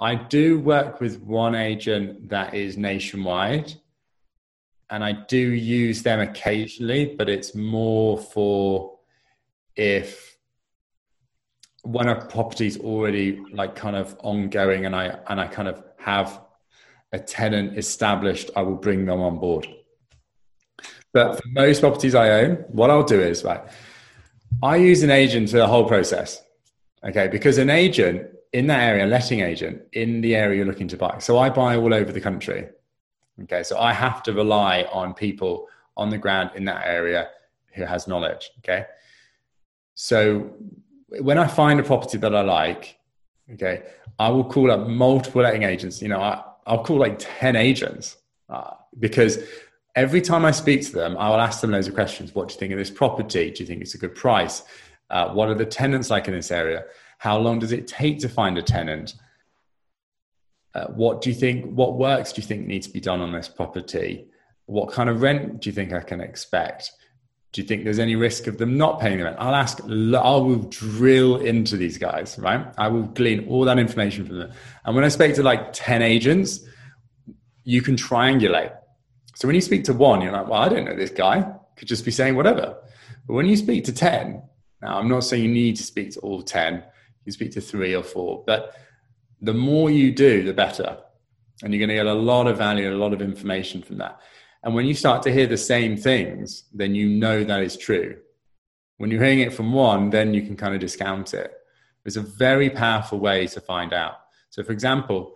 I 0.00 0.14
do 0.14 0.58
work 0.58 1.00
with 1.00 1.20
one 1.20 1.54
agent 1.54 2.30
that 2.30 2.54
is 2.54 2.78
nationwide, 2.78 3.74
and 4.90 5.04
I 5.04 5.12
do 5.12 5.38
use 5.38 6.02
them 6.02 6.20
occasionally, 6.20 7.14
but 7.16 7.28
it's 7.28 7.54
more 7.54 8.18
for 8.18 8.98
if 9.76 10.36
when 11.82 12.08
a 12.08 12.26
property's 12.26 12.78
already 12.78 13.40
like 13.52 13.74
kind 13.74 13.96
of 13.96 14.16
ongoing 14.20 14.84
and 14.84 14.94
I 14.94 15.18
and 15.28 15.40
I 15.40 15.46
kind 15.46 15.68
of 15.68 15.82
have 15.98 16.40
a 17.12 17.18
tenant 17.18 17.78
established, 17.78 18.50
I 18.56 18.62
will 18.62 18.76
bring 18.76 19.06
them 19.06 19.20
on 19.20 19.38
board. 19.38 19.66
But 21.12 21.40
for 21.40 21.48
most 21.48 21.80
properties 21.80 22.14
I 22.14 22.30
own, 22.42 22.56
what 22.68 22.90
I'll 22.90 23.02
do 23.02 23.20
is 23.20 23.44
right 23.44 23.62
I 24.62 24.76
use 24.76 25.02
an 25.02 25.10
agent 25.10 25.50
for 25.50 25.56
the 25.56 25.66
whole 25.66 25.86
process. 25.86 26.42
Okay, 27.02 27.28
because 27.28 27.56
an 27.56 27.70
agent 27.70 28.26
in 28.52 28.66
that 28.66 28.80
area, 28.80 29.06
letting 29.06 29.40
agent 29.40 29.82
in 29.92 30.20
the 30.20 30.34
area 30.34 30.58
you're 30.58 30.66
looking 30.66 30.88
to 30.88 30.96
buy. 30.96 31.18
So 31.18 31.38
I 31.38 31.48
buy 31.48 31.76
all 31.76 31.94
over 31.94 32.12
the 32.12 32.20
country. 32.20 32.68
Okay, 33.42 33.62
so 33.62 33.78
I 33.78 33.92
have 33.92 34.22
to 34.24 34.32
rely 34.32 34.86
on 34.92 35.14
people 35.14 35.68
on 35.96 36.10
the 36.10 36.18
ground 36.18 36.50
in 36.54 36.64
that 36.66 36.86
area 36.86 37.30
who 37.74 37.84
has 37.84 38.06
knowledge. 38.06 38.50
Okay, 38.58 38.86
so 39.94 40.50
when 41.20 41.38
I 41.38 41.46
find 41.46 41.80
a 41.80 41.82
property 41.82 42.18
that 42.18 42.34
I 42.34 42.42
like, 42.42 42.98
okay, 43.52 43.82
I 44.18 44.28
will 44.28 44.44
call 44.44 44.70
up 44.70 44.86
multiple 44.86 45.42
letting 45.42 45.62
agents. 45.62 46.00
You 46.00 46.08
know, 46.08 46.20
I, 46.20 46.42
I'll 46.66 46.84
call 46.84 46.98
like 46.98 47.16
10 47.18 47.56
agents 47.56 48.16
uh, 48.48 48.72
because 48.98 49.38
every 49.96 50.20
time 50.20 50.44
I 50.44 50.50
speak 50.50 50.84
to 50.86 50.92
them, 50.92 51.16
I 51.18 51.28
will 51.30 51.40
ask 51.40 51.60
them 51.60 51.72
loads 51.72 51.88
of 51.88 51.94
questions. 51.94 52.34
What 52.34 52.48
do 52.48 52.54
you 52.54 52.60
think 52.60 52.72
of 52.72 52.78
this 52.78 52.90
property? 52.90 53.50
Do 53.50 53.62
you 53.62 53.66
think 53.66 53.80
it's 53.80 53.94
a 53.94 53.98
good 53.98 54.14
price? 54.14 54.62
Uh, 55.08 55.30
what 55.30 55.48
are 55.48 55.54
the 55.54 55.66
tenants 55.66 56.10
like 56.10 56.28
in 56.28 56.34
this 56.34 56.50
area? 56.50 56.84
How 57.18 57.38
long 57.38 57.58
does 57.58 57.72
it 57.72 57.86
take 57.86 58.20
to 58.20 58.28
find 58.28 58.56
a 58.56 58.62
tenant? 58.62 59.14
Uh, 60.74 60.86
what 60.86 61.20
do 61.20 61.30
you 61.30 61.36
think? 61.36 61.64
What 61.64 61.98
works 61.98 62.32
do 62.32 62.40
you 62.40 62.46
think 62.46 62.66
needs 62.66 62.86
to 62.86 62.92
be 62.92 63.00
done 63.00 63.20
on 63.20 63.32
this 63.32 63.48
property? 63.48 64.26
What 64.66 64.92
kind 64.92 65.08
of 65.08 65.20
rent 65.20 65.60
do 65.60 65.68
you 65.68 65.74
think 65.74 65.92
I 65.92 66.00
can 66.00 66.20
expect? 66.20 66.92
Do 67.52 67.60
you 67.60 67.66
think 67.66 67.82
there's 67.82 67.98
any 67.98 68.14
risk 68.14 68.46
of 68.46 68.58
them 68.58 68.78
not 68.78 69.00
paying 69.00 69.18
the 69.18 69.24
rent? 69.24 69.36
I'll 69.40 69.56
ask, 69.56 69.82
I 69.82 69.86
will 69.88 70.68
drill 70.68 71.38
into 71.38 71.76
these 71.76 71.98
guys, 71.98 72.38
right? 72.38 72.64
I 72.78 72.86
will 72.86 73.02
glean 73.02 73.48
all 73.48 73.64
that 73.64 73.78
information 73.78 74.24
from 74.24 74.38
them. 74.38 74.52
And 74.84 74.94
when 74.94 75.04
I 75.04 75.08
speak 75.08 75.34
to 75.34 75.42
like 75.42 75.72
10 75.72 76.02
agents, 76.02 76.60
you 77.64 77.82
can 77.82 77.96
triangulate 77.96 78.72
so 79.40 79.48
when 79.48 79.54
you 79.54 79.62
speak 79.62 79.84
to 79.84 79.94
one, 79.94 80.20
you're 80.20 80.32
like, 80.32 80.48
well, 80.48 80.60
I 80.60 80.68
don't 80.68 80.84
know 80.84 80.94
this 80.94 81.08
guy 81.08 81.50
could 81.74 81.88
just 81.88 82.04
be 82.04 82.10
saying 82.10 82.36
whatever. 82.36 82.76
But 83.26 83.32
when 83.32 83.46
you 83.46 83.56
speak 83.56 83.84
to 83.84 83.92
10, 83.92 84.42
now 84.82 84.98
I'm 84.98 85.08
not 85.08 85.24
saying 85.24 85.42
you 85.42 85.50
need 85.50 85.76
to 85.76 85.82
speak 85.82 86.10
to 86.10 86.20
all 86.20 86.42
10, 86.42 86.84
you 87.24 87.32
speak 87.32 87.52
to 87.52 87.62
three 87.62 87.96
or 87.96 88.02
four, 88.02 88.44
but 88.46 88.74
the 89.40 89.54
more 89.54 89.90
you 89.90 90.12
do, 90.12 90.42
the 90.42 90.52
better. 90.52 90.98
And 91.62 91.72
you're 91.72 91.78
going 91.78 91.90
to 91.90 91.94
get 91.94 92.06
a 92.06 92.14
lot 92.14 92.46
of 92.46 92.58
value, 92.58 92.92
a 92.92 92.96
lot 92.96 93.12
of 93.12 93.20
information 93.20 93.82
from 93.82 93.98
that. 93.98 94.20
And 94.62 94.74
when 94.74 94.86
you 94.86 94.94
start 94.94 95.22
to 95.22 95.32
hear 95.32 95.46
the 95.46 95.56
same 95.56 95.96
things, 95.96 96.64
then 96.72 96.94
you 96.94 97.08
know 97.08 97.44
that 97.44 97.62
is 97.62 97.76
true. 97.76 98.18
When 98.98 99.10
you're 99.10 99.22
hearing 99.22 99.40
it 99.40 99.54
from 99.54 99.72
one, 99.72 100.10
then 100.10 100.34
you 100.34 100.42
can 100.42 100.56
kind 100.56 100.74
of 100.74 100.80
discount 100.80 101.32
it. 101.32 101.52
It's 102.04 102.16
a 102.16 102.22
very 102.22 102.70
powerful 102.70 103.18
way 103.18 103.46
to 103.48 103.60
find 103.60 103.92
out. 103.92 104.16
So, 104.50 104.62
for 104.62 104.72
example, 104.72 105.34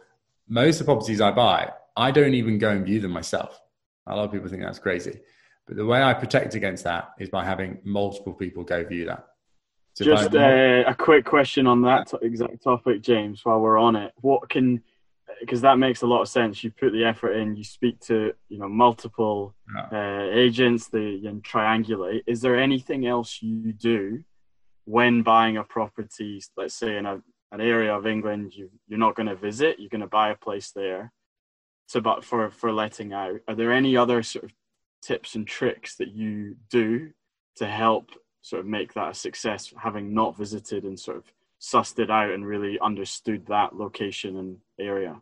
most 0.49 0.81
of 0.81 0.87
the 0.87 0.93
properties 0.93 1.21
I 1.21 1.31
buy, 1.31 1.73
I 1.97 2.11
don't 2.11 2.35
even 2.35 2.59
go 2.59 2.71
and 2.71 2.85
view 2.85 3.01
them 3.01 3.13
myself. 3.13 3.61
A 4.07 4.15
lot 4.15 4.25
of 4.25 4.33
people 4.33 4.49
think 4.49 4.63
that's 4.63 4.79
crazy. 4.79 5.21
But 5.67 5.77
the 5.77 5.87
way 5.87 6.03
I 6.03 6.13
protect 6.13 6.55
against 6.55 6.85
that 6.85 7.13
is 7.19 7.31
by 7.31 7.45
having 7.45 7.79
multiple 7.85 8.35
people 8.35 8.65
go 8.65 8.85
view 8.85 9.07
that. 9.07 9.27
Just 9.97 10.35
uh, 10.35 10.85
a 10.87 10.95
quick 10.95 11.25
question 11.25 11.67
on 11.67 11.83
that 11.83 12.13
exact 12.21 12.63
topic, 12.65 13.01
James, 13.01 13.45
while 13.45 13.61
we're 13.61 13.79
on 13.79 13.95
it. 13.95 14.13
What 14.21 14.49
can 14.49 14.83
because 15.41 15.61
that 15.63 15.79
makes 15.79 16.03
a 16.03 16.07
lot 16.07 16.23
of 16.23 16.29
sense. 16.29 16.63
You 16.63 16.71
put 16.71 16.93
the 16.93 17.05
effort 17.05 17.33
in, 17.33 17.57
you 17.57 17.65
speak 17.65 18.01
to 18.07 18.33
you 18.49 18.59
know 18.59 18.69
multiple 18.69 19.55
uh, 19.93 20.29
agents, 20.33 20.89
the 20.89 21.01
you 21.01 21.43
triangulate. 21.45 22.23
Is 22.27 22.41
there 22.41 22.59
anything 22.59 23.07
else 23.07 23.41
you 23.41 23.73
do 23.73 24.25
when 24.85 25.23
buying 25.23 25.57
a 25.57 25.65
property? 25.65 26.43
Let's 26.57 26.75
say 26.75 26.97
in 26.97 27.07
a, 27.07 27.23
an 27.53 27.61
area 27.61 27.95
of 27.95 28.07
England 28.07 28.55
you 28.55 28.71
you're 28.89 28.99
not 28.99 29.15
going 29.15 29.29
to 29.29 29.37
visit, 29.37 29.79
you're 29.79 29.91
going 29.91 30.01
to 30.01 30.07
buy 30.07 30.31
a 30.31 30.37
place 30.37 30.73
there. 30.73 31.13
So, 31.87 32.01
but 32.01 32.25
for 32.25 32.51
for 32.51 32.73
letting 32.73 33.13
out, 33.13 33.41
are 33.47 33.55
there 33.55 33.73
any 33.73 33.97
other 33.97 34.23
sort 34.23 34.45
of 34.45 34.53
tips 35.03 35.35
and 35.35 35.47
tricks 35.47 35.97
that 35.97 36.13
you 36.13 36.57
do 36.71 37.11
to 37.57 37.67
help 37.67 38.11
sort 38.45 38.61
of 38.61 38.67
make 38.67 38.93
that 38.93 39.09
a 39.09 39.15
success, 39.15 39.73
having 39.83 40.13
not 40.13 40.37
visited 40.37 40.85
and 40.85 41.01
sort 41.01 41.17
of 41.17 41.25
sussed 41.59 41.99
it 41.99 42.11
out 42.11 42.31
and 42.31 42.47
really 42.47 42.79
understood 42.81 43.47
that 43.47 43.75
location 43.75 44.37
and 44.37 44.59
area? 44.79 45.19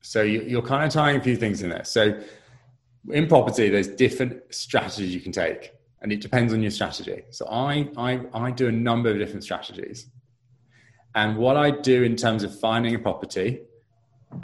So 0.00 0.22
you're 0.22 0.62
kind 0.62 0.84
of 0.84 0.90
tying 0.90 1.18
a 1.18 1.22
few 1.22 1.36
things 1.36 1.62
in 1.62 1.68
there. 1.68 1.84
So 1.84 2.18
in 3.10 3.26
property, 3.26 3.68
there's 3.68 3.88
different 3.88 4.42
strategies 4.54 5.14
you 5.14 5.20
can 5.20 5.32
take, 5.32 5.74
and 6.00 6.10
it 6.10 6.22
depends 6.22 6.54
on 6.54 6.62
your 6.62 6.70
strategy. 6.70 7.24
So 7.28 7.46
I, 7.46 7.90
I, 7.98 8.20
I 8.32 8.50
do 8.50 8.68
a 8.68 8.72
number 8.72 9.10
of 9.10 9.18
different 9.18 9.44
strategies. 9.44 10.06
And 11.14 11.36
what 11.36 11.58
I 11.58 11.72
do 11.72 12.04
in 12.04 12.16
terms 12.16 12.42
of 12.42 12.58
finding 12.58 12.94
a 12.94 12.98
property 12.98 13.60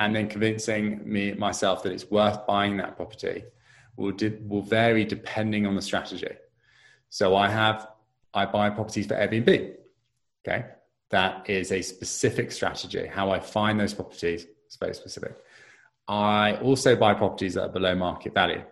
and 0.00 0.14
then 0.14 0.28
convincing 0.28 1.00
me 1.10 1.32
myself 1.32 1.82
that 1.84 1.92
it's 1.92 2.10
worth 2.10 2.46
buying 2.46 2.76
that 2.76 2.96
property 2.96 3.44
will, 3.96 4.12
will 4.46 4.62
vary 4.62 5.06
depending 5.06 5.66
on 5.66 5.74
the 5.74 5.82
strategy. 5.82 6.36
So 7.10 7.36
I 7.36 7.48
have, 7.48 7.88
I 8.32 8.46
buy 8.46 8.70
properties 8.70 9.06
for 9.06 9.14
Airbnb. 9.14 9.74
Okay. 10.46 10.64
That 11.10 11.50
is 11.50 11.72
a 11.72 11.82
specific 11.82 12.52
strategy. 12.52 13.06
How 13.06 13.30
I 13.30 13.40
find 13.40 13.78
those 13.78 13.92
properties 13.92 14.46
is 14.68 14.76
very 14.78 14.94
specific. 14.94 15.36
I 16.06 16.54
also 16.62 16.96
buy 16.96 17.14
properties 17.14 17.54
that 17.54 17.64
are 17.64 17.68
below 17.68 17.94
market 17.94 18.32
value. 18.32 18.62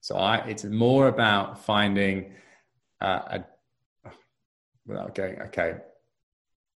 So 0.00 0.16
I, 0.16 0.38
it's 0.48 0.64
more 0.64 1.08
about 1.08 1.64
finding 1.64 2.32
uh, 3.00 3.38
a, 4.04 4.10
without 4.86 5.14
going, 5.14 5.40
okay, 5.42 5.76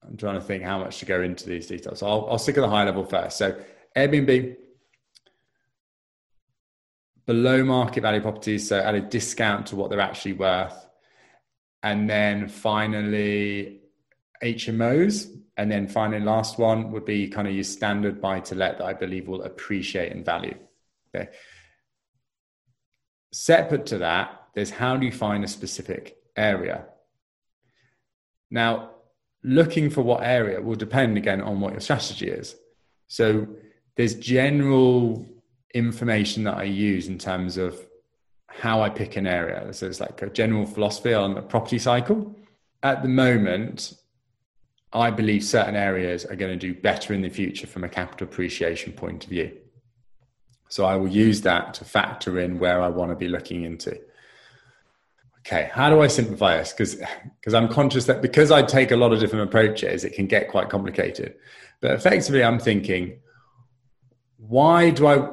I'm 0.06 0.16
trying 0.16 0.34
to 0.34 0.40
think 0.40 0.62
how 0.62 0.78
much 0.78 0.98
to 0.98 1.06
go 1.06 1.22
into 1.22 1.48
these 1.48 1.66
details. 1.66 2.00
So 2.00 2.06
I'll, 2.06 2.28
I'll 2.30 2.38
stick 2.38 2.56
at 2.58 2.60
the 2.60 2.68
high 2.68 2.84
level 2.84 3.04
first. 3.04 3.38
So 3.38 3.58
Airbnb, 3.96 4.56
below 7.26 7.64
market 7.64 8.02
value 8.02 8.20
properties, 8.20 8.68
so 8.68 8.78
at 8.78 8.94
a 8.94 9.00
discount 9.00 9.66
to 9.66 9.76
what 9.76 9.90
they're 9.90 10.00
actually 10.00 10.34
worth. 10.34 10.86
And 11.82 12.08
then 12.08 12.48
finally, 12.48 13.80
HMOs. 14.42 15.30
And 15.56 15.70
then 15.70 15.88
finally, 15.88 16.24
last 16.24 16.58
one 16.58 16.92
would 16.92 17.04
be 17.04 17.28
kind 17.28 17.48
of 17.48 17.54
your 17.54 17.64
standard 17.64 18.20
buy 18.20 18.40
to 18.40 18.54
let 18.54 18.78
that 18.78 18.84
I 18.84 18.92
believe 18.92 19.26
will 19.26 19.42
appreciate 19.42 20.12
in 20.12 20.22
value. 20.22 20.56
Okay. 21.14 21.30
Separate 23.32 23.86
to 23.86 23.98
that, 23.98 24.48
there's 24.54 24.70
how 24.70 24.96
do 24.96 25.06
you 25.06 25.12
find 25.12 25.44
a 25.44 25.48
specific 25.48 26.16
area? 26.36 26.86
Now, 28.50 28.90
looking 29.42 29.90
for 29.90 30.02
what 30.02 30.22
area 30.22 30.60
will 30.60 30.76
depend 30.76 31.16
again 31.16 31.40
on 31.40 31.60
what 31.60 31.72
your 31.72 31.80
strategy 31.80 32.28
is. 32.28 32.56
So 33.08 33.46
there's 33.96 34.14
general 34.14 35.26
information 35.74 36.44
that 36.44 36.56
I 36.56 36.64
use 36.64 37.08
in 37.08 37.18
terms 37.18 37.56
of 37.56 37.78
how 38.48 38.82
I 38.82 38.88
pick 38.88 39.16
an 39.16 39.26
area. 39.26 39.72
So 39.72 39.86
it's 39.86 40.00
like 40.00 40.20
a 40.22 40.30
general 40.30 40.66
philosophy 40.66 41.12
on 41.12 41.34
the 41.34 41.42
property 41.42 41.78
cycle. 41.78 42.34
At 42.82 43.02
the 43.02 43.08
moment, 43.08 43.94
I 44.92 45.10
believe 45.10 45.44
certain 45.44 45.76
areas 45.76 46.24
are 46.24 46.36
going 46.36 46.58
to 46.58 46.58
do 46.58 46.74
better 46.74 47.12
in 47.12 47.20
the 47.20 47.28
future 47.28 47.66
from 47.66 47.84
a 47.84 47.88
capital 47.88 48.26
appreciation 48.26 48.92
point 48.92 49.24
of 49.24 49.30
view. 49.30 49.56
So 50.68 50.84
I 50.84 50.96
will 50.96 51.08
use 51.08 51.42
that 51.42 51.74
to 51.74 51.84
factor 51.84 52.40
in 52.40 52.58
where 52.58 52.80
I 52.80 52.88
want 52.88 53.10
to 53.10 53.16
be 53.16 53.28
looking 53.28 53.64
into. 53.64 53.98
Okay, 55.40 55.70
how 55.72 55.90
do 55.90 56.00
I 56.00 56.08
simplify 56.08 56.56
this? 56.56 56.72
Because 56.72 56.96
because 57.40 57.54
I'm 57.54 57.68
conscious 57.68 58.06
that 58.06 58.20
because 58.20 58.50
I 58.50 58.62
take 58.62 58.90
a 58.90 58.96
lot 58.96 59.12
of 59.12 59.20
different 59.20 59.44
approaches, 59.44 60.02
it 60.02 60.14
can 60.14 60.26
get 60.26 60.48
quite 60.48 60.68
complicated. 60.68 61.36
But 61.80 61.92
effectively, 61.92 62.42
I'm 62.42 62.58
thinking, 62.58 63.20
why 64.36 64.90
do 64.90 65.06
I 65.06 65.28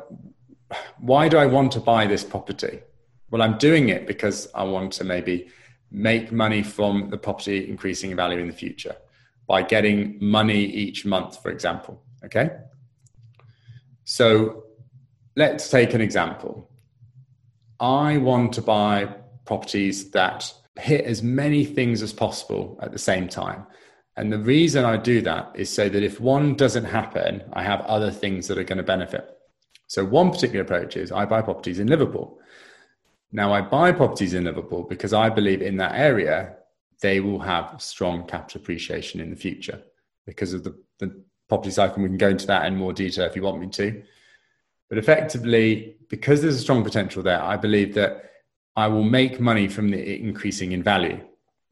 why 0.99 1.27
do 1.29 1.37
I 1.37 1.45
want 1.45 1.71
to 1.73 1.79
buy 1.79 2.07
this 2.07 2.23
property? 2.23 2.79
Well, 3.29 3.41
I'm 3.41 3.57
doing 3.57 3.89
it 3.89 4.07
because 4.07 4.47
I 4.55 4.63
want 4.63 4.93
to 4.93 5.03
maybe 5.03 5.49
make 5.91 6.31
money 6.31 6.63
from 6.63 7.09
the 7.09 7.17
property 7.17 7.69
increasing 7.69 8.11
in 8.11 8.17
value 8.17 8.39
in 8.39 8.47
the 8.47 8.53
future 8.53 8.95
by 9.47 9.61
getting 9.61 10.17
money 10.19 10.63
each 10.63 11.05
month, 11.05 11.41
for 11.41 11.51
example. 11.51 12.01
Okay. 12.25 12.51
So 14.05 14.63
let's 15.35 15.69
take 15.69 15.93
an 15.93 16.01
example. 16.01 16.69
I 17.79 18.17
want 18.17 18.53
to 18.53 18.61
buy 18.61 19.13
properties 19.45 20.11
that 20.11 20.51
hit 20.79 21.05
as 21.05 21.21
many 21.21 21.65
things 21.65 22.01
as 22.01 22.13
possible 22.13 22.79
at 22.81 22.91
the 22.91 22.99
same 22.99 23.27
time. 23.27 23.65
And 24.15 24.31
the 24.31 24.39
reason 24.39 24.85
I 24.85 24.97
do 24.97 25.21
that 25.21 25.51
is 25.55 25.69
so 25.69 25.89
that 25.89 26.03
if 26.03 26.19
one 26.19 26.55
doesn't 26.55 26.85
happen, 26.85 27.43
I 27.53 27.63
have 27.63 27.81
other 27.81 28.11
things 28.11 28.47
that 28.47 28.57
are 28.57 28.63
going 28.63 28.77
to 28.77 28.83
benefit. 28.83 29.27
So, 29.87 30.05
one 30.05 30.31
particular 30.31 30.61
approach 30.61 30.95
is 30.97 31.11
I 31.11 31.25
buy 31.25 31.41
properties 31.41 31.79
in 31.79 31.87
Liverpool. 31.87 32.39
Now, 33.31 33.53
I 33.53 33.61
buy 33.61 33.91
properties 33.91 34.35
in 34.35 34.43
Liverpool 34.43 34.83
because 34.83 35.13
I 35.13 35.29
believe 35.29 35.61
in 35.61 35.77
that 35.77 35.95
area, 35.95 36.55
they 37.01 37.19
will 37.19 37.39
have 37.39 37.81
strong 37.81 38.27
capital 38.27 38.61
appreciation 38.61 39.19
in 39.19 39.31
the 39.31 39.35
future 39.35 39.81
because 40.25 40.53
of 40.53 40.63
the, 40.63 40.77
the 40.99 41.23
property 41.49 41.71
cycle. 41.71 42.03
We 42.03 42.09
can 42.09 42.17
go 42.17 42.29
into 42.29 42.47
that 42.47 42.65
in 42.65 42.77
more 42.77 42.93
detail 42.93 43.25
if 43.25 43.35
you 43.35 43.41
want 43.41 43.59
me 43.59 43.67
to. 43.69 44.03
But 44.89 44.99
effectively, 44.99 45.95
because 46.09 46.41
there's 46.41 46.55
a 46.55 46.59
strong 46.59 46.83
potential 46.83 47.23
there, 47.23 47.41
I 47.41 47.57
believe 47.57 47.95
that 47.95 48.31
I 48.75 48.87
will 48.87 49.03
make 49.03 49.39
money 49.39 49.67
from 49.67 49.89
the 49.89 50.21
increasing 50.21 50.71
in 50.71 50.83
value. 50.83 51.19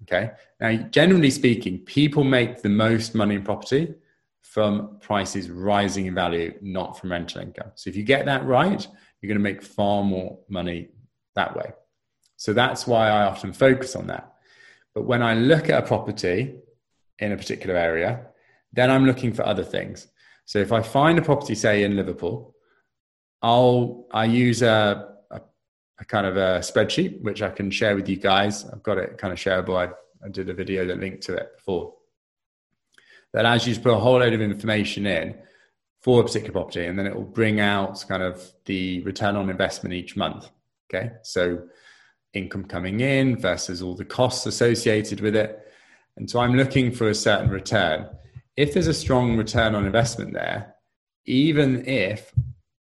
Okay. 0.04 0.32
Now, 0.60 0.76
generally 0.90 1.30
speaking, 1.30 1.80
people 1.80 2.24
make 2.24 2.62
the 2.62 2.70
most 2.70 3.16
money 3.16 3.36
in 3.36 3.44
property 3.44 3.94
from 4.42 4.98
prices 5.00 5.50
rising 5.50 6.08
in 6.08 6.16
value, 6.16 6.54
not 6.62 6.98
from 6.98 7.12
rental 7.12 7.42
income. 7.42 7.72
So 7.76 7.90
if 7.90 7.96
you 7.96 8.04
get 8.04 8.26
that 8.26 8.46
right, 8.46 8.86
you're 9.22 9.28
going 9.28 9.38
to 9.38 9.44
make 9.44 9.62
far 9.62 10.04
more 10.04 10.40
money 10.50 10.90
that 11.36 11.56
way. 11.56 11.72
So 12.38 12.54
that's 12.54 12.88
why 12.88 13.10
I 13.10 13.26
often 13.26 13.54
focus 13.54 13.96
on 13.96 14.08
that. 14.08 14.34
But 14.94 15.04
when 15.04 15.22
I 15.22 15.36
look 15.36 15.70
at 15.70 15.84
a 15.84 15.88
property 15.88 16.56
in 17.20 17.32
a 17.32 17.38
particular 17.38 17.76
area, 17.76 18.28
then 18.74 18.90
I'm 18.90 19.06
looking 19.06 19.32
for 19.32 19.46
other 19.46 19.64
things. 19.64 20.08
So 20.46 20.60
if 20.60 20.72
I 20.72 20.82
find 20.82 21.20
a 21.20 21.22
property, 21.22 21.56
say 21.56 21.84
in 21.84 21.96
Liverpool, 21.96 22.56
I'll 23.42 24.08
I 24.12 24.26
use 24.26 24.62
a, 24.62 25.11
a, 26.02 26.06
kind 26.06 26.26
of 26.26 26.36
a 26.36 26.60
spreadsheet 26.60 27.22
which 27.22 27.42
I 27.42 27.50
can 27.50 27.72
share 27.72 27.96
with 27.96 28.10
you 28.10 28.18
guys. 28.18 28.66
I've 28.66 28.84
got 28.84 28.98
it 28.98 29.18
kind 29.18 29.32
of 29.32 29.40
shareable. 29.40 29.78
I, 29.78 29.92
I 30.26 30.30
did 30.30 30.50
a 30.50 30.54
video 30.54 30.86
that 30.88 31.00
linked 31.00 31.24
to 31.24 31.36
it 31.36 31.56
before. 31.56 31.94
That 33.34 33.46
allows 33.46 33.66
you 33.66 33.80
put 33.80 33.94
a 33.94 34.00
whole 34.00 34.20
load 34.20 34.34
of 34.34 34.42
information 34.42 35.06
in 35.06 35.36
for 36.02 36.20
a 36.20 36.24
particular 36.24 36.52
property, 36.52 36.86
and 36.86 36.98
then 36.98 37.06
it 37.06 37.16
will 37.16 37.24
bring 37.24 37.60
out 37.60 38.04
kind 38.08 38.24
of 38.24 38.52
the 38.66 39.02
return 39.04 39.36
on 39.36 39.50
investment 39.50 39.94
each 39.94 40.18
month. 40.18 40.50
Okay, 40.94 41.12
so 41.22 41.64
income 42.34 42.66
coming 42.66 43.00
in 43.00 43.38
versus 43.38 43.82
all 43.82 43.96
the 43.96 44.04
costs 44.04 44.46
associated 44.46 45.22
with 45.22 45.36
it. 45.36 45.60
And 46.18 46.30
so 46.30 46.40
I'm 46.40 46.56
looking 46.56 46.92
for 46.92 47.10
a 47.10 47.16
certain 47.16 47.50
return. 47.50 48.10
If 48.58 48.74
there's 48.74 48.88
a 48.88 48.94
strong 48.94 49.38
return 49.38 49.76
on 49.76 49.86
investment 49.86 50.34
there, 50.34 50.76
even 51.26 51.86
if 51.88 52.34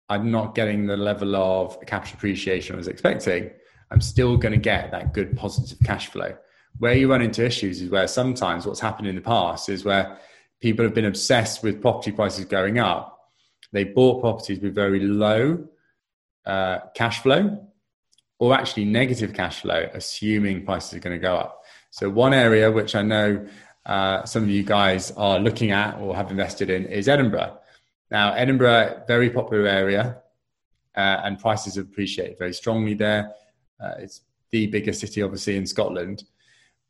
I'm 0.08 0.30
not 0.30 0.54
getting 0.54 0.86
the 0.86 0.96
level 0.96 1.36
of 1.36 1.80
capital 1.86 2.16
appreciation 2.16 2.74
I 2.74 2.78
was 2.78 2.88
expecting, 2.88 3.50
I'm 3.90 4.00
still 4.00 4.36
going 4.36 4.52
to 4.52 4.58
get 4.58 4.90
that 4.90 5.12
good 5.12 5.36
positive 5.36 5.78
cash 5.84 6.08
flow. 6.08 6.34
Where 6.78 6.94
you 6.94 7.10
run 7.10 7.20
into 7.20 7.44
issues 7.44 7.82
is 7.82 7.90
where 7.90 8.08
sometimes 8.08 8.66
what's 8.66 8.80
happened 8.80 9.08
in 9.08 9.14
the 9.14 9.20
past 9.20 9.68
is 9.68 9.84
where 9.84 10.18
people 10.60 10.84
have 10.84 10.94
been 10.94 11.04
obsessed 11.04 11.62
with 11.62 11.82
property 11.82 12.12
prices 12.12 12.46
going 12.46 12.78
up. 12.78 13.18
They 13.72 13.84
bought 13.84 14.22
properties 14.22 14.60
with 14.60 14.74
very 14.74 15.00
low 15.00 15.68
uh, 16.46 16.78
cash 16.94 17.20
flow 17.20 17.68
or 18.38 18.54
actually 18.54 18.86
negative 18.86 19.34
cash 19.34 19.60
flow, 19.60 19.88
assuming 19.92 20.64
prices 20.64 20.94
are 20.94 21.00
going 21.00 21.16
to 21.16 21.22
go 21.22 21.36
up. 21.36 21.62
So, 21.90 22.08
one 22.08 22.32
area 22.32 22.70
which 22.70 22.94
I 22.94 23.02
know 23.02 23.46
uh, 23.84 24.24
some 24.24 24.44
of 24.44 24.48
you 24.48 24.62
guys 24.62 25.10
are 25.12 25.38
looking 25.38 25.70
at 25.70 25.98
or 25.98 26.16
have 26.16 26.30
invested 26.30 26.70
in 26.70 26.86
is 26.86 27.08
Edinburgh. 27.08 27.58
Now, 28.12 28.34
Edinburgh, 28.34 29.04
very 29.08 29.30
popular 29.30 29.66
area, 29.66 30.18
uh, 30.94 31.22
and 31.24 31.38
prices 31.38 31.76
have 31.76 31.86
appreciated 31.86 32.36
very 32.38 32.52
strongly 32.52 32.92
there. 32.92 33.32
Uh, 33.82 33.94
it's 34.00 34.20
the 34.50 34.66
biggest 34.66 35.00
city, 35.00 35.22
obviously, 35.22 35.56
in 35.56 35.66
Scotland. 35.66 36.24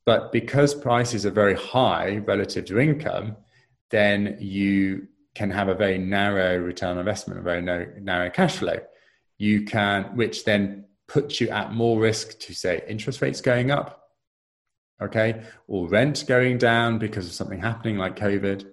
But 0.04 0.32
because 0.32 0.74
prices 0.74 1.24
are 1.24 1.30
very 1.30 1.54
high 1.54 2.16
relative 2.16 2.64
to 2.64 2.80
income, 2.80 3.36
then 3.90 4.36
you 4.40 5.06
can 5.36 5.48
have 5.52 5.68
a 5.68 5.76
very 5.76 5.96
narrow 5.96 6.58
return 6.58 6.94
on 6.94 6.98
investment, 6.98 7.38
a 7.38 7.42
very 7.44 7.62
narrow, 7.62 7.86
narrow 8.00 8.28
cash 8.28 8.56
flow. 8.56 8.80
You 9.38 9.64
can, 9.64 10.16
which 10.16 10.44
then 10.44 10.86
puts 11.06 11.40
you 11.40 11.50
at 11.50 11.72
more 11.72 12.00
risk 12.00 12.40
to 12.40 12.52
say 12.52 12.82
interest 12.88 13.22
rates 13.22 13.40
going 13.40 13.70
up, 13.70 14.08
okay, 15.00 15.44
or 15.68 15.88
rent 15.88 16.24
going 16.26 16.58
down 16.58 16.98
because 16.98 17.26
of 17.26 17.32
something 17.32 17.60
happening 17.60 17.96
like 17.96 18.16
COVID. 18.16 18.66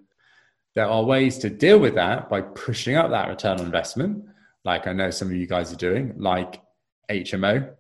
There 0.76 0.88
are 0.88 1.04
ways 1.04 1.38
to 1.40 1.50
deal 1.50 1.80
with 1.80 1.96
that 1.96 2.30
by 2.30 2.42
pushing 2.42 2.96
up 2.96 3.10
that 3.10 3.28
return 3.28 3.60
on 3.60 3.66
investment, 3.66 4.26
like 4.64 4.88
I 4.88 4.94
know 4.94 5.10
some 5.10 5.30
of 5.30 5.34
you 5.34 5.48
guys 5.48 5.74
are 5.74 5.78
doing, 5.78 6.14
like 6.18 6.62
HMO. 7.10 7.74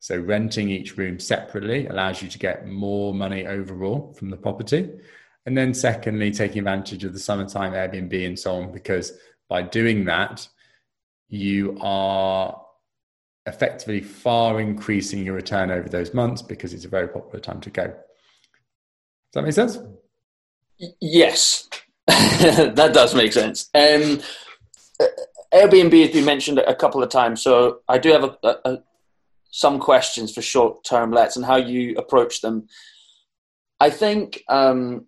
So 0.00 0.18
renting 0.18 0.70
each 0.70 0.96
room 0.96 1.18
separately 1.18 1.86
allows 1.86 2.22
you 2.22 2.28
to 2.28 2.38
get 2.38 2.66
more 2.66 3.14
money 3.14 3.46
overall 3.46 4.14
from 4.18 4.30
the 4.30 4.36
property. 4.36 4.90
And 5.46 5.56
then, 5.56 5.72
secondly, 5.74 6.30
taking 6.30 6.60
advantage 6.60 7.04
of 7.04 7.12
the 7.12 7.18
summertime 7.18 7.72
Airbnb 7.72 8.26
and 8.26 8.38
so 8.38 8.54
on, 8.56 8.72
because 8.72 9.12
by 9.48 9.62
doing 9.62 10.04
that, 10.04 10.46
you 11.28 11.78
are 11.80 12.60
effectively 13.46 14.00
far 14.00 14.60
increasing 14.60 15.24
your 15.24 15.34
return 15.34 15.70
over 15.70 15.88
those 15.88 16.12
months 16.12 16.42
because 16.42 16.74
it's 16.74 16.84
a 16.84 16.88
very 16.88 17.08
popular 17.08 17.40
time 17.40 17.60
to 17.60 17.70
go. 17.70 17.86
Does 17.86 17.94
that 19.34 19.42
make 19.42 19.52
sense? 19.52 19.78
Yes, 21.00 21.68
that 22.74 22.92
does 22.92 23.14
make 23.14 23.32
sense. 23.32 23.70
Um, 23.74 24.20
Airbnb 25.52 26.00
has 26.02 26.12
been 26.12 26.24
mentioned 26.24 26.58
a 26.58 26.74
couple 26.74 27.02
of 27.02 27.08
times, 27.08 27.42
so 27.42 27.80
I 27.88 27.98
do 27.98 28.10
have 28.10 28.24
a, 28.24 28.56
a, 28.64 28.78
some 29.50 29.78
questions 29.78 30.32
for 30.32 30.42
short 30.42 30.84
term 30.84 31.10
lets 31.10 31.36
and 31.36 31.44
how 31.44 31.56
you 31.56 31.96
approach 31.96 32.40
them. 32.40 32.68
I 33.80 33.90
think 33.90 34.42
um, 34.48 35.06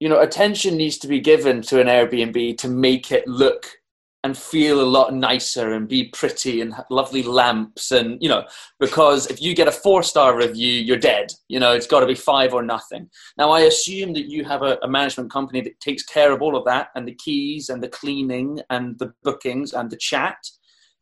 you 0.00 0.08
know, 0.08 0.20
attention 0.20 0.76
needs 0.76 0.98
to 0.98 1.08
be 1.08 1.20
given 1.20 1.62
to 1.62 1.80
an 1.80 1.88
Airbnb 1.88 2.58
to 2.58 2.68
make 2.68 3.10
it 3.10 3.26
look 3.26 3.78
and 4.24 4.36
feel 4.36 4.80
a 4.80 4.82
lot 4.82 5.14
nicer 5.14 5.72
and 5.72 5.88
be 5.88 6.08
pretty 6.08 6.60
and 6.60 6.74
lovely 6.90 7.22
lamps 7.22 7.92
and 7.92 8.20
you 8.20 8.28
know 8.28 8.44
because 8.80 9.26
if 9.28 9.40
you 9.40 9.54
get 9.54 9.68
a 9.68 9.72
four 9.72 10.02
star 10.02 10.36
review 10.36 10.72
you're 10.72 10.96
dead 10.96 11.30
you 11.48 11.60
know 11.60 11.72
it's 11.72 11.86
got 11.86 12.00
to 12.00 12.06
be 12.06 12.14
five 12.14 12.52
or 12.52 12.62
nothing. 12.62 13.08
Now 13.36 13.50
i 13.50 13.60
assume 13.60 14.12
that 14.14 14.28
you 14.28 14.44
have 14.44 14.62
a, 14.62 14.78
a, 14.82 14.88
management 14.88 15.30
company 15.30 15.60
that 15.60 15.78
takes 15.80 16.02
care 16.02 16.32
of 16.32 16.42
all 16.42 16.56
of 16.56 16.64
that 16.64 16.88
and 16.96 17.06
the 17.06 17.14
keys 17.14 17.68
and 17.68 17.82
the 17.82 17.88
cleaning 17.88 18.60
and 18.70 18.98
the 18.98 19.12
bookings 19.22 19.72
and 19.72 19.90
the 19.90 19.96
chat. 19.96 20.38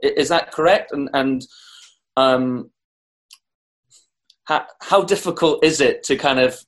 Is 0.00 0.28
that 0.28 0.52
correct? 0.52 0.92
And 0.92 1.08
and 1.14 1.46
um 2.16 2.70
how, 4.44 4.66
how 4.80 5.02
difficult 5.02 5.64
is 5.64 5.80
it 5.80 6.02
to 6.04 6.16
kind 6.16 6.38
of 6.38 6.58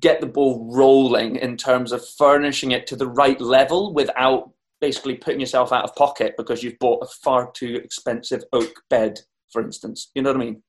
get 0.00 0.20
the 0.20 0.26
ball 0.26 0.70
rolling 0.74 1.36
in 1.36 1.56
terms 1.56 1.92
of 1.92 2.06
furnishing 2.16 2.70
it 2.70 2.86
to 2.86 2.96
the 2.96 3.06
right 3.06 3.40
level 3.40 3.92
without 3.92 4.50
basically 4.82 5.14
putting 5.14 5.40
yourself 5.40 5.72
out 5.72 5.84
of 5.84 5.94
pocket 5.94 6.34
because 6.36 6.62
you've 6.62 6.78
bought 6.78 7.02
a 7.02 7.06
far 7.22 7.50
too 7.52 7.80
expensive 7.82 8.44
oak 8.52 8.82
bed, 8.90 9.18
for 9.50 9.62
instance. 9.62 10.10
You 10.14 10.22
know 10.22 10.30
what 10.30 10.42
I 10.42 10.44
mean? 10.44 10.62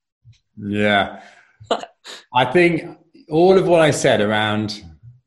Yeah. 0.56 1.20
I 2.34 2.46
think 2.46 2.96
all 3.28 3.58
of 3.58 3.66
what 3.66 3.82
I 3.82 3.90
said 3.90 4.22
around 4.22 4.82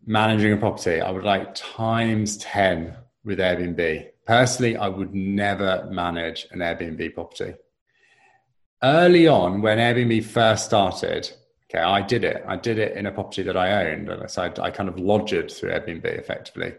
managing 0.05 0.53
a 0.53 0.57
property, 0.57 1.01
I 1.01 1.11
would 1.11 1.25
like 1.25 1.53
times 1.53 2.37
10 2.37 2.95
with 3.25 3.39
Airbnb. 3.39 4.07
Personally, 4.25 4.77
I 4.77 4.87
would 4.87 5.13
never 5.13 5.87
manage 5.91 6.47
an 6.51 6.59
Airbnb 6.59 7.13
property. 7.13 7.55
Early 8.81 9.27
on, 9.27 9.61
when 9.61 9.79
Airbnb 9.79 10.23
first 10.23 10.65
started, 10.65 11.31
Okay, 11.69 11.83
I 11.83 12.01
did 12.01 12.23
it. 12.23 12.45
I 12.47 12.55
did 12.55 12.79
it 12.79 12.95
in 12.95 13.07
a 13.07 13.11
property 13.11 13.43
that 13.43 13.57
I 13.57 13.91
owned. 13.91 14.09
So 14.29 14.43
I, 14.43 14.67
I 14.67 14.71
kind 14.71 14.87
of 14.87 14.97
lodged 14.97 15.51
through 15.51 15.71
Airbnb 15.71 16.05
effectively. 16.05 16.73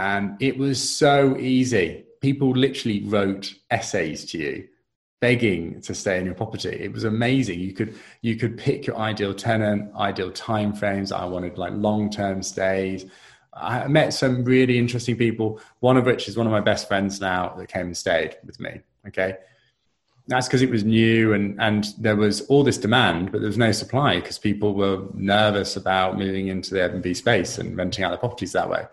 And 0.00 0.40
it 0.40 0.56
was 0.56 0.78
so 0.80 1.36
easy. 1.36 2.06
People 2.22 2.52
literally 2.52 3.02
wrote 3.04 3.54
essays 3.70 4.24
to 4.30 4.38
you 4.38 4.68
begging 5.20 5.78
to 5.82 5.94
stay 5.94 6.18
in 6.18 6.24
your 6.24 6.34
property. 6.34 6.70
It 6.70 6.90
was 6.90 7.04
amazing. 7.04 7.60
You 7.60 7.74
could 7.74 7.94
you 8.22 8.36
could 8.36 8.56
pick 8.56 8.86
your 8.86 8.96
ideal 8.96 9.34
tenant, 9.34 9.94
ideal 9.94 10.32
time 10.32 10.72
frames. 10.72 11.12
I 11.12 11.26
wanted 11.26 11.58
like 11.58 11.74
long-term 11.74 12.42
stays. 12.42 13.04
I 13.52 13.86
met 13.88 14.14
some 14.14 14.42
really 14.42 14.78
interesting 14.78 15.16
people, 15.18 15.60
one 15.80 15.98
of 15.98 16.06
which 16.06 16.28
is 16.28 16.36
one 16.38 16.46
of 16.46 16.52
my 16.52 16.60
best 16.60 16.88
friends 16.88 17.20
now 17.20 17.54
that 17.58 17.68
came 17.68 17.88
and 17.88 17.96
stayed 17.96 18.38
with 18.46 18.58
me. 18.58 18.80
Okay 19.08 19.36
that's 20.28 20.46
because 20.46 20.62
it 20.62 20.70
was 20.70 20.84
new 20.84 21.32
and 21.32 21.60
and 21.60 21.92
there 21.98 22.14
was 22.14 22.42
all 22.42 22.62
this 22.62 22.78
demand, 22.78 23.32
but 23.32 23.40
there 23.40 23.48
was 23.48 23.58
no 23.58 23.72
supply 23.72 24.20
because 24.20 24.38
people 24.38 24.74
were 24.74 25.02
nervous 25.14 25.74
about 25.76 26.16
moving 26.16 26.46
into 26.46 26.72
the 26.72 26.80
Airbnb 26.80 27.16
space 27.16 27.58
and 27.58 27.76
renting 27.76 28.04
out 28.04 28.12
the 28.12 28.16
properties 28.16 28.52
that 28.52 28.70
way. 28.70 28.84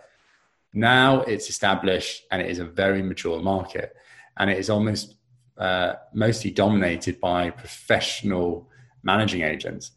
Now 0.77 1.21
it's 1.21 1.49
established 1.49 2.25
and 2.29 2.39
it 2.39 2.51
is 2.51 2.59
a 2.59 2.65
very 2.65 3.01
mature 3.01 3.41
market, 3.41 3.95
and 4.37 4.47
it 4.47 4.59
is 4.59 4.69
almost 4.69 5.15
uh, 5.57 5.93
mostly 6.13 6.51
dominated 6.51 7.19
by 7.19 7.49
professional 7.49 8.69
managing 9.01 9.41
agents. 9.41 9.91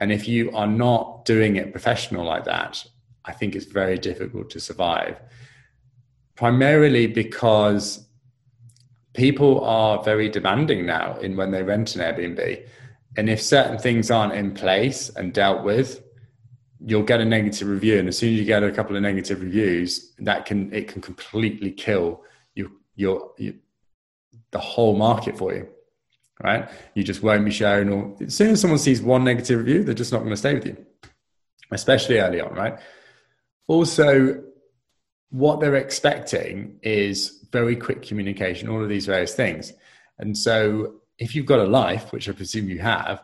And 0.00 0.10
if 0.10 0.26
you 0.26 0.50
are 0.52 0.66
not 0.66 1.26
doing 1.26 1.56
it 1.56 1.72
professional 1.72 2.24
like 2.24 2.44
that, 2.44 2.82
I 3.26 3.32
think 3.32 3.54
it's 3.54 3.66
very 3.66 3.98
difficult 3.98 4.48
to 4.50 4.60
survive. 4.60 5.20
Primarily 6.36 7.06
because 7.06 8.08
people 9.12 9.62
are 9.62 10.02
very 10.02 10.30
demanding 10.30 10.86
now 10.86 11.18
in 11.18 11.36
when 11.36 11.50
they 11.50 11.62
rent 11.62 11.96
an 11.96 12.00
Airbnb. 12.00 12.66
And 13.18 13.28
if 13.28 13.42
certain 13.42 13.78
things 13.78 14.10
aren't 14.10 14.32
in 14.32 14.54
place 14.54 15.10
and 15.10 15.34
dealt 15.34 15.64
with, 15.64 16.02
you'll 16.86 17.02
get 17.02 17.20
a 17.20 17.24
negative 17.24 17.68
review. 17.68 17.98
And 17.98 18.08
as 18.08 18.18
soon 18.18 18.34
as 18.34 18.38
you 18.38 18.44
get 18.44 18.62
a 18.62 18.70
couple 18.70 18.94
of 18.94 19.02
negative 19.02 19.40
reviews, 19.40 20.12
that 20.18 20.46
can 20.46 20.72
it 20.72 20.88
can 20.88 21.00
completely 21.00 21.70
kill 21.70 22.22
you 22.54 22.72
your, 22.94 23.32
your 23.38 23.54
the 24.50 24.58
whole 24.58 24.96
market 24.96 25.36
for 25.36 25.54
you. 25.54 25.68
Right? 26.42 26.68
You 26.94 27.04
just 27.04 27.22
won't 27.22 27.44
be 27.44 27.50
shown 27.50 27.88
or 27.88 28.16
as 28.20 28.34
soon 28.34 28.50
as 28.50 28.60
someone 28.60 28.78
sees 28.78 29.00
one 29.00 29.24
negative 29.24 29.58
review, 29.58 29.84
they're 29.84 29.94
just 29.94 30.12
not 30.12 30.18
going 30.18 30.30
to 30.30 30.36
stay 30.36 30.54
with 30.54 30.66
you. 30.66 30.84
Especially 31.70 32.18
early 32.18 32.40
on, 32.40 32.52
right? 32.54 32.78
Also, 33.66 34.42
what 35.30 35.60
they're 35.60 35.76
expecting 35.76 36.78
is 36.82 37.46
very 37.50 37.76
quick 37.76 38.02
communication, 38.02 38.68
all 38.68 38.82
of 38.82 38.88
these 38.88 39.06
various 39.06 39.34
things. 39.34 39.72
And 40.18 40.36
so, 40.36 40.96
if 41.18 41.34
you've 41.34 41.46
got 41.46 41.60
a 41.60 41.64
life, 41.64 42.12
which 42.12 42.28
I 42.28 42.32
presume 42.32 42.68
you 42.68 42.80
have, 42.80 43.22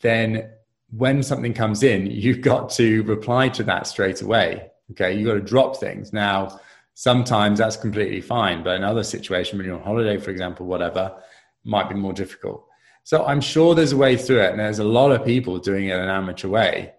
then 0.00 0.50
when 0.96 1.22
something 1.22 1.54
comes 1.54 1.82
in, 1.82 2.06
you've 2.06 2.40
got 2.52 2.70
to 2.70 3.02
reply 3.04 3.48
to 3.50 3.62
that 3.64 3.86
straight 3.86 4.22
away. 4.22 4.70
Okay, 4.92 5.16
you've 5.16 5.26
got 5.26 5.34
to 5.34 5.40
drop 5.40 5.76
things. 5.76 6.12
Now, 6.12 6.60
sometimes 6.94 7.58
that's 7.58 7.76
completely 7.76 8.20
fine, 8.20 8.62
but 8.62 8.76
in 8.76 8.84
other 8.84 9.02
situations, 9.02 9.56
when 9.56 9.66
you're 9.66 9.76
on 9.76 9.82
holiday, 9.82 10.18
for 10.18 10.30
example, 10.30 10.66
whatever, 10.66 11.16
might 11.64 11.88
be 11.88 11.94
more 11.94 12.12
difficult. 12.12 12.66
So 13.02 13.24
I'm 13.24 13.40
sure 13.40 13.74
there's 13.74 13.92
a 13.92 13.96
way 13.96 14.16
through 14.16 14.40
it, 14.40 14.50
and 14.50 14.60
there's 14.60 14.78
a 14.78 14.84
lot 14.84 15.10
of 15.10 15.24
people 15.24 15.58
doing 15.58 15.86
it 15.86 15.94
in 15.94 16.00
an 16.00 16.10
amateur 16.10 16.48
way. 16.48 16.92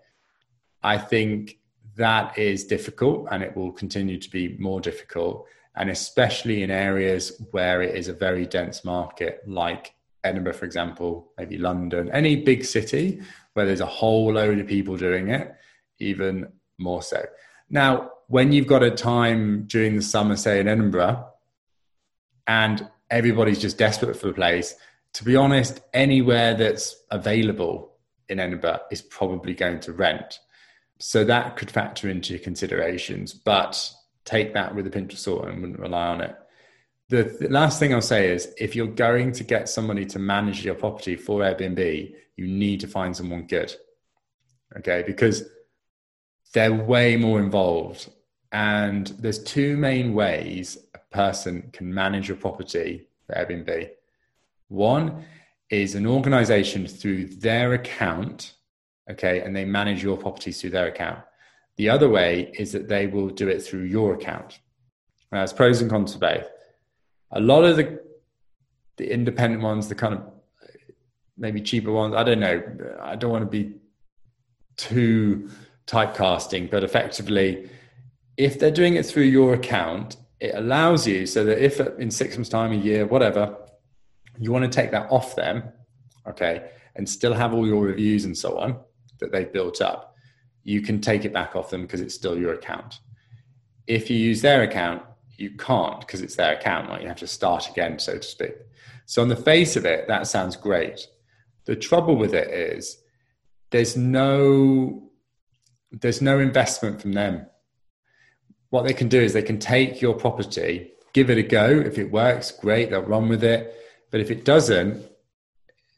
I 0.83 0.97
think 0.97 1.59
that 1.95 2.37
is 2.37 2.65
difficult, 2.65 3.27
and 3.31 3.43
it 3.43 3.55
will 3.55 3.71
continue 3.71 4.19
to 4.19 4.29
be 4.29 4.57
more 4.59 4.81
difficult 4.81 5.47
and 5.75 5.89
especially 5.89 6.63
in 6.63 6.71
areas 6.71 7.41
where 7.51 7.81
it 7.81 7.95
is 7.95 8.07
a 8.07 8.13
very 8.13 8.45
dense 8.45 8.85
market, 8.85 9.41
like 9.45 9.93
Edinburgh, 10.25 10.53
for 10.53 10.65
example, 10.65 11.31
maybe 11.37 11.57
London, 11.57 12.09
any 12.11 12.35
big 12.35 12.65
city 12.65 13.21
where 13.53 13.65
there's 13.65 13.81
a 13.81 13.85
whole 13.85 14.33
load 14.33 14.59
of 14.59 14.67
people 14.67 14.97
doing 14.97 15.29
it, 15.29 15.55
even 15.99 16.47
more 16.77 17.01
so. 17.01 17.23
Now, 17.69 18.11
when 18.27 18.51
you've 18.51 18.67
got 18.67 18.83
a 18.83 18.91
time 18.91 19.65
during 19.67 19.95
the 19.95 20.01
summer, 20.01 20.35
say 20.35 20.59
in 20.59 20.67
Edinburgh, 20.67 21.25
and 22.47 22.89
everybody's 23.09 23.59
just 23.59 23.77
desperate 23.77 24.17
for 24.17 24.27
the 24.27 24.33
place, 24.33 24.75
to 25.13 25.23
be 25.23 25.35
honest, 25.35 25.79
anywhere 25.93 26.53
that's 26.55 26.95
available 27.11 27.93
in 28.27 28.39
Edinburgh 28.39 28.79
is 28.91 29.01
probably 29.01 29.53
going 29.53 29.79
to 29.81 29.93
rent. 29.93 30.39
So 30.99 31.23
that 31.23 31.55
could 31.55 31.71
factor 31.71 32.09
into 32.09 32.33
your 32.33 32.43
considerations. 32.43 33.33
But 33.33 33.91
take 34.25 34.53
that 34.53 34.75
with 34.75 34.87
a 34.87 34.89
pinch 34.89 35.13
of 35.13 35.19
salt 35.19 35.47
and 35.47 35.61
wouldn't 35.61 35.79
rely 35.79 36.07
on 36.07 36.21
it. 36.21 36.35
The, 37.09 37.37
the, 37.39 37.49
last 37.49 37.79
thing 37.79 37.93
I'll 37.93 38.01
say 38.01 38.31
is 38.31 38.53
if 38.57 38.75
you're 38.75 38.87
going 38.87 39.31
to 39.33 39.43
get 39.43 39.69
somebody 39.69 40.05
to 40.07 40.19
manage 40.19 40.65
your 40.65 40.73
property 40.73 41.15
for 41.15 41.41
Airbnb, 41.41 42.15
you 42.35 42.47
need 42.47 42.79
to 42.79 42.87
find 42.87 43.15
someone 43.15 43.45
good. 43.45 43.73
Okay, 44.77 45.03
because 45.05 45.43
they're 46.53 46.73
way 46.73 47.15
more 47.15 47.39
involved. 47.39 48.09
And 48.51 49.07
there's 49.19 49.43
two 49.43 49.77
main 49.77 50.13
ways 50.13 50.77
a 50.95 50.99
person 51.13 51.69
can 51.73 51.93
manage 51.93 52.27
your 52.27 52.37
property 52.37 53.07
for 53.27 53.35
Airbnb. 53.35 53.89
One 54.69 55.25
is 55.69 55.95
an 55.95 56.07
organization 56.07 56.87
through 56.87 57.27
their 57.27 57.73
account, 57.73 58.53
okay, 59.11 59.41
and 59.41 59.55
they 59.55 59.65
manage 59.65 60.01
your 60.01 60.17
properties 60.17 60.59
through 60.59 60.71
their 60.71 60.87
account. 60.87 61.19
The 61.77 61.89
other 61.89 62.09
way 62.09 62.51
is 62.57 62.71
that 62.71 62.87
they 62.87 63.07
will 63.07 63.29
do 63.29 63.47
it 63.47 63.61
through 63.61 63.83
your 63.83 64.13
account. 64.13 64.59
Now, 65.31 65.39
there's 65.39 65.53
pros 65.53 65.81
and 65.81 65.89
cons 65.89 66.13
to 66.13 66.19
both. 66.19 66.47
A 67.31 67.39
lot 67.39 67.63
of 67.63 67.77
the 67.77 67.99
the 68.97 69.11
independent 69.11 69.61
ones, 69.61 69.89
the 69.89 69.95
kind 69.95 70.13
of 70.13 70.21
maybe 71.37 71.61
cheaper 71.61 71.91
ones, 71.91 72.15
I 72.15 72.23
don't 72.23 72.39
know. 72.39 72.63
I 73.01 73.15
don't 73.15 73.31
want 73.31 73.43
to 73.43 73.49
be 73.49 73.75
too 74.77 75.49
typecasting, 75.87 76.69
but 76.69 76.83
effectively, 76.83 77.69
if 78.37 78.59
they're 78.59 78.71
doing 78.71 78.95
it 78.95 79.05
through 79.05 79.23
your 79.23 79.53
account, 79.53 80.17
it 80.39 80.53
allows 80.55 81.07
you 81.07 81.25
so 81.25 81.43
that 81.45 81.63
if 81.63 81.79
uh, 81.79 81.95
in 81.95 82.11
six 82.11 82.35
months' 82.37 82.49
time, 82.49 82.71
a 82.71 82.75
year, 82.75 83.05
whatever, 83.05 83.55
you 84.39 84.51
want 84.51 84.63
to 84.63 84.69
take 84.69 84.91
that 84.91 85.09
off 85.11 85.35
them, 85.35 85.63
okay, 86.27 86.69
and 86.95 87.07
still 87.07 87.33
have 87.33 87.53
all 87.53 87.65
your 87.65 87.83
reviews 87.83 88.25
and 88.25 88.37
so 88.37 88.57
on 88.57 88.77
that 89.19 89.31
they've 89.31 89.51
built 89.51 89.81
up, 89.81 90.15
you 90.63 90.81
can 90.81 90.99
take 90.99 91.25
it 91.25 91.33
back 91.33 91.55
off 91.55 91.69
them 91.69 91.83
because 91.83 92.01
it's 92.01 92.15
still 92.15 92.37
your 92.37 92.53
account. 92.53 92.99
If 93.87 94.09
you 94.09 94.17
use 94.17 94.41
their 94.41 94.63
account, 94.63 95.03
you 95.37 95.51
can't 95.51 95.99
because 95.99 96.21
it's 96.21 96.35
their 96.35 96.55
account, 96.55 96.89
like 96.89 97.01
you 97.01 97.07
have 97.07 97.17
to 97.17 97.27
start 97.27 97.69
again, 97.69 97.99
so 97.99 98.17
to 98.17 98.23
speak. 98.23 98.55
So 99.05 99.21
on 99.21 99.27
the 99.27 99.35
face 99.35 99.75
of 99.75 99.85
it, 99.85 100.07
that 100.07 100.27
sounds 100.27 100.55
great. 100.55 101.07
The 101.65 101.75
trouble 101.75 102.15
with 102.15 102.33
it 102.33 102.49
is 102.49 102.97
there's 103.71 103.97
no 103.97 105.09
there's 105.91 106.21
no 106.21 106.39
investment 106.39 107.01
from 107.01 107.13
them. 107.13 107.45
What 108.69 108.85
they 108.85 108.93
can 108.93 109.07
do 109.07 109.21
is 109.21 109.33
they 109.33 109.41
can 109.41 109.59
take 109.59 110.01
your 110.01 110.13
property, 110.13 110.91
give 111.13 111.29
it 111.29 111.37
a 111.37 111.43
go. 111.43 111.69
If 111.69 111.97
it 111.97 112.11
works, 112.11 112.51
great, 112.51 112.89
they'll 112.89 113.01
run 113.01 113.29
with 113.29 113.43
it. 113.43 113.73
But 114.11 114.19
if 114.19 114.31
it 114.31 114.45
doesn't, 114.45 115.05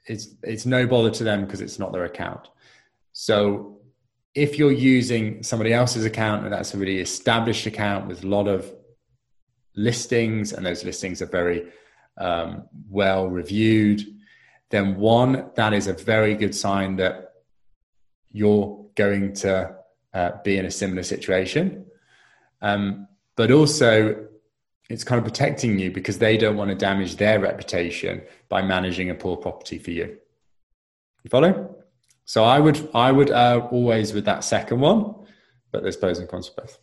it's 0.06 0.30
it's 0.44 0.66
no 0.66 0.88
bother 0.88 1.12
to 1.12 1.24
them 1.24 1.46
because 1.46 1.62
it's 1.62 1.80
not 1.80 1.92
their 1.92 2.06
account. 2.06 2.50
So 3.14 3.80
if 4.36 4.60
you're 4.60 4.72
using 4.72 5.42
somebody 5.42 5.74
else's 5.74 6.06
account 6.06 6.44
and 6.44 6.54
that's 6.54 6.74
a 6.74 6.78
really 6.78 7.00
established 7.00 7.66
account 7.66 8.08
with 8.08 8.24
a 8.24 8.28
lot 8.28 8.48
of 8.48 8.72
listings 9.78 10.52
and 10.52 10.66
those 10.66 10.84
listings 10.84 11.22
are 11.22 11.28
very 11.28 11.68
um, 12.18 12.68
well 12.90 13.28
reviewed, 13.28 14.02
then 14.70 14.98
one, 14.98 15.50
that 15.56 15.74
is 15.74 15.88
a 15.88 15.94
very 15.94 16.36
good 16.36 16.54
sign 16.54 16.98
that 16.98 17.32
you're 18.32 18.86
going 18.96 19.32
to 19.34 19.76
uh, 20.14 20.32
be 20.44 20.58
in 20.58 20.66
a 20.66 20.72
similar 20.72 21.04
situation. 21.04 21.86
Um, 22.62 23.08
but 23.38 23.52
also, 23.52 24.28
it's 24.90 25.04
kind 25.04 25.20
of 25.20 25.26
protecting 25.26 25.80
you 25.80 25.92
because 25.92 26.18
they 26.18 26.38
don't 26.38 26.58
want 26.58 26.70
to 26.70 26.76
damage 26.76 27.18
their 27.18 27.40
reputation 27.40 28.24
by 28.50 28.62
managing 28.62 29.10
a 29.10 29.16
poor 29.16 29.38
property 29.38 29.78
for 29.78 29.92
you. 29.92 30.18
You 31.24 31.30
follow? 31.30 31.76
So 32.26 32.44
I 32.44 32.60
would 32.60 32.90
I 32.94 33.12
would 33.12 33.32
uh, 33.32 33.68
always 33.72 34.14
with 34.14 34.26
that 34.26 34.44
second 34.44 34.80
one, 34.80 35.16
but 35.72 35.84
there's 35.84 35.98
pros 35.98 36.20
and 36.20 36.28
cons 36.28 36.50
both. 36.50 36.78